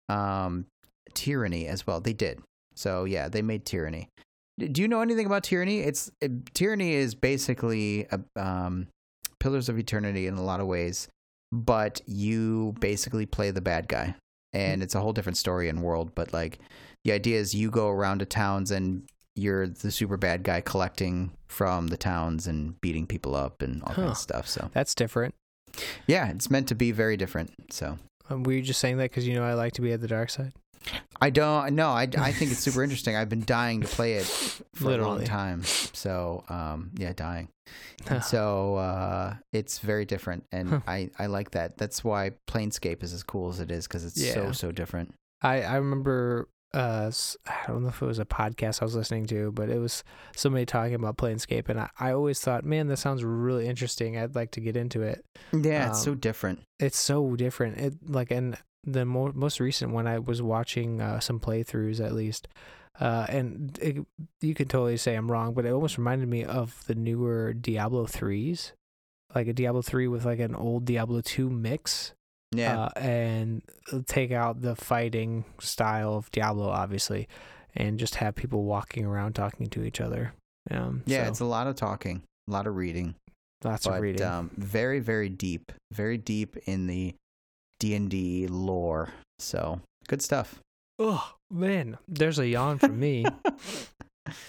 um 0.10 0.66
Tyranny 1.14 1.68
as 1.68 1.86
well. 1.88 2.00
They 2.02 2.14
did. 2.14 2.40
So 2.76 3.06
yeah, 3.06 3.30
they 3.30 3.42
made 3.42 3.66
Tyranny. 3.66 4.10
Do 4.58 4.82
you 4.82 4.88
know 4.88 5.02
anything 5.02 5.26
about 5.26 5.44
Tyranny? 5.44 5.80
It's 5.80 6.12
it, 6.22 6.54
Tyranny 6.54 6.94
is 6.94 7.16
basically 7.16 8.08
a, 8.12 8.20
um 8.42 8.88
Pillars 9.40 9.70
of 9.70 9.78
Eternity 9.78 10.28
in 10.28 10.36
a 10.36 10.44
lot 10.44 10.60
of 10.60 10.68
ways, 10.68 11.08
but 11.52 12.02
you 12.08 12.74
basically 12.80 13.26
play 13.26 13.52
the 13.52 13.62
bad 13.62 13.88
guy. 13.88 14.16
And 14.54 14.82
it's 14.82 14.96
a 14.96 15.02
whole 15.02 15.12
different 15.12 15.38
story 15.38 15.68
and 15.68 15.82
world, 15.84 16.12
but 16.16 16.32
like 16.34 16.60
the 17.04 17.12
idea 17.12 17.38
is 17.40 17.54
you 17.54 17.70
go 17.70 17.90
around 17.90 18.20
to 18.20 18.26
towns 18.26 18.72
and 18.72 19.04
you're 19.36 19.68
the 19.68 19.92
super 19.92 20.16
bad 20.16 20.44
guy 20.44 20.62
collecting 20.62 21.32
from 21.50 21.88
the 21.88 21.98
towns 21.98 22.48
and 22.48 22.80
beating 22.80 23.06
people 23.06 23.36
up 23.36 23.62
and 23.62 23.84
all 23.84 23.94
Huh. 23.94 24.02
of 24.12 24.18
stuff. 24.18 24.48
So 24.48 24.70
That's 24.74 24.96
different. 24.96 25.36
yeah, 26.08 26.30
it's 26.30 26.50
meant 26.50 26.70
to 26.70 26.76
be 26.76 26.92
very 26.94 27.18
different. 27.18 27.52
So 27.70 27.98
Um, 28.30 28.44
were 28.44 28.54
you 28.54 28.62
just 28.62 28.80
saying 28.80 28.98
that 28.98 29.12
because 29.12 29.28
you 29.28 29.34
know 29.36 29.44
I 29.44 29.54
like 29.54 29.74
to 29.74 29.82
be 29.82 29.92
at 29.92 30.02
the 30.02 30.08
dark 30.08 30.30
side? 30.30 30.54
I 31.20 31.30
don't 31.32 31.74
no, 31.76 31.90
I, 31.90 32.08
I 32.18 32.32
think 32.32 32.52
it's 32.52 32.60
super 32.60 32.84
interesting. 32.84 33.16
I've 33.16 33.30
been 33.30 33.46
dying 33.46 33.82
to 33.82 33.88
play 33.88 34.14
it 34.16 34.26
for 34.76 34.94
a 34.94 34.98
long 34.98 35.24
time. 35.24 35.64
So 35.64 36.44
um 36.50 36.92
yeah, 36.98 37.14
dying. 37.14 37.50
And 38.08 38.24
so 38.24 38.76
uh 38.76 39.36
it's 39.52 39.80
very 39.80 40.06
different 40.06 40.46
and 40.52 40.70
Huh. 40.70 40.80
I 40.88 41.10
I 41.18 41.26
like 41.26 41.52
that. 41.52 41.78
That's 41.78 42.04
why 42.04 42.32
Planescape 42.48 43.02
is 43.02 43.14
as 43.14 43.24
cool 43.24 43.50
as 43.50 43.60
it 43.60 43.72
is 43.72 43.88
cuz 43.88 44.04
it's 44.04 44.22
so 44.34 44.52
so 44.52 44.72
different. 44.72 45.16
I 45.42 45.62
I 45.64 45.76
remember 45.78 46.48
uh 46.76 47.10
I 47.48 47.68
don't 47.68 47.84
know 47.84 47.90
if 47.90 48.02
it 48.02 48.06
was 48.06 48.20
a 48.20 48.26
podcast 48.26 48.82
I 48.82 48.86
was 48.86 48.96
listening 48.96 49.26
to, 49.28 49.52
but 49.54 49.70
it 49.70 49.80
was 49.80 50.04
somebody 50.36 50.66
talking 50.66 50.94
about 50.96 51.18
Planescape, 51.18 51.70
and 51.70 51.80
I, 51.80 51.90
I 52.00 52.12
always 52.12 52.40
thought, 52.40 52.66
man, 52.66 52.88
that 52.88 52.98
sounds 52.98 53.24
really 53.24 53.68
interesting. 53.68 54.18
I'd 54.18 54.36
like 54.36 54.52
to 54.52 54.60
get 54.62 54.76
into 54.76 55.02
it. 55.02 55.26
Yeah, 55.54 55.90
it's 55.90 56.04
so 56.04 56.12
Um, 56.12 56.20
different. 56.20 56.60
It's 56.80 56.98
so 57.00 57.36
different. 57.36 57.78
It 57.78 57.94
like 58.10 58.30
and 58.32 58.58
the 58.84 59.06
mo- 59.06 59.32
most 59.34 59.60
recent 59.60 59.94
one 59.94 60.06
I 60.06 60.20
was 60.20 60.42
watching 60.42 61.02
uh, 61.02 61.20
some 61.20 61.40
playthroughs 61.40 62.00
at 62.06 62.14
least. 62.14 62.48
Uh, 63.00 63.26
and 63.30 63.78
it, 63.82 63.98
you 64.42 64.54
can 64.54 64.68
totally 64.68 64.96
say 64.98 65.16
I'm 65.16 65.30
wrong, 65.32 65.54
but 65.54 65.66
it 65.66 65.72
almost 65.72 65.98
reminded 65.98 66.30
me 66.30 66.46
of 66.46 66.86
the 66.88 66.96
newer 66.96 67.52
Diablo 67.54 68.06
threes, 68.06 68.74
like 69.34 69.48
a 69.48 69.54
Diablo 69.54 69.82
three 69.82 70.08
with 70.08 70.24
like 70.26 70.40
an 70.40 70.56
old 70.56 70.86
Diablo 70.86 71.22
two 71.22 71.50
mix 71.50 72.14
Yeah. 72.58 72.80
uh, 72.86 72.90
and 73.00 73.62
take 74.08 74.32
out 74.32 74.62
the 74.62 74.76
fighting 74.76 75.46
style 75.60 76.16
of 76.16 76.32
Diablo, 76.32 76.70
obviously, 76.70 77.28
and 77.76 78.00
just 78.00 78.16
have 78.16 78.36
people 78.36 78.64
walking 78.64 79.06
around 79.06 79.34
talking 79.34 79.68
to 79.68 79.84
each 79.84 80.02
other. 80.02 80.34
Um, 80.72 81.04
yeah, 81.06 81.26
so 81.26 81.30
it's 81.30 81.40
a 81.42 81.46
lot 81.46 81.68
of 81.68 81.76
talking, 81.76 82.24
a 82.48 82.52
lot 82.52 82.68
of 82.68 82.76
reading. 82.76 83.16
lots 83.64 83.86
but 83.86 83.96
of 83.96 84.02
reading. 84.02 84.26
um, 84.26 84.52
very 84.58 85.00
very 85.00 85.30
deep, 85.30 85.72
very 85.92 86.18
deep 86.18 86.58
in 86.66 86.88
the 86.88 87.14
D 87.80 87.96
and 87.96 88.10
D 88.10 88.48
lore. 88.48 89.10
So 89.40 89.82
good 90.08 90.22
stuff. 90.22 90.60
oh 90.98 91.34
man, 91.52 91.98
there's 92.08 92.40
a 92.40 92.48
yawn 92.48 92.80
from 92.80 93.00
me. 93.00 93.26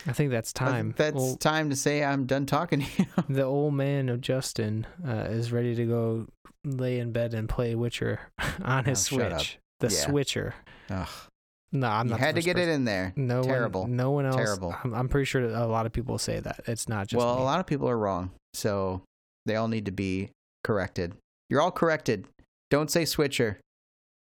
I 0.07 0.12
think 0.12 0.30
that's 0.30 0.52
think 0.52 0.68
time. 0.70 0.94
That's 0.96 1.14
Well, 1.16 1.36
time 1.36 1.70
to 1.70 1.76
say 1.76 2.04
I'm 2.04 2.26
done 2.26 2.46
talking 2.46 2.80
to 2.82 2.86
you. 3.02 3.07
the 3.28 3.42
old 3.44 3.74
man 3.74 4.09
of 4.09 4.20
Justin 4.20 4.86
uh, 5.07 5.26
is 5.28 5.52
ready 5.52 5.74
to 5.74 5.84
go 5.84 6.26
lay 6.64 6.98
in 6.98 7.12
bed 7.12 7.34
and 7.34 7.48
play 7.48 7.74
Witcher 7.74 8.20
on 8.64 8.84
his 8.84 9.00
Oh. 9.12 9.16
Switch. 9.16 9.59
The 9.80 9.88
Yeah. 9.88 9.92
Switcher. 10.07 10.54
Ugh, 10.90 11.09
No, 11.72 11.88
I'm 11.88 12.07
you 12.07 12.11
not. 12.12 12.20
You 12.20 12.26
had 12.26 12.34
to 12.36 12.42
get 12.42 12.59
it 12.59 12.68
in 12.68 12.84
there. 12.84 13.12
No 13.16 13.42
Terrible. 13.42 13.82
One, 13.82 13.96
no 13.96 14.11
one 14.12 14.26
else. 14.26 14.36
Terrible. 14.36 14.74
I'm, 14.84 14.94
I'm 14.94 15.09
pretty 15.09 15.24
sure 15.26 15.42
a 15.44 15.66
lot 15.66 15.86
of 15.86 15.92
people 15.92 16.18
say 16.18 16.40
that. 16.40 16.61
It's 16.66 16.88
not 16.88 17.09
just 17.09 17.18
well, 17.18 17.36
me. 17.36 17.42
a 17.42 17.44
lot 17.44 17.61
of 17.61 17.66
people 17.66 17.88
are 17.88 17.98
wrong, 17.98 18.30
so 18.54 19.02
they 19.44 19.57
all 19.57 19.68
need 19.68 19.86
to 19.86 19.92
be 19.92 20.30
corrected. 20.64 21.14
You're 21.50 21.61
all 21.61 21.70
corrected. 21.72 22.26
Don't 22.70 22.90
say 22.90 23.04
switcher. 23.04 23.59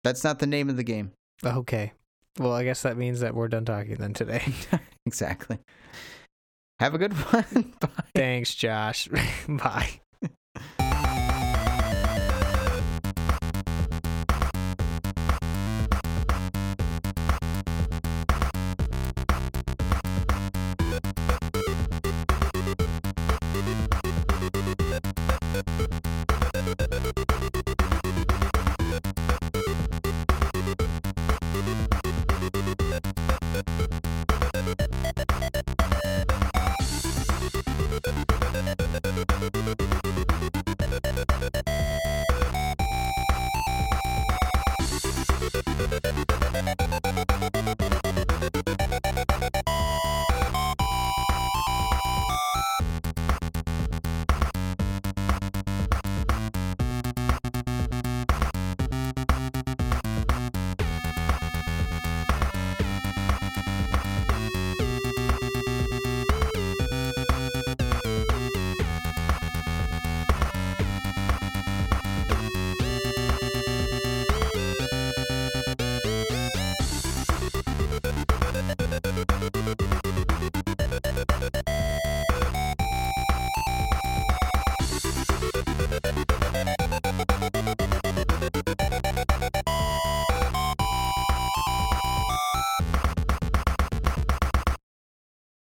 That's 0.03 0.23
not 0.23 0.39
the 0.39 0.47
name 0.47 0.69
of 0.69 0.77
the 0.77 0.83
game. 0.83 1.11
Okay. 1.43 1.93
Well, 2.37 2.53
I 2.53 2.63
guess 2.63 2.81
that 2.81 2.97
means 2.97 3.21
that 3.21 3.33
we're 3.33 3.47
done 3.47 3.65
talking 3.65 3.95
then 3.95 4.13
today. 4.13 4.43
exactly. 5.05 5.59
Have 6.79 6.93
a 6.93 6.97
good 6.97 7.13
one. 7.31 7.73
Bye. 7.79 7.89
Thanks, 8.13 8.53
Josh. 8.53 9.07
Bye. 9.47 10.01